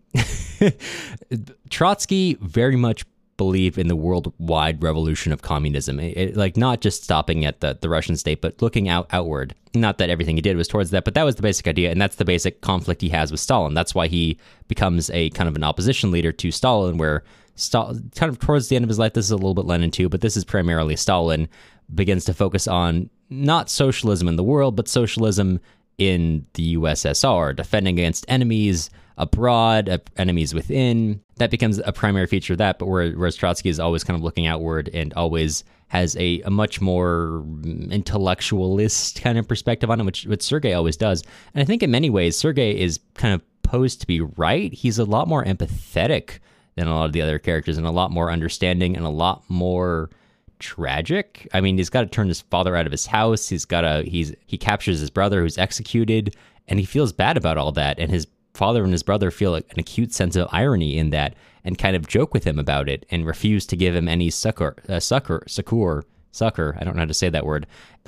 Trotsky 1.69 2.38
very 2.41 2.76
much 2.76 3.06
believed 3.43 3.77
in 3.77 3.89
the 3.89 3.95
worldwide 3.95 4.82
revolution 4.82 5.34
of 5.34 5.41
communism, 5.41 5.99
it, 5.99 6.15
it, 6.15 6.38
like 6.38 6.56
not 6.56 6.79
just 6.79 7.03
stopping 7.03 7.43
at 7.43 7.60
the, 7.60 7.77
the 7.82 7.89
Russian 7.89 8.15
state, 8.15 8.39
but 8.39 8.62
looking 8.62 8.88
out 8.88 9.06
outward. 9.12 9.53
Not 9.73 9.97
that 9.97 10.10
everything 10.10 10.38
he 10.38 10.41
did 10.41 10.56
was 10.56 10.69
towards 10.69 10.91
that, 10.91 11.03
but 11.03 11.13
that 11.15 11.23
was 11.23 11.36
the 11.36 11.41
basic 11.41 11.67
idea, 11.67 11.91
and 11.91 12.01
that's 12.01 12.15
the 12.15 12.23
basic 12.23 12.62
conflict 12.62 13.01
he 13.01 13.10
has 13.10 13.32
with 13.32 13.41
Stalin. 13.41 13.73
That's 13.73 13.93
why 13.93 14.08
he 14.08 14.38
becomes 14.69 15.10
a 15.10 15.29
kind 15.32 15.49
of 15.49 15.58
an 15.58 15.63
opposition 15.63 16.10
leader 16.10 16.32
to 16.32 16.51
Stalin, 16.51 16.97
where 16.97 17.25
Stalin, 17.56 18.10
kind 18.15 18.29
of 18.29 18.39
towards 18.39 18.69
the 18.69 18.77
end 18.77 18.86
of 18.86 18.89
his 18.89 18.99
life, 18.99 19.12
this 19.12 19.25
is 19.25 19.32
a 19.32 19.36
little 19.36 19.53
bit 19.53 19.65
Lenin 19.65 19.91
too, 19.91 20.08
but 20.08 20.21
this 20.21 20.38
is 20.38 20.45
primarily 20.45 20.95
Stalin, 20.95 21.49
begins 21.93 22.23
to 22.25 22.34
focus 22.34 22.65
on 22.65 23.10
not 23.29 23.69
socialism 23.69 24.29
in 24.29 24.38
the 24.38 24.43
world, 24.43 24.77
but 24.77 24.88
socialism 24.88 25.60
in 25.97 26.45
the 26.53 26.77
USSR, 26.77 27.53
defending 27.53 27.99
against 27.99 28.25
enemies 28.29 28.89
abroad, 29.17 30.02
enemies 30.17 30.54
within. 30.54 31.21
That 31.38 31.52
becomes 31.52 31.80
a 31.80 31.91
primary 31.91 32.28
feature 32.28 32.54
of 32.54 32.60
that, 32.60 32.80
but 32.80 32.88
whereas 32.88 33.36
Trotsky 33.36 33.69
is 33.69 33.80
always 33.80 34.04
kind 34.04 34.17
of 34.17 34.23
looking 34.23 34.47
outward 34.47 34.89
and 34.93 35.13
always 35.13 35.63
has 35.88 36.15
a, 36.17 36.41
a 36.41 36.49
much 36.49 36.82
more 36.82 37.43
mm, 37.45 37.91
intellectualist 37.91 39.21
kind 39.21 39.38
of 39.38 39.47
perspective 39.47 39.91
on 39.91 40.02
it, 40.02 40.04
which, 40.04 40.26
which 40.26 40.41
Sergei 40.41 40.73
always 40.73 40.97
does. 40.97 41.23
And 41.54 41.62
I 41.62 41.65
think 41.65 41.84
in 41.84 41.91
many 41.91 42.10
ways, 42.10 42.36
Sergei 42.36 42.71
is 42.80 42.99
kind 43.13 43.34
of 43.34 43.41
posed 43.62 44.02
to 44.02 44.08
be 44.08 44.21
right. 44.21 44.73
He's 44.73 44.97
a 44.97 45.06
lot 45.06 45.28
more 45.28 45.43
empathetic 45.43 46.39
than 46.76 46.88
a 46.88 46.95
lot 46.95 47.06
of 47.06 47.13
the 47.13 47.21
other 47.21 47.38
characters 47.38 47.78
and 47.78 47.86
a 47.86 47.91
lot 47.91 48.12
more 48.12 48.32
understanding 48.32 48.95
and 48.95 49.06
a 49.06 49.10
lot 49.10 49.43
more 49.49 50.10
tragic. 50.60 51.47
I 51.54 51.62
mean, 51.62 51.78
he's 51.78 51.89
got 51.89 52.02
to 52.02 52.08
turn 52.08 52.28
his 52.28 52.41
father 52.41 52.76
out 52.76 52.86
of 52.86 52.91
his 52.91 53.06
house. 53.06 53.49
He's 53.49 53.65
got 53.65 53.82
to 53.82 54.04
he's 54.04 54.34
he 54.47 54.58
captures 54.58 54.99
his 54.99 55.10
brother 55.10 55.41
who's 55.41 55.58
executed 55.58 56.36
and 56.67 56.80
he 56.80 56.86
feels 56.86 57.12
bad 57.12 57.38
about 57.38 57.58
all 57.58 57.71
that 57.73 57.99
and 57.99 58.10
his 58.10 58.28
father 58.54 58.84
and 58.84 58.92
his 58.92 59.04
brother 59.04 59.32
feel 59.32 59.56
an 59.56 59.63
acute 59.78 60.13
sense 60.13 60.36
of 60.36 60.48
irony 60.52 60.98
in 60.98 61.10
that 61.10 61.36
and 61.63 61.78
kind 61.78 61.96
of 61.96 62.08
joke 62.08 62.34
with 62.34 62.44
him 62.44 62.60
about 62.60 62.89
it 62.89 63.06
and 63.10 63.26
refuse 63.26 63.66
to 63.66 63.76
give 63.76 63.96
him 63.96 64.08
any 64.08 64.30
succor 64.30 64.76
uh, 64.89 65.00
succor 65.00 65.44
succor 65.48 66.04
succor 66.32 66.78
I 66.80 66.84
don't 66.84 66.96
know 66.96 67.02
how 67.02 67.08
to 67.08 67.13
say 67.13 67.30
that 67.30 67.46
word 67.46 67.68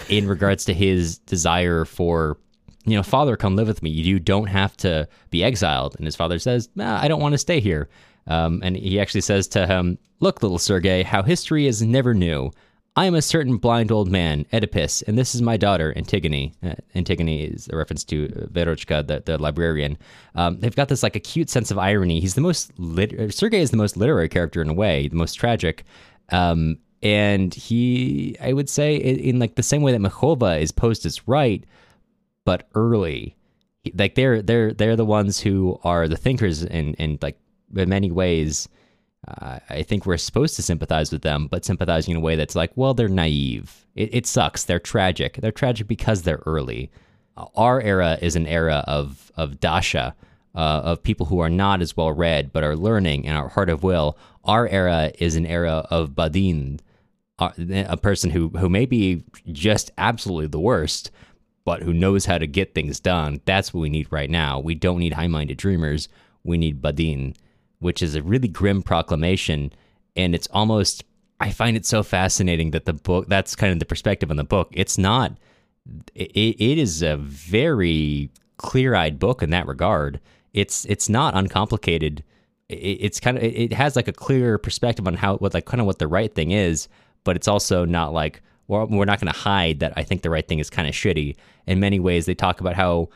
in 0.09 0.27
regards 0.27 0.65
to 0.65 0.73
his 0.73 1.17
desire 1.19 1.85
for 1.85 2.37
you 2.85 2.95
know 2.95 3.03
father 3.03 3.35
come 3.35 3.55
live 3.55 3.67
with 3.67 3.83
me. 3.83 3.89
You 3.89 4.19
don't 4.19 4.47
have 4.47 4.77
to 4.77 5.07
be 5.29 5.43
exiled. 5.43 5.95
And 5.97 6.05
his 6.05 6.15
father 6.15 6.39
says 6.39 6.69
nah, 6.75 7.01
I 7.01 7.07
don't 7.07 7.21
want 7.21 7.33
to 7.33 7.39
stay 7.39 7.59
here. 7.59 7.89
Um, 8.27 8.61
and 8.63 8.75
he 8.75 8.99
actually 8.99 9.21
says 9.21 9.47
to 9.49 9.67
him, 9.67 9.97
Look, 10.19 10.41
little 10.41 10.57
Sergei, 10.57 11.03
how 11.03 11.21
history 11.21 11.67
is 11.67 11.81
never 11.81 12.13
new. 12.13 12.51
I 12.97 13.05
am 13.05 13.15
a 13.15 13.21
certain 13.21 13.57
blind 13.57 13.91
old 13.91 14.09
man, 14.09 14.45
Oedipus, 14.53 15.01
and 15.01 15.17
this 15.17 15.35
is 15.35 15.41
my 15.41 15.57
daughter, 15.57 15.93
Antigone. 15.97 16.53
Uh, 16.63 16.75
Antigone 16.95 17.43
is 17.43 17.67
a 17.71 17.75
reference 17.75 18.05
to 18.05 18.29
Verochka, 18.53 19.05
the, 19.05 19.21
the 19.25 19.37
librarian. 19.37 19.97
Um, 20.35 20.61
they've 20.61 20.75
got 20.75 20.87
this 20.87 21.03
like 21.03 21.17
acute 21.17 21.49
sense 21.49 21.71
of 21.71 21.77
irony. 21.77 22.21
He's 22.21 22.35
the 22.35 22.41
most 22.41 22.71
lit- 22.77 23.33
Sergei 23.33 23.59
is 23.59 23.71
the 23.71 23.77
most 23.77 23.97
literary 23.97 24.29
character 24.29 24.61
in 24.61 24.69
a 24.69 24.73
way, 24.73 25.09
the 25.09 25.17
most 25.17 25.33
tragic. 25.33 25.83
Um, 26.29 26.77
and 27.03 27.53
he, 27.53 28.37
I 28.39 28.53
would 28.53 28.69
say, 28.69 28.95
in, 28.95 29.19
in, 29.19 29.39
like 29.39 29.55
the 29.55 29.63
same 29.63 29.81
way 29.81 29.91
that 29.91 30.01
Mekhova 30.01 30.61
is 30.61 30.71
posed 30.71 31.05
as 31.05 31.27
right, 31.27 31.65
but 32.45 32.69
early. 32.75 33.35
Like 33.93 34.15
they're 34.15 34.41
they're 34.41 34.73
they're 34.73 34.95
the 34.95 35.05
ones 35.05 35.39
who 35.39 35.79
are 35.83 36.07
the 36.07 36.17
thinkers 36.17 36.63
in 36.63 36.95
in 36.95 37.19
like 37.21 37.37
in 37.75 37.89
many 37.89 38.09
ways. 38.09 38.67
Uh, 39.27 39.59
I 39.69 39.83
think 39.83 40.05
we're 40.05 40.17
supposed 40.17 40.55
to 40.55 40.61
sympathize 40.61 41.11
with 41.11 41.23
them, 41.23 41.47
but 41.47 41.65
sympathizing 41.65 42.11
in 42.11 42.17
a 42.17 42.21
way 42.21 42.35
that's 42.35 42.55
like, 42.55 42.71
well, 42.75 42.93
they're 42.93 43.07
naive. 43.07 43.85
It, 43.95 44.13
it 44.13 44.27
sucks. 44.27 44.65
They're 44.65 44.79
tragic. 44.79 45.37
They're 45.37 45.51
tragic 45.51 45.87
because 45.87 46.21
they're 46.21 46.43
early. 46.45 46.91
Our 47.55 47.81
era 47.81 48.17
is 48.21 48.35
an 48.35 48.47
era 48.47 48.83
of 48.87 49.31
of 49.35 49.59
Dasha, 49.59 50.15
uh, 50.53 50.81
of 50.85 51.03
people 51.03 51.25
who 51.25 51.39
are 51.39 51.49
not 51.49 51.81
as 51.81 51.97
well 51.97 52.11
read 52.11 52.53
but 52.53 52.63
are 52.63 52.77
learning 52.77 53.25
and 53.27 53.37
are 53.37 53.49
heart 53.49 53.69
of 53.69 53.83
will. 53.83 54.17
Our 54.45 54.67
era 54.69 55.11
is 55.19 55.35
an 55.35 55.45
era 55.45 55.85
of 55.89 56.11
Badin, 56.11 56.79
uh, 57.39 57.51
a 57.57 57.97
person 57.97 58.29
who 58.29 58.49
who 58.49 58.69
may 58.69 58.85
be 58.85 59.23
just 59.51 59.91
absolutely 59.97 60.47
the 60.47 60.59
worst, 60.59 61.11
but 61.65 61.81
who 61.81 61.93
knows 61.93 62.25
how 62.25 62.37
to 62.37 62.47
get 62.47 62.73
things 62.73 62.99
done. 62.99 63.41
That's 63.45 63.73
what 63.73 63.81
we 63.81 63.89
need 63.89 64.07
right 64.11 64.29
now. 64.29 64.59
We 64.59 64.75
don't 64.75 64.99
need 64.99 65.13
high-minded 65.13 65.57
dreamers. 65.57 66.07
We 66.43 66.57
need 66.57 66.81
Badin, 66.81 67.35
which 67.79 68.01
is 68.01 68.15
a 68.15 68.21
really 68.21 68.47
grim 68.47 68.81
proclamation, 68.81 69.71
and 70.15 70.35
it's 70.35 70.47
almost. 70.51 71.03
I 71.39 71.51
find 71.51 71.75
it 71.75 71.85
so 71.85 72.01
fascinating 72.01 72.71
that 72.71 72.85
the 72.85 72.93
book. 72.93 73.27
That's 73.27 73.55
kind 73.55 73.73
of 73.73 73.79
the 73.79 73.85
perspective 73.85 74.31
on 74.31 74.37
the 74.37 74.43
book. 74.43 74.69
It's 74.71 74.97
not. 74.97 75.33
It, 76.15 76.31
it 76.59 76.77
is 76.77 77.01
a 77.01 77.17
very 77.17 78.29
clear-eyed 78.57 79.19
book 79.19 79.43
in 79.43 79.49
that 79.51 79.67
regard. 79.67 80.19
It's 80.53 80.85
it's 80.85 81.09
not 81.09 81.35
uncomplicated. 81.35 82.23
It, 82.69 82.75
it's 82.75 83.19
kind 83.19 83.37
of 83.37 83.43
it 83.43 83.73
has 83.73 83.95
like 83.95 84.07
a 84.07 84.13
clear 84.13 84.57
perspective 84.57 85.07
on 85.07 85.15
how 85.15 85.37
what 85.37 85.53
like 85.53 85.65
kind 85.65 85.81
of 85.81 85.87
what 85.87 85.99
the 85.99 86.07
right 86.07 86.33
thing 86.33 86.51
is, 86.51 86.87
but 87.23 87.35
it's 87.35 87.47
also 87.47 87.85
not 87.85 88.13
like 88.13 88.41
well, 88.67 88.87
we're 88.87 89.05
not 89.05 89.19
going 89.19 89.31
to 89.31 89.39
hide 89.39 89.79
that 89.79 89.93
I 89.95 90.03
think 90.03 90.21
the 90.21 90.29
right 90.29 90.47
thing 90.47 90.59
is 90.59 90.69
kind 90.69 90.87
of 90.87 90.93
shitty. 90.93 91.35
In 91.67 91.79
many 91.79 91.99
ways, 91.99 92.25
they 92.25 92.33
talk 92.33 92.61
about 92.61 92.75
how 92.75 93.09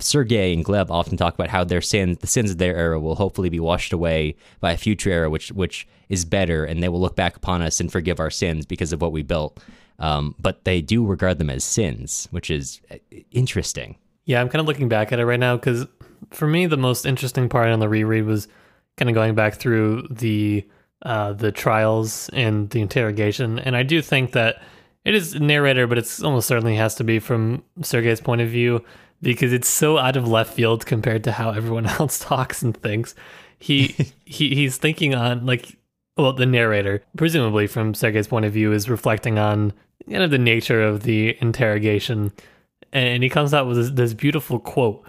Sergei 0.00 0.52
and 0.52 0.64
Gleb 0.64 0.90
often 0.90 1.16
talk 1.16 1.34
about 1.34 1.48
how 1.48 1.64
their 1.64 1.80
sins, 1.80 2.18
the 2.18 2.26
sins 2.26 2.50
of 2.50 2.58
their 2.58 2.76
era, 2.76 3.00
will 3.00 3.14
hopefully 3.14 3.48
be 3.48 3.60
washed 3.60 3.92
away 3.92 4.36
by 4.60 4.72
a 4.72 4.76
future 4.76 5.10
era, 5.10 5.30
which 5.30 5.50
which 5.52 5.86
is 6.08 6.24
better, 6.24 6.64
and 6.64 6.82
they 6.82 6.88
will 6.88 7.00
look 7.00 7.16
back 7.16 7.36
upon 7.36 7.62
us 7.62 7.80
and 7.80 7.90
forgive 7.90 8.20
our 8.20 8.30
sins 8.30 8.66
because 8.66 8.92
of 8.92 9.00
what 9.00 9.12
we 9.12 9.22
built. 9.22 9.62
Um, 9.98 10.34
but 10.38 10.64
they 10.64 10.80
do 10.80 11.06
regard 11.06 11.38
them 11.38 11.50
as 11.50 11.64
sins, 11.64 12.28
which 12.30 12.50
is 12.50 12.80
uh, 12.90 12.96
interesting. 13.30 13.96
Yeah, 14.24 14.40
I'm 14.40 14.48
kind 14.48 14.60
of 14.60 14.66
looking 14.66 14.88
back 14.88 15.12
at 15.12 15.20
it 15.20 15.26
right 15.26 15.40
now 15.40 15.56
because 15.56 15.86
for 16.30 16.46
me, 16.46 16.66
the 16.66 16.76
most 16.76 17.06
interesting 17.06 17.48
part 17.48 17.68
on 17.68 17.80
the 17.80 17.88
reread 17.88 18.24
was 18.24 18.48
kind 18.96 19.08
of 19.08 19.14
going 19.14 19.34
back 19.34 19.54
through 19.54 20.06
the 20.10 20.66
uh, 21.02 21.32
the 21.32 21.50
trials 21.50 22.28
and 22.32 22.70
the 22.70 22.80
interrogation, 22.80 23.58
and 23.58 23.76
I 23.76 23.82
do 23.82 24.00
think 24.02 24.32
that 24.32 24.62
it 25.04 25.14
is 25.14 25.34
narrator, 25.34 25.86
but 25.86 25.98
it's 25.98 26.22
almost 26.22 26.46
certainly 26.46 26.76
has 26.76 26.94
to 26.96 27.04
be 27.04 27.18
from 27.18 27.64
Sergei's 27.82 28.20
point 28.20 28.40
of 28.40 28.48
view 28.48 28.84
because 29.22 29.52
it's 29.52 29.68
so 29.68 29.98
out 29.98 30.16
of 30.16 30.28
left 30.28 30.52
field 30.52 30.84
compared 30.84 31.24
to 31.24 31.32
how 31.32 31.50
everyone 31.50 31.86
else 32.00 32.18
talks 32.18 32.62
and 32.62 32.76
thinks. 32.76 33.14
He 33.58 33.94
he 34.24 34.54
he's 34.54 34.76
thinking 34.76 35.14
on 35.14 35.46
like 35.46 35.76
well, 36.16 36.34
the 36.34 36.44
narrator, 36.44 37.02
presumably 37.16 37.66
from 37.66 37.94
Sergei's 37.94 38.28
point 38.28 38.44
of 38.44 38.52
view, 38.52 38.70
is 38.72 38.90
reflecting 38.90 39.38
on 39.38 39.72
kind 40.10 40.22
of 40.22 40.30
the 40.30 40.38
nature 40.38 40.82
of 40.82 41.04
the 41.04 41.38
interrogation, 41.40 42.32
and 42.92 43.22
he 43.22 43.30
comes 43.30 43.54
out 43.54 43.66
with 43.66 43.78
this, 43.78 43.90
this 43.90 44.14
beautiful 44.14 44.58
quote: 44.58 45.02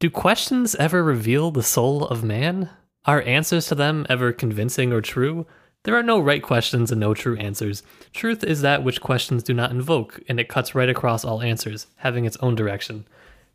"Do 0.00 0.10
questions 0.10 0.74
ever 0.76 1.04
reveal 1.04 1.50
the 1.50 1.62
soul 1.62 2.06
of 2.06 2.24
man? 2.24 2.70
Are 3.04 3.22
answers 3.22 3.66
to 3.66 3.74
them 3.74 4.06
ever 4.08 4.32
convincing 4.32 4.92
or 4.92 5.00
true?" 5.00 5.46
There 5.84 5.96
are 5.96 6.02
no 6.02 6.20
right 6.20 6.42
questions 6.42 6.92
and 6.92 7.00
no 7.00 7.12
true 7.12 7.36
answers. 7.38 7.82
Truth 8.12 8.44
is 8.44 8.62
that 8.62 8.84
which 8.84 9.00
questions 9.00 9.42
do 9.42 9.52
not 9.52 9.72
invoke, 9.72 10.20
and 10.28 10.38
it 10.38 10.48
cuts 10.48 10.76
right 10.76 10.88
across 10.88 11.24
all 11.24 11.42
answers, 11.42 11.88
having 11.96 12.24
its 12.24 12.36
own 12.36 12.54
direction. 12.54 13.04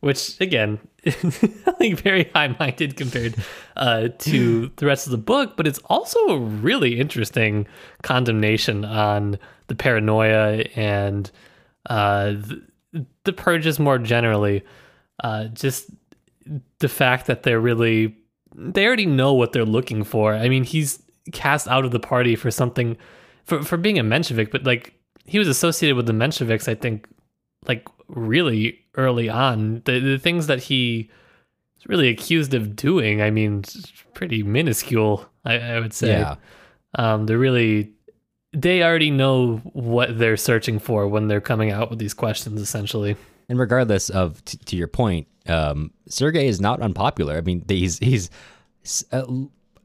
Which, 0.00 0.40
again, 0.40 0.78
like 1.80 1.98
very 1.98 2.30
high 2.34 2.54
minded 2.58 2.96
compared 2.96 3.34
uh, 3.76 4.08
to 4.18 4.70
the 4.76 4.86
rest 4.86 5.06
of 5.06 5.10
the 5.10 5.18
book, 5.18 5.56
but 5.56 5.66
it's 5.66 5.80
also 5.86 6.18
a 6.28 6.38
really 6.38 7.00
interesting 7.00 7.66
condemnation 8.02 8.84
on 8.84 9.38
the 9.66 9.74
paranoia 9.74 10.64
and 10.76 11.30
uh, 11.90 12.26
the, 12.30 12.62
the 13.24 13.32
purges 13.32 13.80
more 13.80 13.98
generally. 13.98 14.64
Uh, 15.22 15.46
just 15.46 15.90
the 16.78 16.88
fact 16.88 17.26
that 17.26 17.42
they're 17.42 17.60
really, 17.60 18.16
they 18.54 18.86
already 18.86 19.06
know 19.06 19.34
what 19.34 19.52
they're 19.52 19.64
looking 19.64 20.04
for. 20.04 20.34
I 20.34 20.48
mean, 20.48 20.62
he's 20.62 21.02
cast 21.32 21.68
out 21.68 21.84
of 21.84 21.90
the 21.90 22.00
party 22.00 22.36
for 22.36 22.50
something 22.50 22.96
for 23.44 23.62
for 23.62 23.76
being 23.76 23.98
a 23.98 24.04
Menshevik, 24.04 24.50
but 24.50 24.64
like 24.64 24.94
he 25.24 25.38
was 25.38 25.48
associated 25.48 25.96
with 25.96 26.06
the 26.06 26.12
Mensheviks, 26.12 26.68
I 26.68 26.74
think, 26.74 27.06
like 27.66 27.86
really 28.08 28.84
early 28.94 29.28
on. 29.28 29.82
The 29.84 30.00
the 30.00 30.18
things 30.18 30.46
that 30.46 30.62
he 30.64 31.10
was 31.76 31.86
really 31.86 32.08
accused 32.08 32.54
of 32.54 32.76
doing, 32.76 33.22
I 33.22 33.30
mean, 33.30 33.64
pretty 34.14 34.42
minuscule, 34.42 35.26
I, 35.44 35.58
I 35.58 35.80
would 35.80 35.92
say. 35.92 36.10
Yeah. 36.10 36.36
Um, 36.94 37.26
they're 37.26 37.38
really 37.38 37.92
they 38.52 38.82
already 38.82 39.10
know 39.10 39.58
what 39.72 40.18
they're 40.18 40.36
searching 40.36 40.78
for 40.78 41.06
when 41.06 41.28
they're 41.28 41.40
coming 41.40 41.70
out 41.70 41.90
with 41.90 41.98
these 41.98 42.14
questions, 42.14 42.60
essentially. 42.60 43.16
And 43.48 43.58
regardless 43.58 44.10
of 44.10 44.44
t- 44.44 44.58
to 44.58 44.76
your 44.76 44.88
point, 44.88 45.26
um, 45.46 45.92
Sergei 46.08 46.48
is 46.48 46.60
not 46.60 46.80
unpopular. 46.80 47.36
I 47.36 47.40
mean, 47.40 47.64
he's 47.68 47.98
he's 47.98 48.30
uh, 49.12 49.24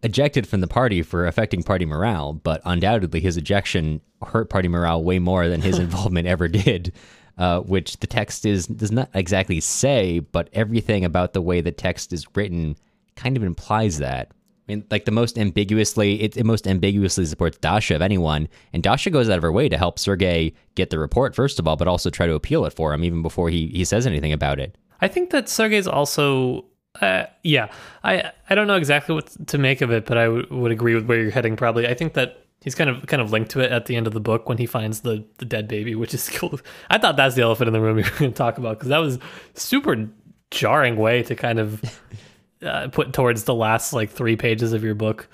ejected 0.01 0.47
from 0.47 0.61
the 0.61 0.67
party 0.67 1.01
for 1.01 1.25
affecting 1.25 1.63
party 1.63 1.85
morale, 1.85 2.33
but 2.33 2.61
undoubtedly 2.65 3.21
his 3.21 3.37
ejection 3.37 4.01
hurt 4.25 4.49
party 4.49 4.67
morale 4.67 5.03
way 5.03 5.19
more 5.19 5.47
than 5.49 5.61
his 5.61 5.79
involvement 5.79 6.27
ever 6.27 6.47
did. 6.47 6.93
Uh, 7.35 7.61
which 7.61 7.97
the 7.97 8.05
text 8.05 8.45
is 8.45 8.67
does 8.67 8.91
not 8.91 9.09
exactly 9.15 9.59
say, 9.59 10.19
but 10.19 10.49
everything 10.53 11.03
about 11.03 11.33
the 11.33 11.41
way 11.41 11.61
the 11.61 11.71
text 11.71 12.13
is 12.13 12.27
written 12.35 12.75
kind 13.15 13.35
of 13.35 13.41
implies 13.41 13.97
that. 13.97 14.29
I 14.31 14.71
mean, 14.71 14.85
like 14.91 15.05
the 15.05 15.11
most 15.11 15.39
ambiguously, 15.39 16.21
it, 16.21 16.37
it 16.37 16.45
most 16.45 16.67
ambiguously 16.67 17.25
supports 17.25 17.57
Dasha 17.57 17.95
of 17.95 18.03
anyone, 18.03 18.47
and 18.71 18.83
Dasha 18.83 19.09
goes 19.09 19.29
out 19.29 19.37
of 19.37 19.41
her 19.41 19.51
way 19.51 19.67
to 19.67 19.79
help 19.79 19.97
Sergei 19.97 20.53
get 20.75 20.91
the 20.91 20.99
report 20.99 21.35
first 21.35 21.57
of 21.57 21.67
all, 21.67 21.75
but 21.75 21.87
also 21.87 22.11
try 22.11 22.27
to 22.27 22.35
appeal 22.35 22.65
it 22.65 22.73
for 22.73 22.93
him 22.93 23.03
even 23.03 23.23
before 23.23 23.49
he 23.49 23.67
he 23.69 23.83
says 23.83 24.05
anything 24.05 24.31
about 24.31 24.59
it. 24.59 24.77
I 25.01 25.07
think 25.07 25.31
that 25.31 25.49
Sergei's 25.49 25.87
also 25.87 26.65
uh, 27.01 27.25
yeah, 27.43 27.71
I 28.03 28.31
I 28.49 28.55
don't 28.55 28.67
know 28.67 28.75
exactly 28.75 29.15
what 29.15 29.47
to 29.47 29.57
make 29.57 29.81
of 29.81 29.91
it, 29.91 30.05
but 30.05 30.17
I 30.17 30.25
w- 30.25 30.47
would 30.51 30.71
agree 30.71 30.93
with 30.93 31.07
where 31.07 31.19
you're 31.19 31.31
heading. 31.31 31.55
Probably, 31.55 31.87
I 31.87 31.95
think 31.95 32.13
that 32.13 32.42
he's 32.63 32.75
kind 32.75 32.89
of 32.89 33.05
kind 33.07 33.21
of 33.21 33.31
linked 33.31 33.51
to 33.51 33.59
it 33.59 33.71
at 33.71 33.85
the 33.85 33.95
end 33.95 34.07
of 34.07 34.13
the 34.13 34.19
book 34.19 34.47
when 34.47 34.57
he 34.57 34.65
finds 34.65 35.01
the 35.01 35.25
the 35.37 35.45
dead 35.45 35.67
baby, 35.67 35.95
which 35.95 36.13
is 36.13 36.29
cool. 36.33 36.59
I 36.89 36.97
thought 36.97 37.17
that's 37.17 37.35
the 37.35 37.41
elephant 37.41 37.67
in 37.67 37.73
the 37.73 37.81
room 37.81 37.97
we 37.97 38.03
were 38.03 38.09
going 38.17 38.31
to 38.31 38.37
talk 38.37 38.57
about 38.57 38.77
because 38.77 38.89
that 38.89 38.99
was 38.99 39.19
super 39.53 40.09
jarring 40.49 40.95
way 40.95 41.23
to 41.23 41.35
kind 41.35 41.59
of 41.59 41.99
uh, 42.63 42.87
put 42.87 43.13
towards 43.13 43.43
the 43.43 43.53
last 43.53 43.93
like 43.93 44.09
three 44.09 44.35
pages 44.35 44.73
of 44.73 44.83
your 44.83 44.95
book. 44.95 45.27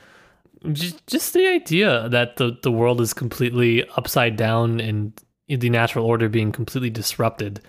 Just, 0.74 1.08
just 1.08 1.34
the 1.34 1.48
idea 1.48 2.10
that 2.10 2.36
the 2.36 2.58
the 2.64 2.72
world 2.72 3.00
is 3.00 3.14
completely 3.14 3.88
upside 3.96 4.36
down 4.36 4.80
and 4.82 5.14
the 5.48 5.70
natural 5.70 6.06
order 6.06 6.28
being 6.30 6.52
completely 6.52 6.90
disrupted, 6.90 7.62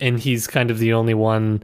and 0.00 0.20
he's 0.20 0.46
kind 0.46 0.70
of 0.70 0.78
the 0.78 0.92
only 0.92 1.14
one 1.14 1.62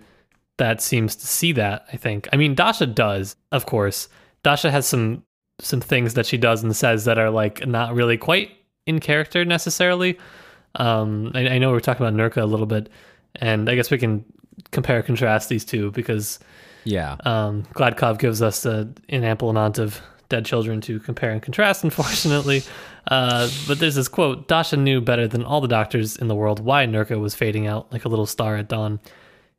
that 0.57 0.81
seems 0.81 1.17
to 1.17 1.27
see 1.27 1.53
that, 1.53 1.85
I 1.93 1.97
think. 1.97 2.29
I 2.33 2.37
mean, 2.37 2.55
Dasha 2.55 2.87
does, 2.87 3.37
of 3.51 3.67
course. 3.67 4.09
Dasha 4.43 4.71
has 4.71 4.87
some 4.87 5.25
some 5.61 5.81
things 5.81 6.15
that 6.15 6.27
she 6.27 6.37
does 6.37 6.63
and 6.63 6.75
says 6.75 7.05
that 7.05 7.19
are 7.19 7.31
like 7.31 7.67
not 7.67 7.95
really 7.95 8.17
quite 8.17 8.51
in 8.87 9.01
character 9.01 9.45
necessarily. 9.45 10.19
Um, 10.77 11.31
I, 11.35 11.49
I 11.49 11.59
know 11.59 11.71
we 11.71 11.77
are 11.77 11.81
talking 11.81 12.05
about 12.05 12.19
Nurka 12.19 12.43
a 12.43 12.47
little 12.47 12.67
bit, 12.67 12.89
and 13.37 13.69
I 13.69 13.75
guess 13.75 13.91
we 13.91 13.99
can 13.99 14.25
compare 14.71 14.97
and 14.97 15.07
contrast 15.07 15.49
these 15.49 15.65
two 15.65 15.91
because 15.93 16.39
yeah, 16.85 17.17
um, 17.25 17.63
Gladkov 17.75 18.19
gives 18.19 18.43
us 18.43 18.67
a, 18.67 18.93
an 19.09 19.25
ample 19.25 19.51
amount 19.51 19.79
of 19.79 20.01
dead 20.29 20.45
children 20.45 20.81
to 20.83 20.99
compare 21.01 21.31
and 21.31 21.43
contrast, 21.43 21.85
unfortunately. 21.85 22.63
Uh, 23.09 23.49
but 23.69 23.79
there's 23.79 23.95
this 23.95 24.09
quote 24.09 24.49
Dasha 24.49 24.77
knew 24.77 25.01
better 25.01 25.29
than 25.29 25.45
all 25.45 25.61
the 25.61 25.69
doctors 25.69 26.17
in 26.17 26.29
the 26.29 26.35
world 26.35 26.61
why 26.61 26.87
Nurka 26.87 27.19
was 27.19 27.35
fading 27.35 27.67
out 27.67 27.93
like 27.93 28.05
a 28.05 28.09
little 28.09 28.27
star 28.27 28.57
at 28.57 28.69
dawn. 28.69 29.01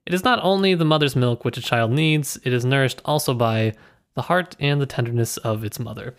It 0.06 0.14
is 0.14 0.24
not 0.24 0.40
only 0.44 0.76
the 0.76 0.86
mother's 0.86 1.16
milk 1.16 1.46
which 1.46 1.58
a 1.58 1.62
child 1.62 1.92
needs, 1.92 2.38
it 2.44 2.54
is 2.54 2.64
nourished 2.64 3.02
also 3.06 3.34
by 3.34 3.74
the 4.16 4.24
heart 4.24 4.56
and 4.60 4.82
the 4.82 4.86
tenderness 4.86 5.38
of 5.38 5.64
its 5.64 5.80
mother. 5.80 6.16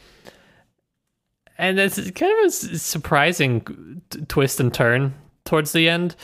And 1.59 1.79
it's 1.79 1.97
kind 2.13 2.33
of 2.39 2.47
a 2.47 2.51
surprising 2.51 4.03
t- 4.11 4.21
twist 4.27 4.61
and 4.61 4.73
turn 4.73 5.15
towards 5.45 5.73
the 5.73 5.89
end. 5.89 6.15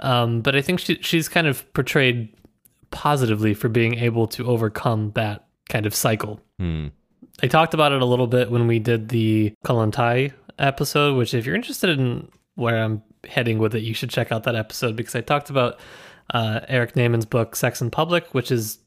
Um, 0.00 0.42
but 0.42 0.54
I 0.54 0.60
think 0.60 0.80
she, 0.80 0.98
she's 1.00 1.28
kind 1.28 1.46
of 1.46 1.72
portrayed 1.72 2.34
positively 2.90 3.54
for 3.54 3.68
being 3.68 3.94
able 3.94 4.26
to 4.28 4.46
overcome 4.46 5.12
that 5.14 5.46
kind 5.68 5.86
of 5.86 5.94
cycle. 5.94 6.40
Hmm. 6.58 6.88
I 7.42 7.48
talked 7.48 7.74
about 7.74 7.92
it 7.92 8.02
a 8.02 8.06
little 8.06 8.26
bit 8.26 8.50
when 8.50 8.66
we 8.66 8.78
did 8.78 9.08
the 9.08 9.54
Kollontai 9.64 10.32
episode, 10.58 11.16
which 11.16 11.34
if 11.34 11.44
you're 11.44 11.54
interested 11.54 11.98
in 11.98 12.28
where 12.54 12.82
I'm 12.82 13.02
heading 13.28 13.58
with 13.58 13.74
it, 13.74 13.82
you 13.82 13.94
should 13.94 14.10
check 14.10 14.32
out 14.32 14.44
that 14.44 14.54
episode 14.54 14.96
because 14.96 15.14
I 15.14 15.20
talked 15.20 15.50
about 15.50 15.78
uh, 16.32 16.60
Eric 16.68 16.96
Naiman's 16.96 17.26
book 17.26 17.56
Sex 17.56 17.80
in 17.80 17.90
Public, 17.90 18.32
which 18.32 18.50
is 18.50 18.78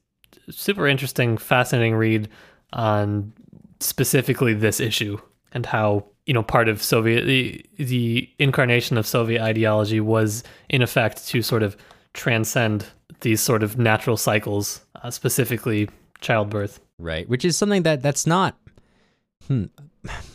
super 0.50 0.88
interesting, 0.88 1.38
fascinating 1.38 1.96
read 1.96 2.30
on 2.74 3.34
specifically 3.80 4.54
this 4.54 4.80
issue 4.80 5.18
and 5.52 5.66
how 5.66 6.06
you 6.26 6.34
know 6.34 6.44
part 6.44 6.70
of 6.70 6.82
Soviet 6.84 7.26
the 7.26 7.66
the 7.78 8.30
incarnation 8.38 8.98
of 8.98 9.08
Soviet 9.08 9.42
ideology 9.42 10.00
was 10.00 10.44
in 10.70 10.82
effect 10.82 11.28
to 11.30 11.42
sort 11.42 11.64
of 11.64 11.76
transcend 12.14 12.86
these 13.22 13.42
sort 13.42 13.64
of 13.64 13.78
natural 13.78 14.18
cycles, 14.18 14.82
uh, 15.04 15.12
specifically 15.12 15.90
childbirth. 16.22 16.80
Right, 16.98 17.28
which 17.28 17.46
is 17.46 17.58
something 17.58 17.84
that 17.84 18.02
that's 18.02 18.28
not. 18.28 18.58
Hmm, 19.48 19.66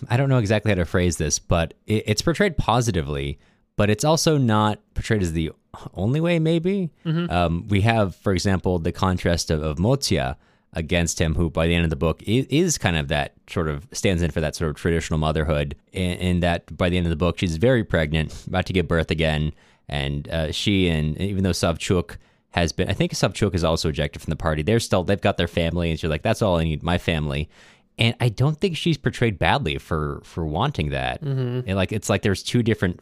I 0.08 0.16
don't 0.16 0.28
know 0.28 0.38
exactly 0.38 0.70
how 0.70 0.76
to 0.76 0.84
phrase 0.84 1.16
this, 1.16 1.38
but 1.38 1.74
it, 1.86 2.04
it's 2.06 2.22
portrayed 2.22 2.56
positively, 2.56 3.38
but 3.76 3.90
it's 3.90 4.04
also 4.04 4.38
not 4.38 4.80
portrayed 4.94 5.22
as 5.22 5.32
the 5.32 5.52
only 5.94 6.20
way. 6.20 6.38
Maybe 6.38 6.90
um, 7.04 7.66
we 7.68 7.80
have, 7.82 8.14
for 8.16 8.32
example, 8.32 8.78
the 8.78 8.92
contrast 8.92 9.50
of, 9.50 9.62
of 9.62 9.78
Motia 9.78 10.36
against 10.72 11.20
him, 11.20 11.34
who 11.36 11.50
by 11.50 11.66
the 11.66 11.74
end 11.74 11.84
of 11.84 11.90
the 11.90 11.96
book 11.96 12.22
is, 12.24 12.46
is 12.46 12.78
kind 12.78 12.96
of 12.96 13.08
that 13.08 13.34
sort 13.48 13.68
of 13.68 13.86
stands 13.92 14.22
in 14.22 14.30
for 14.30 14.40
that 14.40 14.56
sort 14.56 14.70
of 14.70 14.76
traditional 14.76 15.18
motherhood. 15.18 15.76
In, 15.92 16.12
in 16.18 16.40
that 16.40 16.76
by 16.76 16.88
the 16.88 16.96
end 16.96 17.06
of 17.06 17.10
the 17.10 17.16
book, 17.16 17.38
she's 17.38 17.56
very 17.56 17.84
pregnant, 17.84 18.46
about 18.46 18.66
to 18.66 18.72
give 18.72 18.88
birth 18.88 19.10
again, 19.10 19.52
and 19.88 20.28
uh, 20.28 20.50
she 20.50 20.88
and 20.88 21.16
even 21.20 21.44
though 21.44 21.50
Savchuk 21.50 22.16
has 22.50 22.72
been, 22.72 22.88
I 22.88 22.92
think 22.92 23.12
Savchuk 23.12 23.54
is 23.54 23.64
also 23.64 23.88
ejected 23.88 24.22
from 24.22 24.30
the 24.30 24.36
party. 24.36 24.62
They're 24.62 24.80
still 24.80 25.04
they've 25.04 25.20
got 25.20 25.36
their 25.36 25.48
family, 25.48 25.90
and 25.90 25.98
she's 26.00 26.10
like, 26.10 26.22
that's 26.22 26.42
all 26.42 26.56
I 26.56 26.64
need, 26.64 26.82
my 26.82 26.98
family. 26.98 27.48
And 27.96 28.16
I 28.20 28.28
don't 28.28 28.58
think 28.60 28.76
she's 28.76 28.96
portrayed 28.98 29.38
badly 29.38 29.78
for 29.78 30.20
for 30.24 30.44
wanting 30.44 30.90
that. 30.90 31.20
And 31.68 31.76
like 31.76 31.92
it's 31.92 32.08
like 32.08 32.22
there's 32.22 32.42
two 32.42 32.62
different. 32.64 32.98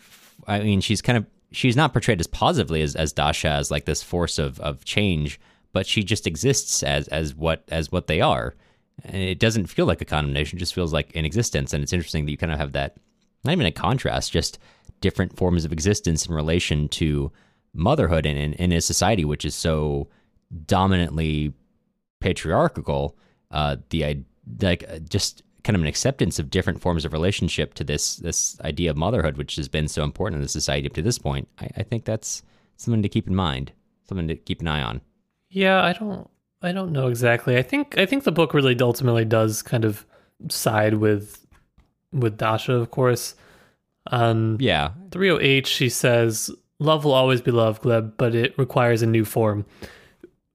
I 0.47 0.61
mean, 0.61 0.83
she's 0.83 1.01
kind 1.01 1.17
of 1.17 1.25
she's 1.53 1.77
not 1.77 1.93
portrayed 1.93 2.21
as 2.21 2.27
positively 2.27 2.83
as, 2.83 2.97
as 2.97 3.13
Dasha 3.13 3.49
as 3.49 3.71
like 3.71 3.85
this 3.85 4.03
force 4.03 4.39
of, 4.39 4.59
of 4.61 4.85
change, 4.85 5.41
but 5.73 5.87
she 5.87 6.03
just 6.03 6.27
exists 6.27 6.83
as 6.83 7.09
as 7.09 7.35
what 7.35 7.65
as 7.69 7.93
what 7.93 8.07
they 8.07 8.21
are. 8.21 8.55
And 9.05 9.17
it 9.17 9.39
doesn't 9.39 9.67
feel 9.67 9.87
like 9.87 10.01
a 10.01 10.07
condemnation; 10.07 10.59
just 10.59 10.75
feels 10.75 10.93
like 10.93 11.15
an 11.17 11.25
existence. 11.25 11.73
And 11.73 11.83
it's 11.83 11.93
interesting 11.93 12.25
that 12.25 12.31
you 12.31 12.37
kind 12.37 12.53
of 12.53 12.59
have 12.59 12.73
that 12.73 12.97
not 13.45 13.53
even 13.53 13.67
a 13.67 13.73
contrast, 13.73 14.33
just 14.33 14.59
different 15.01 15.37
forms 15.37 15.65
of 15.65 15.73
existence 15.73 16.27
in 16.27 16.35
relation 16.35 16.89
to 16.89 17.33
motherhood 17.75 18.27
in 18.27 18.37
in, 18.37 18.53
in 18.55 18.73
a 18.73 18.81
society 18.81 19.25
which 19.25 19.45
is 19.45 19.55
so 19.55 20.09
dominantly 20.67 21.53
patriarchal. 22.21 23.17
Uh, 23.51 23.77
the 23.91 24.25
like 24.61 25.09
just 25.09 25.43
kind 25.65 25.77
of 25.77 25.83
an 25.83 25.89
acceptance 25.89 26.39
of 26.39 26.51
different 26.51 26.81
forms 26.81 27.05
of 27.05 27.13
relationship 27.13 27.75
to 27.75 27.85
this 27.85 28.17
this 28.17 28.61
idea 28.63 28.91
of 28.91 28.97
motherhood, 28.97 29.37
which 29.37 29.57
has 29.57 29.69
been 29.69 29.89
so 29.89 30.03
important 30.03 30.37
in 30.37 30.43
the 30.43 30.49
society 30.49 30.87
up 30.87 30.95
to 30.95 31.03
this 31.03 31.19
point. 31.19 31.49
I, 31.61 31.69
I 31.79 31.83
think 31.83 32.05
that's 32.05 32.43
something 32.77 33.03
to 33.03 33.09
keep 33.09 33.27
in 33.27 33.35
mind, 33.35 33.73
something 34.09 34.29
to 34.29 34.37
keep 34.37 34.61
an 34.61 34.69
eye 34.69 34.83
on. 34.83 35.01
Yeah, 35.49 35.83
I 35.83 35.93
don't 35.93 36.29
I 36.63 36.73
don't 36.73 36.93
know 36.93 37.09
exactly. 37.09 37.57
I 37.57 37.63
think 37.63 37.99
I 37.99 38.07
think 38.07 38.25
the 38.25 38.33
book 38.33 38.55
really 38.55 38.79
ultimately 38.81 39.25
does 39.25 39.63
kind 39.63 39.85
of 39.85 40.07
side 40.49 40.95
with 40.95 41.47
with 42.13 42.37
Dasha, 42.37 42.75
of 42.75 42.91
course. 42.91 43.35
Um 44.11 44.57
Yeah, 44.61 44.91
308 45.11 45.67
she 45.67 45.89
says 45.89 46.51
love 46.79 47.05
will 47.05 47.13
always 47.13 47.41
be 47.41 47.51
love, 47.51 47.81
Gleb, 47.83 48.13
but 48.17 48.35
it 48.35 48.57
requires 48.59 49.03
a 49.03 49.07
new 49.07 49.25
form, 49.25 49.65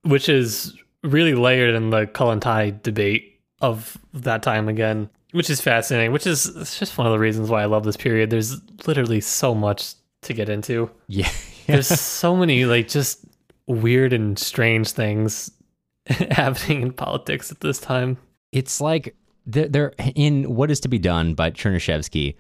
which 0.03 0.27
is 0.27 0.77
really 1.03 1.35
layered 1.35 1.73
in 1.73 1.89
the 1.89 2.05
Kollontai 2.05 2.81
debate 2.83 3.26
of 3.61 3.97
that 4.13 4.43
time 4.43 4.67
again, 4.69 5.09
which 5.31 5.49
is 5.49 5.61
fascinating, 5.61 6.11
which 6.11 6.27
is 6.27 6.45
it's 6.55 6.77
just 6.79 6.97
one 6.97 7.07
of 7.07 7.13
the 7.13 7.19
reasons 7.19 7.49
why 7.49 7.61
I 7.61 7.65
love 7.65 7.83
this 7.83 7.97
period. 7.97 8.29
There's 8.29 8.59
literally 8.87 9.21
so 9.21 9.53
much 9.55 9.93
to 10.23 10.33
get 10.33 10.49
into. 10.49 10.89
yeah, 11.07 11.29
There's 11.67 11.87
so 11.87 12.35
many 12.35 12.65
like 12.65 12.87
just 12.87 13.25
weird 13.67 14.13
and 14.13 14.37
strange 14.39 14.91
things 14.91 15.51
happening 16.07 16.81
in 16.81 16.93
politics 16.93 17.51
at 17.51 17.59
this 17.59 17.79
time. 17.79 18.17
it's 18.51 18.79
like 18.79 19.15
they're, 19.45 19.67
they're 19.67 19.93
in 20.15 20.55
what 20.55 20.71
is 20.71 20.79
to 20.81 20.87
be 20.87 20.99
done 20.99 21.33
by 21.33 21.51
Chernyshevsky. 21.51 22.35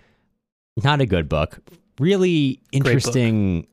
Not 0.83 1.01
a 1.01 1.05
good 1.05 1.27
book. 1.27 1.59
Really 1.99 2.61
interesting. 2.71 3.67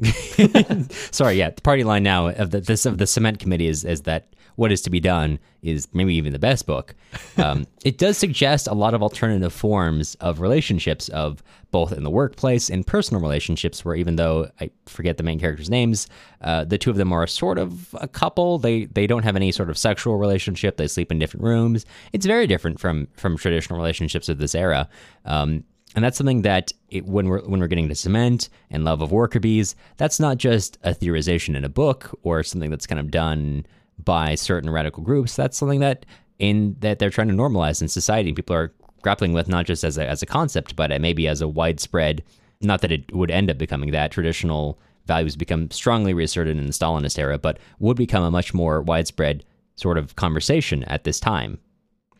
Sorry, 1.12 1.36
yeah. 1.36 1.50
The 1.50 1.62
party 1.62 1.84
line 1.84 2.02
now 2.02 2.28
of 2.28 2.50
the 2.50 2.60
this 2.60 2.84
of 2.84 2.98
the 2.98 3.06
cement 3.06 3.38
committee 3.38 3.68
is 3.68 3.84
is 3.84 4.02
that 4.02 4.34
what 4.56 4.70
is 4.70 4.82
to 4.82 4.90
be 4.90 5.00
done 5.00 5.38
is 5.62 5.88
maybe 5.92 6.14
even 6.14 6.32
the 6.32 6.38
best 6.38 6.66
book. 6.66 6.94
Um, 7.36 7.66
it 7.84 7.98
does 7.98 8.16
suggest 8.18 8.66
a 8.66 8.74
lot 8.74 8.94
of 8.94 9.02
alternative 9.02 9.52
forms 9.52 10.14
of 10.16 10.40
relationships 10.40 11.08
of 11.08 11.42
both 11.70 11.92
in 11.92 12.04
the 12.04 12.10
workplace 12.10 12.70
and 12.70 12.86
personal 12.86 13.20
relationships. 13.20 13.84
Where 13.84 13.94
even 13.94 14.16
though 14.16 14.50
I 14.60 14.70
forget 14.86 15.16
the 15.16 15.22
main 15.22 15.38
characters' 15.38 15.70
names, 15.70 16.08
uh, 16.40 16.64
the 16.64 16.78
two 16.78 16.90
of 16.90 16.96
them 16.96 17.12
are 17.12 17.26
sort 17.28 17.58
of 17.58 17.94
a 18.00 18.08
couple. 18.08 18.58
They 18.58 18.86
they 18.86 19.06
don't 19.06 19.22
have 19.22 19.36
any 19.36 19.52
sort 19.52 19.70
of 19.70 19.78
sexual 19.78 20.16
relationship. 20.16 20.76
They 20.76 20.88
sleep 20.88 21.12
in 21.12 21.20
different 21.20 21.44
rooms. 21.44 21.86
It's 22.12 22.26
very 22.26 22.48
different 22.48 22.80
from 22.80 23.06
from 23.14 23.36
traditional 23.36 23.78
relationships 23.78 24.28
of 24.28 24.38
this 24.38 24.56
era. 24.56 24.88
Um, 25.24 25.62
and 25.94 26.04
that's 26.04 26.18
something 26.18 26.42
that 26.42 26.72
it, 26.90 27.06
when 27.06 27.28
we're 27.28 27.42
when 27.42 27.60
we're 27.60 27.68
getting 27.68 27.88
to 27.88 27.94
cement 27.94 28.48
and 28.70 28.84
love 28.84 29.00
of 29.00 29.12
worker 29.12 29.40
bees, 29.40 29.76
that's 29.96 30.18
not 30.18 30.38
just 30.38 30.78
a 30.82 30.92
theorization 30.92 31.56
in 31.56 31.64
a 31.64 31.68
book 31.68 32.18
or 32.22 32.42
something 32.42 32.70
that's 32.70 32.86
kind 32.86 32.98
of 32.98 33.10
done 33.10 33.66
by 34.02 34.34
certain 34.34 34.70
radical 34.70 35.02
groups. 35.02 35.36
That's 35.36 35.56
something 35.56 35.80
that 35.80 36.04
in 36.38 36.76
that 36.80 36.98
they're 36.98 37.10
trying 37.10 37.28
to 37.28 37.34
normalize 37.34 37.80
in 37.80 37.88
society. 37.88 38.32
People 38.32 38.56
are 38.56 38.72
grappling 39.02 39.32
with 39.32 39.48
not 39.48 39.66
just 39.66 39.84
as 39.84 39.96
a 39.96 40.06
as 40.08 40.22
a 40.22 40.26
concept, 40.26 40.74
but 40.74 41.00
maybe 41.00 41.28
as 41.28 41.40
a 41.40 41.48
widespread. 41.48 42.22
Not 42.60 42.80
that 42.80 42.92
it 42.92 43.14
would 43.14 43.30
end 43.30 43.50
up 43.50 43.58
becoming 43.58 43.90
that 43.92 44.10
traditional 44.10 44.78
values 45.06 45.36
become 45.36 45.70
strongly 45.70 46.14
reasserted 46.14 46.56
in 46.56 46.66
the 46.66 46.72
Stalinist 46.72 47.18
era, 47.18 47.38
but 47.38 47.58
would 47.78 47.96
become 47.96 48.24
a 48.24 48.30
much 48.30 48.54
more 48.54 48.80
widespread 48.80 49.44
sort 49.76 49.98
of 49.98 50.16
conversation 50.16 50.82
at 50.84 51.04
this 51.04 51.20
time. 51.20 51.58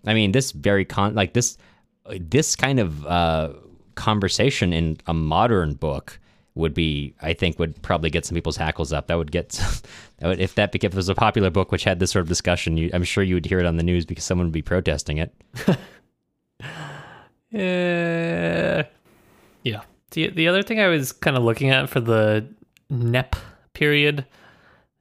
I 0.06 0.12
mean, 0.12 0.32
this 0.32 0.52
very 0.52 0.84
con 0.84 1.14
like 1.14 1.32
this 1.32 1.56
this 2.20 2.54
kind 2.54 2.78
of 2.78 3.06
uh, 3.06 3.54
conversation 3.94 4.72
in 4.72 4.98
a 5.06 5.14
modern 5.14 5.74
book 5.74 6.18
would 6.54 6.74
be, 6.74 7.14
I 7.20 7.32
think, 7.32 7.58
would 7.58 7.80
probably 7.82 8.10
get 8.10 8.24
some 8.24 8.34
people's 8.34 8.56
hackles 8.56 8.92
up. 8.92 9.08
That 9.08 9.18
would 9.18 9.32
get, 9.32 9.48
that 10.18 10.28
would, 10.28 10.40
if 10.40 10.54
that 10.54 10.74
if 10.74 10.84
it 10.84 10.94
was 10.94 11.08
a 11.08 11.14
popular 11.14 11.50
book 11.50 11.72
which 11.72 11.84
had 11.84 11.98
this 11.98 12.12
sort 12.12 12.22
of 12.22 12.28
discussion, 12.28 12.76
you, 12.76 12.90
I'm 12.92 13.04
sure 13.04 13.24
you 13.24 13.34
would 13.34 13.46
hear 13.46 13.58
it 13.58 13.66
on 13.66 13.76
the 13.76 13.82
news 13.82 14.04
because 14.04 14.24
someone 14.24 14.46
would 14.46 14.52
be 14.52 14.62
protesting 14.62 15.18
it. 15.18 15.34
Uh, 17.52 18.84
yeah. 19.62 19.82
The 20.12 20.28
the 20.30 20.46
other 20.46 20.62
thing 20.62 20.80
I 20.80 20.86
was 20.86 21.12
kind 21.12 21.36
of 21.36 21.42
looking 21.42 21.70
at 21.70 21.88
for 21.88 22.00
the 22.00 22.46
NEP 22.88 23.34
period, 23.72 24.24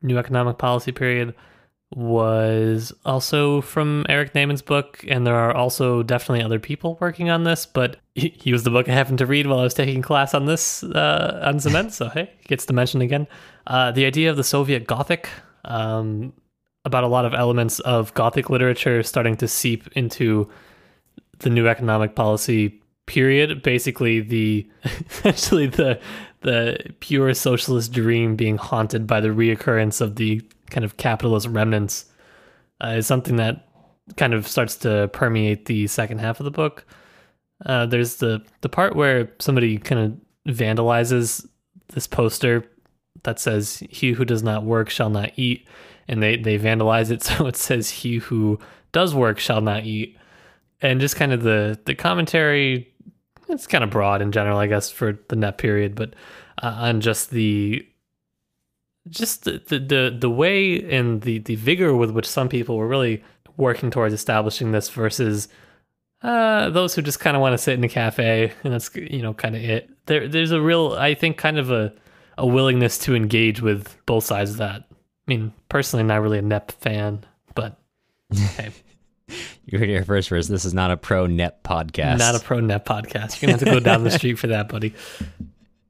New 0.02 0.18
Economic 0.18 0.58
Policy 0.58 0.92
period, 0.92 1.36
was 1.96 2.94
also 3.06 3.62
from 3.62 4.06
Eric 4.10 4.34
Naiman's 4.34 4.62
book, 4.62 5.04
and 5.08 5.26
there 5.26 5.36
are 5.36 5.54
also 5.54 6.04
definitely 6.04 6.44
other 6.44 6.60
people 6.60 6.98
working 7.00 7.30
on 7.30 7.44
this. 7.44 7.66
But 7.66 7.98
he, 8.16 8.30
he 8.40 8.52
was 8.52 8.64
the 8.64 8.70
book 8.70 8.90
I 8.90 8.94
happened 8.94 9.20
to 9.20 9.26
read 9.26 9.48
while 9.48 9.60
I 9.60 9.64
was 9.64 9.74
taking 9.74 10.02
class 10.02 10.34
on 10.34 10.46
this 10.46 10.84
uh, 10.84 11.42
on 11.46 11.60
cement. 11.60 11.94
so 11.94 12.10
hey, 12.10 12.32
gets 12.48 12.66
to 12.68 12.74
mention 12.74 13.02
again 13.02 13.28
uh, 13.68 13.92
the 13.92 14.06
idea 14.06 14.30
of 14.30 14.38
the 14.38 14.44
Soviet 14.44 14.88
Gothic. 14.88 15.30
Um, 15.66 16.34
about 16.86 17.06
a 17.06 17.08
lot 17.08 17.24
of 17.24 17.34
elements 17.34 17.80
of 17.82 18.14
Gothic 18.14 18.50
literature 18.50 19.04
starting 19.04 19.38
to 19.38 19.48
seep 19.48 19.88
into 19.94 20.50
the 21.40 21.50
new 21.50 21.66
economic 21.68 22.14
policy 22.14 22.82
period 23.06 23.62
basically 23.62 24.22
the 24.22 24.68
essentially 25.10 25.68
the 25.68 26.00
the 26.42 26.78
pure 27.00 27.34
socialist 27.34 27.92
dream 27.92 28.36
being 28.36 28.58
haunted 28.58 29.08
by 29.08 29.20
the 29.20 29.30
reoccurrence 29.30 30.02
of 30.02 30.16
the 30.16 30.42
kind 30.70 30.84
of 30.84 30.98
capitalist 30.98 31.48
remnants 31.48 32.06
uh, 32.84 32.90
is 32.90 33.08
something 33.08 33.38
that 33.38 33.68
kind 34.18 34.34
of 34.34 34.48
starts 34.48 34.76
to 34.78 35.10
permeate 35.14 35.66
the 35.66 35.88
second 35.88 36.20
half 36.20 36.40
of 36.40 36.44
the 36.44 36.52
book. 36.52 36.86
Uh, 37.66 37.86
there's 37.86 38.18
the 38.18 38.44
the 38.62 38.70
part 38.70 38.96
where 38.96 39.32
somebody 39.40 39.78
kind 39.78 40.02
of 40.02 40.54
vandalizes 40.54 41.48
this 41.94 42.08
poster 42.08 42.66
that 43.24 43.40
says 43.40 43.84
he 43.90 44.12
who 44.12 44.26
does 44.26 44.44
not 44.44 44.64
work 44.64 44.90
shall 44.90 45.10
not 45.10 45.32
eat 45.38 45.68
and 46.08 46.22
they 46.22 46.36
they 46.36 46.60
vandalize 46.60 47.12
it. 47.12 47.24
So 47.38 47.48
it 47.48 47.56
says 47.56 47.90
he 47.90 48.18
who 48.18 48.60
does 48.92 49.16
work 49.16 49.40
shall 49.40 49.62
not 49.62 49.86
eat. 49.86 50.18
And 50.82 51.00
just 51.00 51.16
kind 51.16 51.32
of 51.32 51.44
the 51.44 51.80
the 51.86 51.96
commentary 51.96 52.94
it's 53.50 53.68
kind 53.68 53.84
of 53.84 53.90
broad 53.90 54.22
in 54.22 54.32
general 54.32 54.58
i 54.58 54.68
guess 54.68 54.90
for 54.90 55.20
the 55.30 55.36
NEP 55.36 55.58
period 55.58 55.96
but 55.96 56.16
uh, 56.62 56.76
on 56.80 57.02
just 57.02 57.30
the 57.32 57.86
just 59.10 59.44
the, 59.44 59.62
the 59.68 59.80
the 59.80 60.18
the 60.22 60.30
way 60.30 60.82
and 60.96 61.22
the 61.22 61.40
the 61.40 61.56
vigor 61.56 61.96
with 61.96 62.12
which 62.12 62.28
some 62.28 62.50
people 62.50 62.78
were 62.78 62.88
really 62.88 63.24
working 63.58 63.92
towards 63.92 64.14
establishing 64.14 64.72
this 64.72 64.90
versus 64.90 65.48
uh, 66.22 66.70
those 66.70 66.96
who 66.96 67.02
just 67.02 67.20
kind 67.20 67.36
of 67.36 67.42
want 67.42 67.54
to 67.54 67.58
sit 67.58 67.74
in 67.74 67.84
a 67.84 67.90
cafe 67.90 68.54
and 68.64 68.74
that's 68.74 68.96
you 68.96 69.22
know 69.22 69.34
kind 69.34 69.56
of 69.56 69.62
it 69.62 69.90
there 70.06 70.28
there's 70.28 70.52
a 70.52 70.62
real 70.62 70.94
i 70.94 71.14
think 71.14 71.38
kind 71.38 71.60
of 71.60 71.70
a 71.70 71.94
a 72.38 72.48
willingness 72.48 72.98
to 72.98 73.14
engage 73.14 73.62
with 73.62 73.96
both 74.06 74.24
sides 74.24 74.52
of 74.52 74.58
that 74.58 74.84
i 74.90 74.96
mean 75.28 75.54
personally 75.70 76.04
not 76.04 76.22
really 76.22 76.40
a 76.40 76.42
NEP 76.42 76.72
fan 76.72 77.24
but 77.56 77.78
hey 78.32 78.72
You 79.66 79.80
heard 79.80 79.90
here 79.90 80.04
first, 80.04 80.30
first. 80.30 80.50
This 80.50 80.66
is 80.66 80.74
not 80.74 80.92
a 80.92 80.98
pro 80.98 81.28
NEP 81.28 81.64
podcast. 81.64 82.20
Not 82.20 82.36
a 82.36 82.40
pro 82.40 82.60
NEP 82.60 82.86
podcast. 82.86 83.42
You're 83.42 83.48
gonna 83.48 83.52
have 83.54 83.60
to 83.60 83.66
go 83.66 83.80
down 83.80 84.04
the 84.04 84.12
street 84.20 84.36
for 84.36 84.48
that, 84.48 84.70
buddy. 84.70 84.94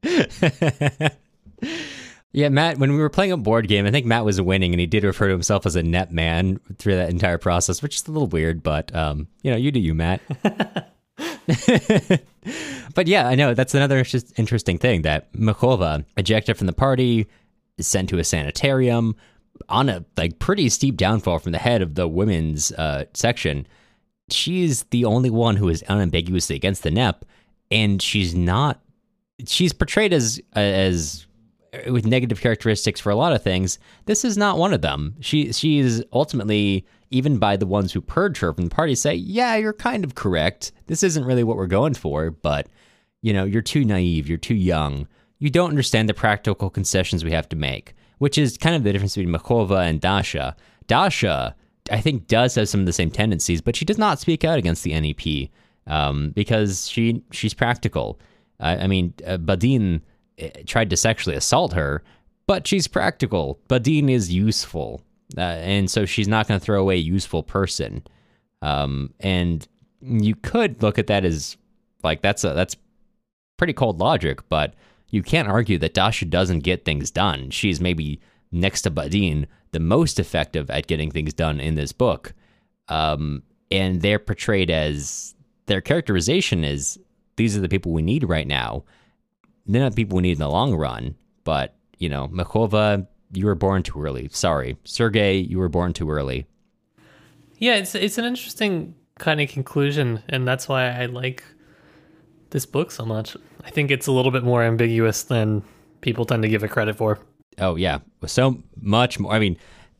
yeah, 2.34 2.50
Matt, 2.50 2.80
when 2.80 2.92
we 2.92 2.98
were 2.98 3.10
playing 3.10 3.32
a 3.32 3.38
board 3.38 3.68
game, 3.68 3.86
I 3.86 3.92
think 3.92 4.08
Matt 4.08 4.26
was 4.26 4.42
winning 4.42 4.74
and 4.74 4.80
he 4.80 4.88
did 4.88 5.04
refer 5.04 5.28
to 5.28 5.32
himself 5.32 5.68
as 5.68 5.76
a 5.76 5.84
NEP 5.84 6.12
man 6.12 6.60
through 6.80 6.96
that 6.96 7.12
entire 7.12 7.38
process, 7.38 7.84
which 7.84 7.96
is 7.96 8.08
a 8.08 8.12
little 8.12 8.28
weird, 8.28 8.64
but 8.64 8.94
um, 8.96 9.28
you 9.44 9.52
know, 9.52 9.58
you 9.58 9.72
do 9.72 9.80
you, 9.80 9.94
Matt. 9.94 10.20
but 12.96 13.06
yeah, 13.06 13.28
I 13.28 13.36
know 13.36 13.54
that's 13.54 13.76
another 13.76 14.04
interesting 14.36 14.80
thing 14.80 15.04
that 15.04 15.32
Mekhova 15.34 16.06
ejected 16.18 16.58
from 16.58 16.66
the 16.66 16.74
party, 16.74 17.28
is 17.78 17.88
sent 17.88 18.10
to 18.10 18.18
a 18.18 18.24
sanitarium, 18.24 19.16
on 19.70 19.90
a 19.90 20.04
like 20.18 20.40
pretty 20.40 20.70
steep 20.70 20.98
downfall 20.98 21.38
from 21.38 21.52
the 21.52 21.60
head 21.60 21.84
of 21.84 21.94
the 21.94 22.08
women's 22.08 22.72
uh, 22.72 23.06
section. 23.14 23.68
She's 24.32 24.84
the 24.86 25.06
only 25.06 25.30
one 25.30 25.56
who 25.58 25.70
is 25.70 25.84
unambiguously 25.88 26.56
against 26.56 26.82
the 26.82 26.90
NEP, 26.90 27.26
and 27.70 28.02
she's 28.02 28.34
not. 28.34 28.82
She's 29.46 29.72
portrayed 29.72 30.14
as 30.14 30.42
as 30.54 31.28
with 31.88 32.06
negative 32.06 32.42
characteristics 32.42 33.00
for 33.00 33.10
a 33.10 33.16
lot 33.16 33.34
of 33.34 33.42
things. 33.42 33.80
This 34.06 34.24
is 34.24 34.38
not 34.38 34.58
one 34.58 34.74
of 34.74 34.82
them. 34.82 35.16
She 35.20 35.52
she 35.52 35.80
is 35.80 36.04
ultimately 36.14 36.86
even 37.10 37.38
by 37.38 37.56
the 37.56 37.68
ones 37.68 37.94
who 37.94 38.02
purge 38.02 38.40
her 38.40 38.54
from 38.54 38.66
the 38.66 38.76
party 38.76 38.96
say, 38.96 39.14
yeah, 39.14 39.56
you're 39.56 39.74
kind 39.74 40.04
of 40.04 40.16
correct. 40.16 40.72
This 40.88 41.04
isn't 41.04 41.26
really 41.26 41.44
what 41.44 41.58
we're 41.58 41.68
going 41.68 41.94
for, 41.94 42.32
but 42.32 42.68
you 43.22 43.34
know, 43.34 43.44
you're 43.44 43.62
too 43.62 43.86
naive, 43.86 44.28
you're 44.28 44.38
too 44.38 44.56
young. 44.56 45.08
You 45.38 45.50
don't 45.50 45.70
understand 45.70 46.10
the 46.10 46.14
practical 46.14 46.70
concessions 46.70 47.24
we 47.24 47.32
have 47.32 47.48
to 47.50 47.56
make, 47.56 47.94
which 48.18 48.38
is 48.38 48.58
kind 48.58 48.76
of 48.76 48.84
the 48.84 48.92
difference 48.92 49.16
between 49.16 49.34
Mekhova 49.34 49.88
and 49.88 50.02
Dasha. 50.02 50.56
Dasha, 50.88 51.56
I 51.92 52.02
think, 52.02 52.28
does 52.28 52.56
have 52.56 52.70
some 52.70 52.80
of 52.80 52.86
the 52.86 52.94
same 52.94 53.12
tendencies, 53.12 53.62
but 53.62 53.76
she 53.76 53.86
does 53.86 53.98
not 53.98 54.20
speak 54.20 54.44
out 54.44 54.58
against 54.58 54.84
the 54.84 55.00
NEP 55.00 55.50
um, 55.86 56.32
because 56.32 56.90
she 56.90 57.22
she's 57.32 57.54
practical. 57.54 58.20
Uh, 58.60 58.78
I 58.80 58.88
mean, 58.88 59.14
uh, 59.26 59.38
Badin 59.38 60.02
tried 60.66 60.90
to 60.90 60.98
sexually 60.98 61.36
assault 61.36 61.74
her, 61.74 62.04
but 62.48 62.68
she's 62.68 62.88
practical. 62.88 63.60
Badin 63.70 64.10
is 64.10 64.34
useful, 64.34 65.02
uh, 65.38 65.42
and 65.42 65.90
so 65.90 66.06
she's 66.06 66.28
not 66.28 66.48
going 66.48 66.60
to 66.60 66.66
throw 66.66 66.82
away 66.82 66.96
a 66.96 66.98
useful 66.98 67.44
person. 67.44 68.04
Um, 68.62 69.14
and 69.20 69.68
you 70.02 70.36
could 70.36 70.82
look 70.82 70.98
at 70.98 71.08
that 71.08 71.26
as 71.26 71.58
like 72.04 72.22
that's 72.22 72.44
a 72.44 72.54
that's 72.54 72.76
pretty 73.58 73.74
cold 73.74 74.00
logic, 74.00 74.48
but 74.50 74.74
you 75.10 75.22
can't 75.22 75.48
argue 75.48 75.78
that 75.78 75.94
Dasha 75.94 76.26
doesn't 76.26 76.60
get 76.60 76.86
things 76.86 77.12
done. 77.12 77.50
She's 77.52 77.80
maybe 77.80 78.20
next 78.52 78.82
to 78.84 78.92
Badin 78.92 79.46
the 79.72 79.80
most 79.80 80.20
effective 80.20 80.70
at 80.70 80.88
getting 80.88 81.12
things 81.12 81.34
done 81.34 81.60
in 81.60 81.76
this 81.76 81.92
book. 81.92 82.34
Um, 82.88 83.44
and 83.72 84.02
they're 84.02 84.20
portrayed 84.20 84.70
as 84.70 85.36
their 85.66 85.82
characterization 85.82 86.64
is 86.64 87.00
these 87.36 87.58
are 87.58 87.62
the 87.62 87.70
people 87.70 87.92
we 87.92 88.02
need 88.02 88.28
right 88.30 88.48
now. 88.48 88.84
They're 89.66 89.82
not 89.82 89.96
people 89.96 90.18
we 90.18 90.24
need 90.24 90.34
in 90.34 90.40
the 90.40 90.50
long 90.50 90.76
run, 90.76 91.16
but 91.44 91.76
you 92.00 92.10
know, 92.10 92.28
Mekhova, 92.28 93.08
you 93.34 93.46
were 93.46 93.56
born 93.56 93.84
too 93.84 94.02
early. 94.02 94.30
Sorry, 94.32 94.78
Sergei, 94.84 95.38
you 95.38 95.58
were 95.58 95.70
born 95.70 95.94
too 95.94 96.10
early. 96.10 96.46
Yeah, 97.58 97.76
it's 97.76 97.96
it's 97.96 98.18
an 98.18 98.26
interesting 98.26 98.96
kind 99.20 99.40
of 99.40 99.50
conclusion, 99.50 100.22
and 100.28 100.48
that's 100.48 100.68
why 100.68 100.90
I 100.90 101.06
like 101.06 101.44
this 102.50 102.66
book 102.66 102.92
so 102.92 103.06
much. 103.06 103.38
I 103.64 103.70
think 103.70 103.92
it's 103.92 104.08
a 104.08 104.12
little 104.12 104.32
bit 104.32 104.44
more 104.44 104.64
ambiguous 104.64 105.24
than 105.24 105.64
people 106.02 106.26
tend 106.26 106.44
to 106.44 106.50
give 106.50 106.64
it 106.64 106.70
credit 106.70 106.96
for. 106.98 107.20
Oh 107.60 107.76
yeah, 107.76 108.00
so 108.26 108.62
much 108.80 109.20
more. 109.20 109.32
I 109.32 109.40
mean, 109.40 109.58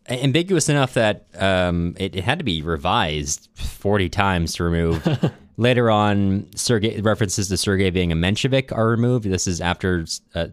ambiguous 0.10 0.70
enough 0.70 0.94
that 0.96 1.28
um, 1.36 1.96
it, 1.98 2.16
it, 2.16 2.24
had 2.24 2.40
to 2.40 2.46
be 2.46 2.62
revised 2.62 3.50
forty 3.56 4.10
times 4.10 4.54
to 4.56 4.64
remove. 4.64 5.06
Later 5.58 5.92
on, 5.92 6.48
Sergei 6.56 7.00
references 7.02 7.48
to 7.50 7.58
Sergei 7.58 7.90
being 7.90 8.12
a 8.12 8.16
Menshevik 8.16 8.72
are 8.76 8.88
removed. 8.88 9.26
This 9.26 9.48
is 9.48 9.62
after 9.62 10.06
uh, 10.34 10.48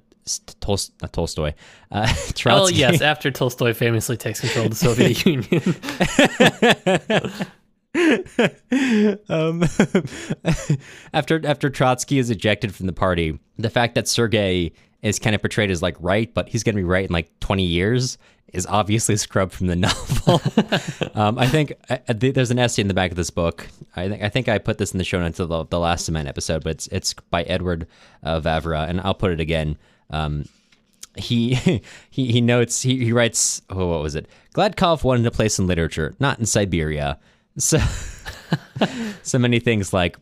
Tol- 0.60 0.78
not 1.00 1.12
Tolstoy. 1.12 1.54
Uh, 1.90 2.06
Trotsky. 2.34 2.50
Oh 2.50 2.68
yes, 2.68 3.00
after 3.02 3.30
Tolstoy 3.30 3.72
famously 3.72 4.16
takes 4.16 4.40
control 4.40 4.66
of 4.66 4.70
the 4.70 4.76
Soviet 4.76 5.24
Union. 5.26 5.74
um, 9.28 9.64
after 11.14 11.40
after 11.46 11.70
Trotsky 11.70 12.18
is 12.18 12.30
ejected 12.30 12.74
from 12.74 12.86
the 12.86 12.92
party, 12.92 13.38
the 13.58 13.70
fact 13.70 13.94
that 13.94 14.06
Sergei 14.06 14.72
is 15.02 15.18
kind 15.18 15.34
of 15.34 15.40
portrayed 15.40 15.70
as 15.70 15.82
like 15.82 15.96
right, 15.98 16.32
but 16.34 16.48
he's 16.48 16.62
going 16.62 16.74
to 16.74 16.80
be 16.80 16.84
right 16.84 17.06
in 17.06 17.12
like 17.12 17.30
20 17.40 17.64
years 17.64 18.18
is 18.52 18.66
obviously 18.66 19.16
scrubbed 19.16 19.52
from 19.52 19.68
the 19.68 19.76
novel. 19.76 20.40
um, 21.14 21.38
I 21.38 21.46
think 21.46 21.72
I, 21.88 22.00
there's 22.12 22.50
an 22.50 22.58
essay 22.58 22.82
in 22.82 22.88
the 22.88 22.94
back 22.94 23.10
of 23.10 23.16
this 23.16 23.30
book. 23.30 23.68
I 23.96 24.08
think 24.08 24.22
I 24.22 24.28
think 24.28 24.48
I 24.48 24.58
put 24.58 24.78
this 24.78 24.92
in 24.92 24.98
the 24.98 25.04
show 25.04 25.20
notes 25.20 25.38
of 25.38 25.48
the, 25.48 25.64
the 25.66 25.78
last 25.78 26.06
cement 26.06 26.28
episode, 26.28 26.64
but 26.64 26.70
it's 26.70 26.86
it's 26.88 27.14
by 27.14 27.42
Edward 27.44 27.86
uh, 28.22 28.40
Vavra, 28.40 28.88
and 28.88 29.00
I'll 29.00 29.14
put 29.14 29.32
it 29.32 29.40
again. 29.40 29.78
Um, 30.10 30.46
he 31.16 31.54
he 32.10 32.32
he 32.32 32.40
notes 32.40 32.82
he, 32.82 33.04
he 33.04 33.12
writes 33.12 33.62
oh 33.70 33.86
what 33.86 34.02
was 34.02 34.14
it 34.14 34.28
Gladkov 34.54 35.04
wanted 35.04 35.26
a 35.26 35.30
place 35.30 35.58
in 35.58 35.66
literature, 35.66 36.14
not 36.18 36.38
in 36.38 36.46
Siberia. 36.46 37.18
So, 37.56 37.78
so 39.22 39.38
many 39.38 39.60
things 39.60 39.92
like 39.92 40.16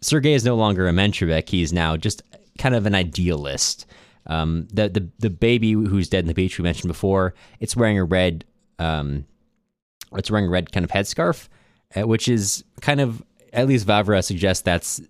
Sergei 0.00 0.34
is 0.34 0.44
no 0.44 0.56
longer 0.56 0.88
a 0.88 0.92
Menshevik. 0.92 1.48
He's 1.48 1.72
now 1.72 1.96
just 1.96 2.22
kind 2.58 2.74
of 2.74 2.86
an 2.86 2.94
idealist. 2.94 3.86
Um, 4.26 4.68
the, 4.72 4.88
the 4.88 5.08
the 5.18 5.30
baby 5.30 5.72
who's 5.72 6.08
dead 6.08 6.20
in 6.20 6.28
the 6.28 6.34
beach 6.34 6.58
we 6.58 6.62
mentioned 6.62 6.88
before, 6.88 7.34
it's 7.58 7.74
wearing 7.74 7.98
a 7.98 8.04
red, 8.04 8.44
um, 8.78 9.24
it's 10.12 10.30
wearing 10.30 10.46
a 10.46 10.50
red 10.50 10.72
kind 10.72 10.84
of 10.84 10.90
headscarf, 10.90 11.48
uh, 11.96 12.06
which 12.06 12.28
is 12.28 12.64
kind 12.80 13.00
of 13.00 13.22
at 13.52 13.66
least 13.66 13.86
Vavra 13.86 14.22
suggests 14.22 14.62
that's 14.62 15.00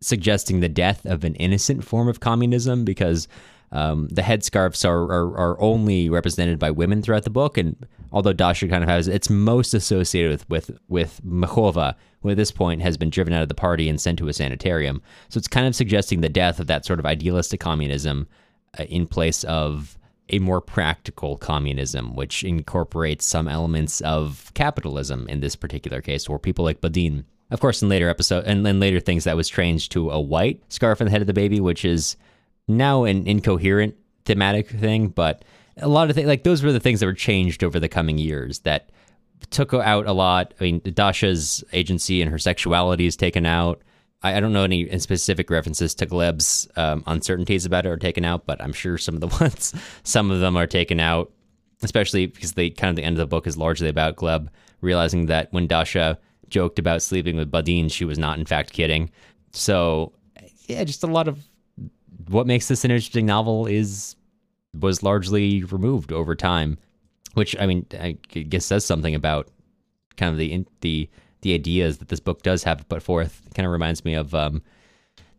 suggesting 0.00 0.60
the 0.60 0.68
death 0.68 1.04
of 1.04 1.24
an 1.24 1.34
innocent 1.34 1.84
form 1.84 2.08
of 2.08 2.20
communism 2.20 2.84
because 2.84 3.28
um, 3.72 4.08
the 4.08 4.22
headscarves 4.22 4.88
are, 4.88 5.04
are, 5.04 5.36
are 5.36 5.60
only 5.60 6.08
represented 6.08 6.58
by 6.58 6.70
women 6.70 7.02
throughout 7.02 7.24
the 7.24 7.30
book, 7.30 7.56
and 7.56 7.76
although 8.10 8.32
Dasha 8.32 8.66
kind 8.66 8.82
of 8.82 8.88
has, 8.88 9.06
it's 9.06 9.30
most 9.30 9.74
associated 9.74 10.30
with 10.30 10.48
with 10.48 10.78
with 10.88 11.20
Mekhova, 11.24 11.94
who 12.22 12.30
at 12.30 12.36
this 12.36 12.50
point 12.50 12.82
has 12.82 12.96
been 12.96 13.10
driven 13.10 13.32
out 13.32 13.42
of 13.42 13.48
the 13.48 13.54
party 13.54 13.88
and 13.88 14.00
sent 14.00 14.18
to 14.18 14.28
a 14.28 14.32
sanitarium. 14.32 15.00
So 15.28 15.38
it's 15.38 15.48
kind 15.48 15.66
of 15.66 15.76
suggesting 15.76 16.20
the 16.20 16.28
death 16.28 16.58
of 16.58 16.66
that 16.66 16.84
sort 16.84 16.98
of 16.98 17.06
idealistic 17.06 17.60
communism 17.60 18.26
Uh, 18.78 18.84
in 18.84 19.04
place 19.04 19.42
of 19.44 19.98
a 20.28 20.38
more 20.38 20.60
practical 20.60 21.36
communism, 21.36 22.14
which 22.14 22.44
incorporates 22.44 23.24
some 23.24 23.48
elements 23.48 24.00
of 24.02 24.52
capitalism 24.54 25.26
in 25.28 25.40
this 25.40 25.56
particular 25.56 26.00
case, 26.00 26.28
where 26.28 26.38
people 26.38 26.64
like 26.64 26.80
Badin. 26.80 27.24
Of 27.50 27.58
course, 27.58 27.82
in 27.82 27.88
later 27.88 28.08
episode 28.08 28.44
and 28.44 28.64
then 28.64 28.78
later 28.78 29.00
things 29.00 29.24
that 29.24 29.36
was 29.36 29.48
changed 29.48 29.90
to 29.92 30.10
a 30.10 30.20
white 30.20 30.62
scarf 30.68 31.00
on 31.00 31.06
the 31.06 31.10
head 31.10 31.20
of 31.20 31.26
the 31.26 31.32
baby, 31.32 31.58
which 31.58 31.84
is 31.84 32.16
now 32.68 33.02
an 33.02 33.26
incoherent 33.26 33.96
thematic 34.24 34.68
thing, 34.68 35.08
but 35.08 35.44
a 35.78 35.88
lot 35.88 36.08
of 36.08 36.14
things 36.14 36.28
like 36.28 36.44
those 36.44 36.62
were 36.62 36.70
the 36.70 36.78
things 36.78 37.00
that 37.00 37.06
were 37.06 37.12
changed 37.12 37.64
over 37.64 37.80
the 37.80 37.88
coming 37.88 38.18
years 38.18 38.60
that 38.60 38.90
took 39.50 39.74
out 39.74 40.06
a 40.06 40.12
lot. 40.12 40.54
I 40.60 40.64
mean, 40.64 40.80
Dasha's 40.80 41.64
agency 41.72 42.22
and 42.22 42.30
her 42.30 42.38
sexuality 42.38 43.06
is 43.06 43.16
taken 43.16 43.46
out. 43.46 43.82
I, 44.22 44.36
I 44.36 44.40
don't 44.40 44.52
know 44.52 44.64
any 44.64 44.98
specific 44.98 45.50
references 45.50 45.94
to 45.96 46.06
Gleb's 46.06 46.68
um, 46.76 47.02
uncertainties 47.06 47.66
about 47.66 47.86
it 47.86 47.90
are 47.90 47.96
taken 47.96 48.24
out, 48.24 48.46
but 48.46 48.60
I'm 48.62 48.72
sure 48.72 48.98
some 48.98 49.14
of 49.14 49.20
the 49.20 49.26
ones, 49.40 49.74
some 50.02 50.30
of 50.30 50.40
them 50.40 50.56
are 50.56 50.66
taken 50.66 51.00
out, 51.00 51.32
especially 51.82 52.26
because 52.26 52.52
the 52.52 52.70
kind 52.70 52.90
of 52.90 52.96
the 52.96 53.04
end 53.04 53.16
of 53.16 53.20
the 53.20 53.26
book 53.26 53.46
is 53.46 53.56
largely 53.56 53.88
about 53.88 54.16
Gleb 54.16 54.48
realizing 54.80 55.26
that 55.26 55.52
when 55.52 55.66
Dasha 55.66 56.18
joked 56.48 56.78
about 56.78 57.02
sleeping 57.02 57.36
with 57.36 57.50
Badin, 57.50 57.90
she 57.90 58.04
was 58.04 58.18
not 58.18 58.38
in 58.38 58.46
fact 58.46 58.72
kidding. 58.72 59.10
So 59.52 60.12
yeah, 60.66 60.84
just 60.84 61.02
a 61.02 61.06
lot 61.06 61.28
of 61.28 61.44
what 62.28 62.46
makes 62.46 62.68
this 62.68 62.84
an 62.84 62.90
interesting 62.90 63.26
novel 63.26 63.66
is 63.66 64.16
was 64.78 65.02
largely 65.02 65.64
removed 65.64 66.12
over 66.12 66.34
time, 66.34 66.78
which 67.34 67.56
I 67.58 67.66
mean, 67.66 67.86
I 67.98 68.12
guess 68.12 68.66
says 68.66 68.84
something 68.84 69.14
about 69.14 69.48
kind 70.16 70.32
of 70.32 70.38
the 70.38 70.64
the 70.80 71.08
the 71.42 71.54
ideas 71.54 71.98
that 71.98 72.08
this 72.08 72.20
book 72.20 72.42
does 72.42 72.64
have 72.64 72.88
put 72.88 73.02
forth. 73.02 73.42
It 73.46 73.54
kind 73.54 73.66
of 73.66 73.72
reminds 73.72 74.04
me 74.04 74.14
of 74.14 74.34
um, 74.34 74.62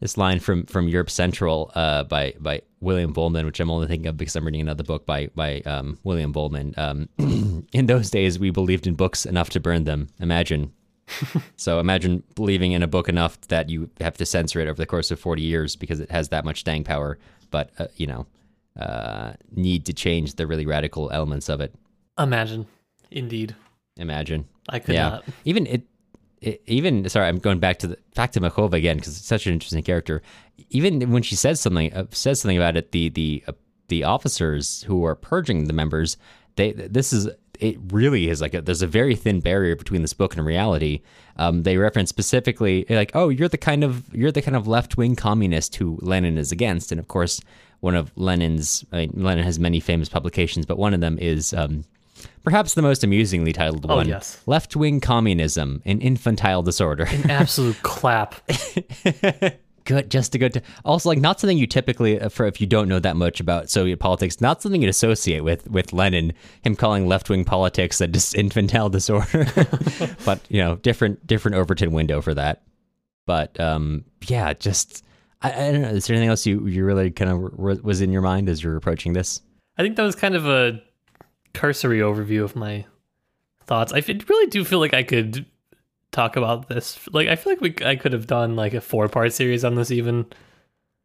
this 0.02 0.18
line 0.18 0.39
from 0.39 0.66
from 0.66 0.88
Europe 0.88 1.10
Central 1.10 1.72
uh, 1.76 2.04
by 2.04 2.34
by 2.39 2.62
William 2.82 3.14
Vollmann, 3.14 3.45
which 3.45 3.60
I'm 3.60 3.72
only 3.72 3.88
thinking 3.88 4.08
of 4.08 4.18
because 4.18 4.36
I'm 4.36 4.45
reading 4.45 4.62
another 4.62 4.84
book 4.84 5.06
by 5.06 5.28
by 5.36 5.62
um, 5.62 5.97
William 6.04 6.34
Vollmann. 6.34 6.78
Um, 6.78 7.08
in 7.72 7.86
those 7.86 8.10
days, 8.10 8.39
we 8.39 8.49
believed 8.49 8.88
in 8.88 8.95
books 8.95 9.26
enough 9.26 9.49
to 9.52 9.60
burn 9.60 9.86
them. 9.86 10.10
Imagine. 10.20 10.74
so 11.56 11.80
imagine 11.80 12.24
believing 12.36 12.72
in 12.72 12.84
a 12.84 12.88
book 12.88 13.10
enough 13.10 13.39
that 13.41 13.70
you 13.70 13.89
have 13.99 14.18
to 14.18 14.26
censor 14.26 14.60
it 14.60 14.68
over 14.68 14.78
the 14.78 14.86
course 14.86 15.12
of 15.12 15.20
40 15.20 15.41
years 15.41 15.76
because 15.76 15.99
it 15.99 16.10
has 16.10 16.30
that 16.30 16.45
much 16.45 16.62
staying 16.62 16.84
power. 16.84 17.18
But 17.52 17.72
uh, 17.78 17.88
you 17.95 18.08
know, 18.08 18.26
uh, 18.80 19.34
need 19.52 19.86
to 19.86 19.93
change 19.93 20.36
the 20.36 20.47
really 20.47 20.66
radical 20.66 21.12
elements 21.12 21.47
of 21.47 21.62
it. 21.62 21.76
Imagine, 22.18 22.66
indeed. 23.12 23.56
Imagine. 23.97 24.47
I 24.70 24.80
could 24.80 24.95
yeah. 24.95 25.09
not. 25.09 25.24
Even 25.45 25.68
it, 25.68 25.84
it, 26.41 26.62
even 26.66 27.07
sorry, 27.09 27.28
I'm 27.28 27.39
going 27.39 27.59
back 27.59 27.80
to 27.80 27.88
the 27.88 27.97
back 28.16 28.32
to 28.34 28.41
Mekhova 28.41 28.74
again 28.74 28.97
because 28.97 29.18
it's 29.18 29.28
such 29.28 29.47
an 29.47 29.53
interesting 29.53 29.84
character. 29.84 30.22
Even 30.70 31.12
when 31.12 31.24
she 31.24 31.36
says 31.36 31.59
something, 31.59 31.93
uh, 31.93 32.05
says 32.12 32.41
something 32.41 32.57
about 32.57 32.78
it, 32.78 32.91
the 32.91 33.09
the 33.09 33.43
uh, 33.47 33.53
the 33.88 34.03
officers 34.03 34.84
who 34.84 35.05
are 35.05 35.16
purging 35.16 35.66
the 35.66 35.74
members, 35.74 36.18
they 36.55 36.72
this 36.72 37.14
is 37.14 37.30
it 37.59 37.78
really 37.91 38.28
is 38.28 38.41
like 38.41 38.55
a, 38.55 38.62
there's 38.62 38.82
a 38.82 38.88
very 38.88 39.16
thin 39.16 39.39
barrier 39.39 39.76
between 39.76 40.01
this 40.01 40.14
book 40.14 40.36
and 40.36 40.43
reality. 40.43 41.01
Um, 41.38 41.62
they 41.62 41.78
reference 41.78 42.09
specifically 42.09 42.86
like, 42.89 43.12
oh, 43.14 43.30
you're 43.30 43.47
the 43.47 43.57
kind 43.57 43.84
of 43.84 44.14
you're 44.14 44.32
the 44.32 44.41
kind 44.41 44.57
of 44.57 44.68
left 44.68 44.97
wing 44.97 45.16
communist 45.16 45.76
who 45.76 45.99
Lenin 46.01 46.38
is 46.38 46.51
against, 46.51 46.91
and 46.91 46.99
of 46.99 47.07
course, 47.07 47.39
one 47.82 47.95
of 47.95 48.12
Lenin's 48.16 48.84
I 48.91 48.97
mean, 48.97 49.12
Lenin 49.16 49.43
has 49.43 49.59
many 49.59 49.80
famous 49.80 50.09
publications, 50.09 50.66
but 50.66 50.80
one 50.80 50.95
of 50.95 51.01
them 51.01 51.20
is 51.20 51.53
um, 51.53 51.84
perhaps 52.43 52.74
the 52.74 52.82
most 52.82 53.03
amusingly 53.03 53.53
titled 53.53 53.86
oh, 53.89 53.95
one: 53.95 54.07
yes. 54.07 54.41
"Left 54.45 54.76
Wing 54.76 54.99
Communism: 54.99 55.82
An 55.86 56.01
Infantile 56.01 56.63
Disorder." 56.63 57.03
An 57.03 57.30
absolute 57.30 57.80
clap. 57.84 58.36
good, 59.86 60.09
just 60.09 60.36
a 60.36 60.38
good. 60.38 60.53
T- 60.53 60.61
also, 60.86 61.09
like 61.09 61.19
not 61.19 61.39
something 61.39 61.57
you 61.57 61.67
typically, 61.67 62.19
uh, 62.19 62.30
for 62.30 62.45
if 62.45 62.61
you 62.61 62.67
don't 62.67 62.88
know 62.88 62.99
that 62.99 63.15
much 63.15 63.39
about 63.39 63.69
Soviet 63.69 63.97
politics, 63.97 64.41
not 64.41 64.61
something 64.61 64.82
you'd 64.82 64.89
associate 64.89 65.43
with 65.43 65.69
with 65.69 65.93
Lenin. 65.93 66.34
Him 66.63 66.76
calling 66.76 67.07
left 67.07 67.30
wing 67.30 67.45
politics 67.45 68.01
a 68.01 68.07
dis- 68.07 68.34
infantile 68.34 68.89
disorder, 68.89 69.45
but 70.26 70.39
you 70.49 70.61
know, 70.61 70.76
different 70.78 71.26
different 71.28 71.55
Overton 71.55 71.91
window 71.91 72.22
for 72.22 72.34
that. 72.34 72.63
But 73.26 73.59
um, 73.59 74.05
yeah, 74.28 74.53
just 74.53 75.03
I, 75.41 75.51
I 75.51 75.72
don't 75.72 75.82
know. 75.82 75.89
Is 75.89 76.07
there 76.07 76.15
anything 76.15 76.30
else 76.30 76.45
you 76.45 76.67
you 76.67 76.86
really 76.86 77.11
kind 77.11 77.32
of 77.32 77.51
w- 77.57 77.82
was 77.84 78.01
in 78.01 78.11
your 78.11 78.22
mind 78.22 78.49
as 78.49 78.63
you're 78.63 78.76
approaching 78.76 79.13
this? 79.13 79.41
I 79.78 79.84
think 79.84 79.95
that 79.95 80.03
was 80.03 80.15
kind 80.15 80.36
of 80.36 80.45
a 80.47 80.82
cursory 81.54 81.99
overview 81.99 82.43
of 82.43 82.56
my 82.56 82.86
thoughts. 83.66 83.93
I 83.93 84.04
really 84.28 84.47
do 84.47 84.64
feel 84.64 84.80
like 84.80 84.93
I 84.93 85.04
could 85.04 85.45
talk 86.12 86.36
about 86.36 86.68
this. 86.68 86.99
Like, 87.12 87.28
I 87.28 87.36
feel 87.36 87.54
like 87.54 87.62
we 87.62 87.76
I 87.86 87.95
could 87.95 88.14
have 88.14 88.28
done 88.28 88.56
like 88.56 88.74
a 88.74 88.82
four 88.82 89.08
part 89.08 89.34
series 89.34 89.64
on 89.64 89.76
this. 89.76 89.91
Even 89.91 90.26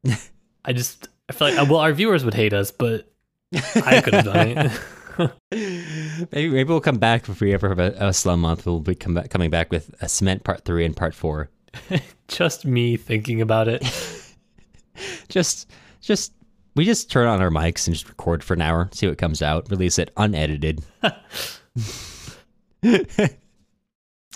I 0.64 0.72
just 0.72 1.08
I 1.28 1.32
feel 1.32 1.48
like 1.48 1.58
uh, 1.58 1.66
well, 1.68 1.80
our 1.80 1.92
viewers 1.92 2.24
would 2.24 2.34
hate 2.34 2.52
us, 2.52 2.70
but 2.70 3.10
I 3.76 4.00
could 4.00 4.14
have 4.14 4.24
done 4.24 4.48
it. 4.48 4.72
maybe 6.32 6.50
maybe 6.50 6.64
we'll 6.64 6.80
come 6.80 6.98
back 6.98 7.28
if 7.28 7.40
we 7.40 7.54
ever 7.54 7.68
have 7.68 7.78
a, 7.78 7.94
a 7.98 8.12
slow 8.12 8.36
month. 8.36 8.66
We'll 8.66 8.80
be 8.80 8.94
back, 8.94 9.30
coming 9.30 9.50
back 9.50 9.70
with 9.70 9.94
a 10.00 10.08
cement 10.08 10.44
part 10.44 10.64
three 10.64 10.84
and 10.84 10.96
part 10.96 11.14
four. 11.14 11.50
just 12.28 12.64
me 12.64 12.96
thinking 12.96 13.40
about 13.40 13.68
it. 13.68 13.82
just 15.28 15.70
just 16.00 16.32
we 16.76 16.84
just 16.84 17.10
turn 17.10 17.26
on 17.26 17.40
our 17.40 17.50
mics 17.50 17.86
and 17.86 17.96
just 17.96 18.08
record 18.08 18.44
for 18.44 18.54
an 18.54 18.60
hour, 18.60 18.88
see 18.92 19.08
what 19.08 19.18
comes 19.18 19.42
out, 19.42 19.70
release 19.70 19.98
it 19.98 20.12
unedited. 20.16 20.84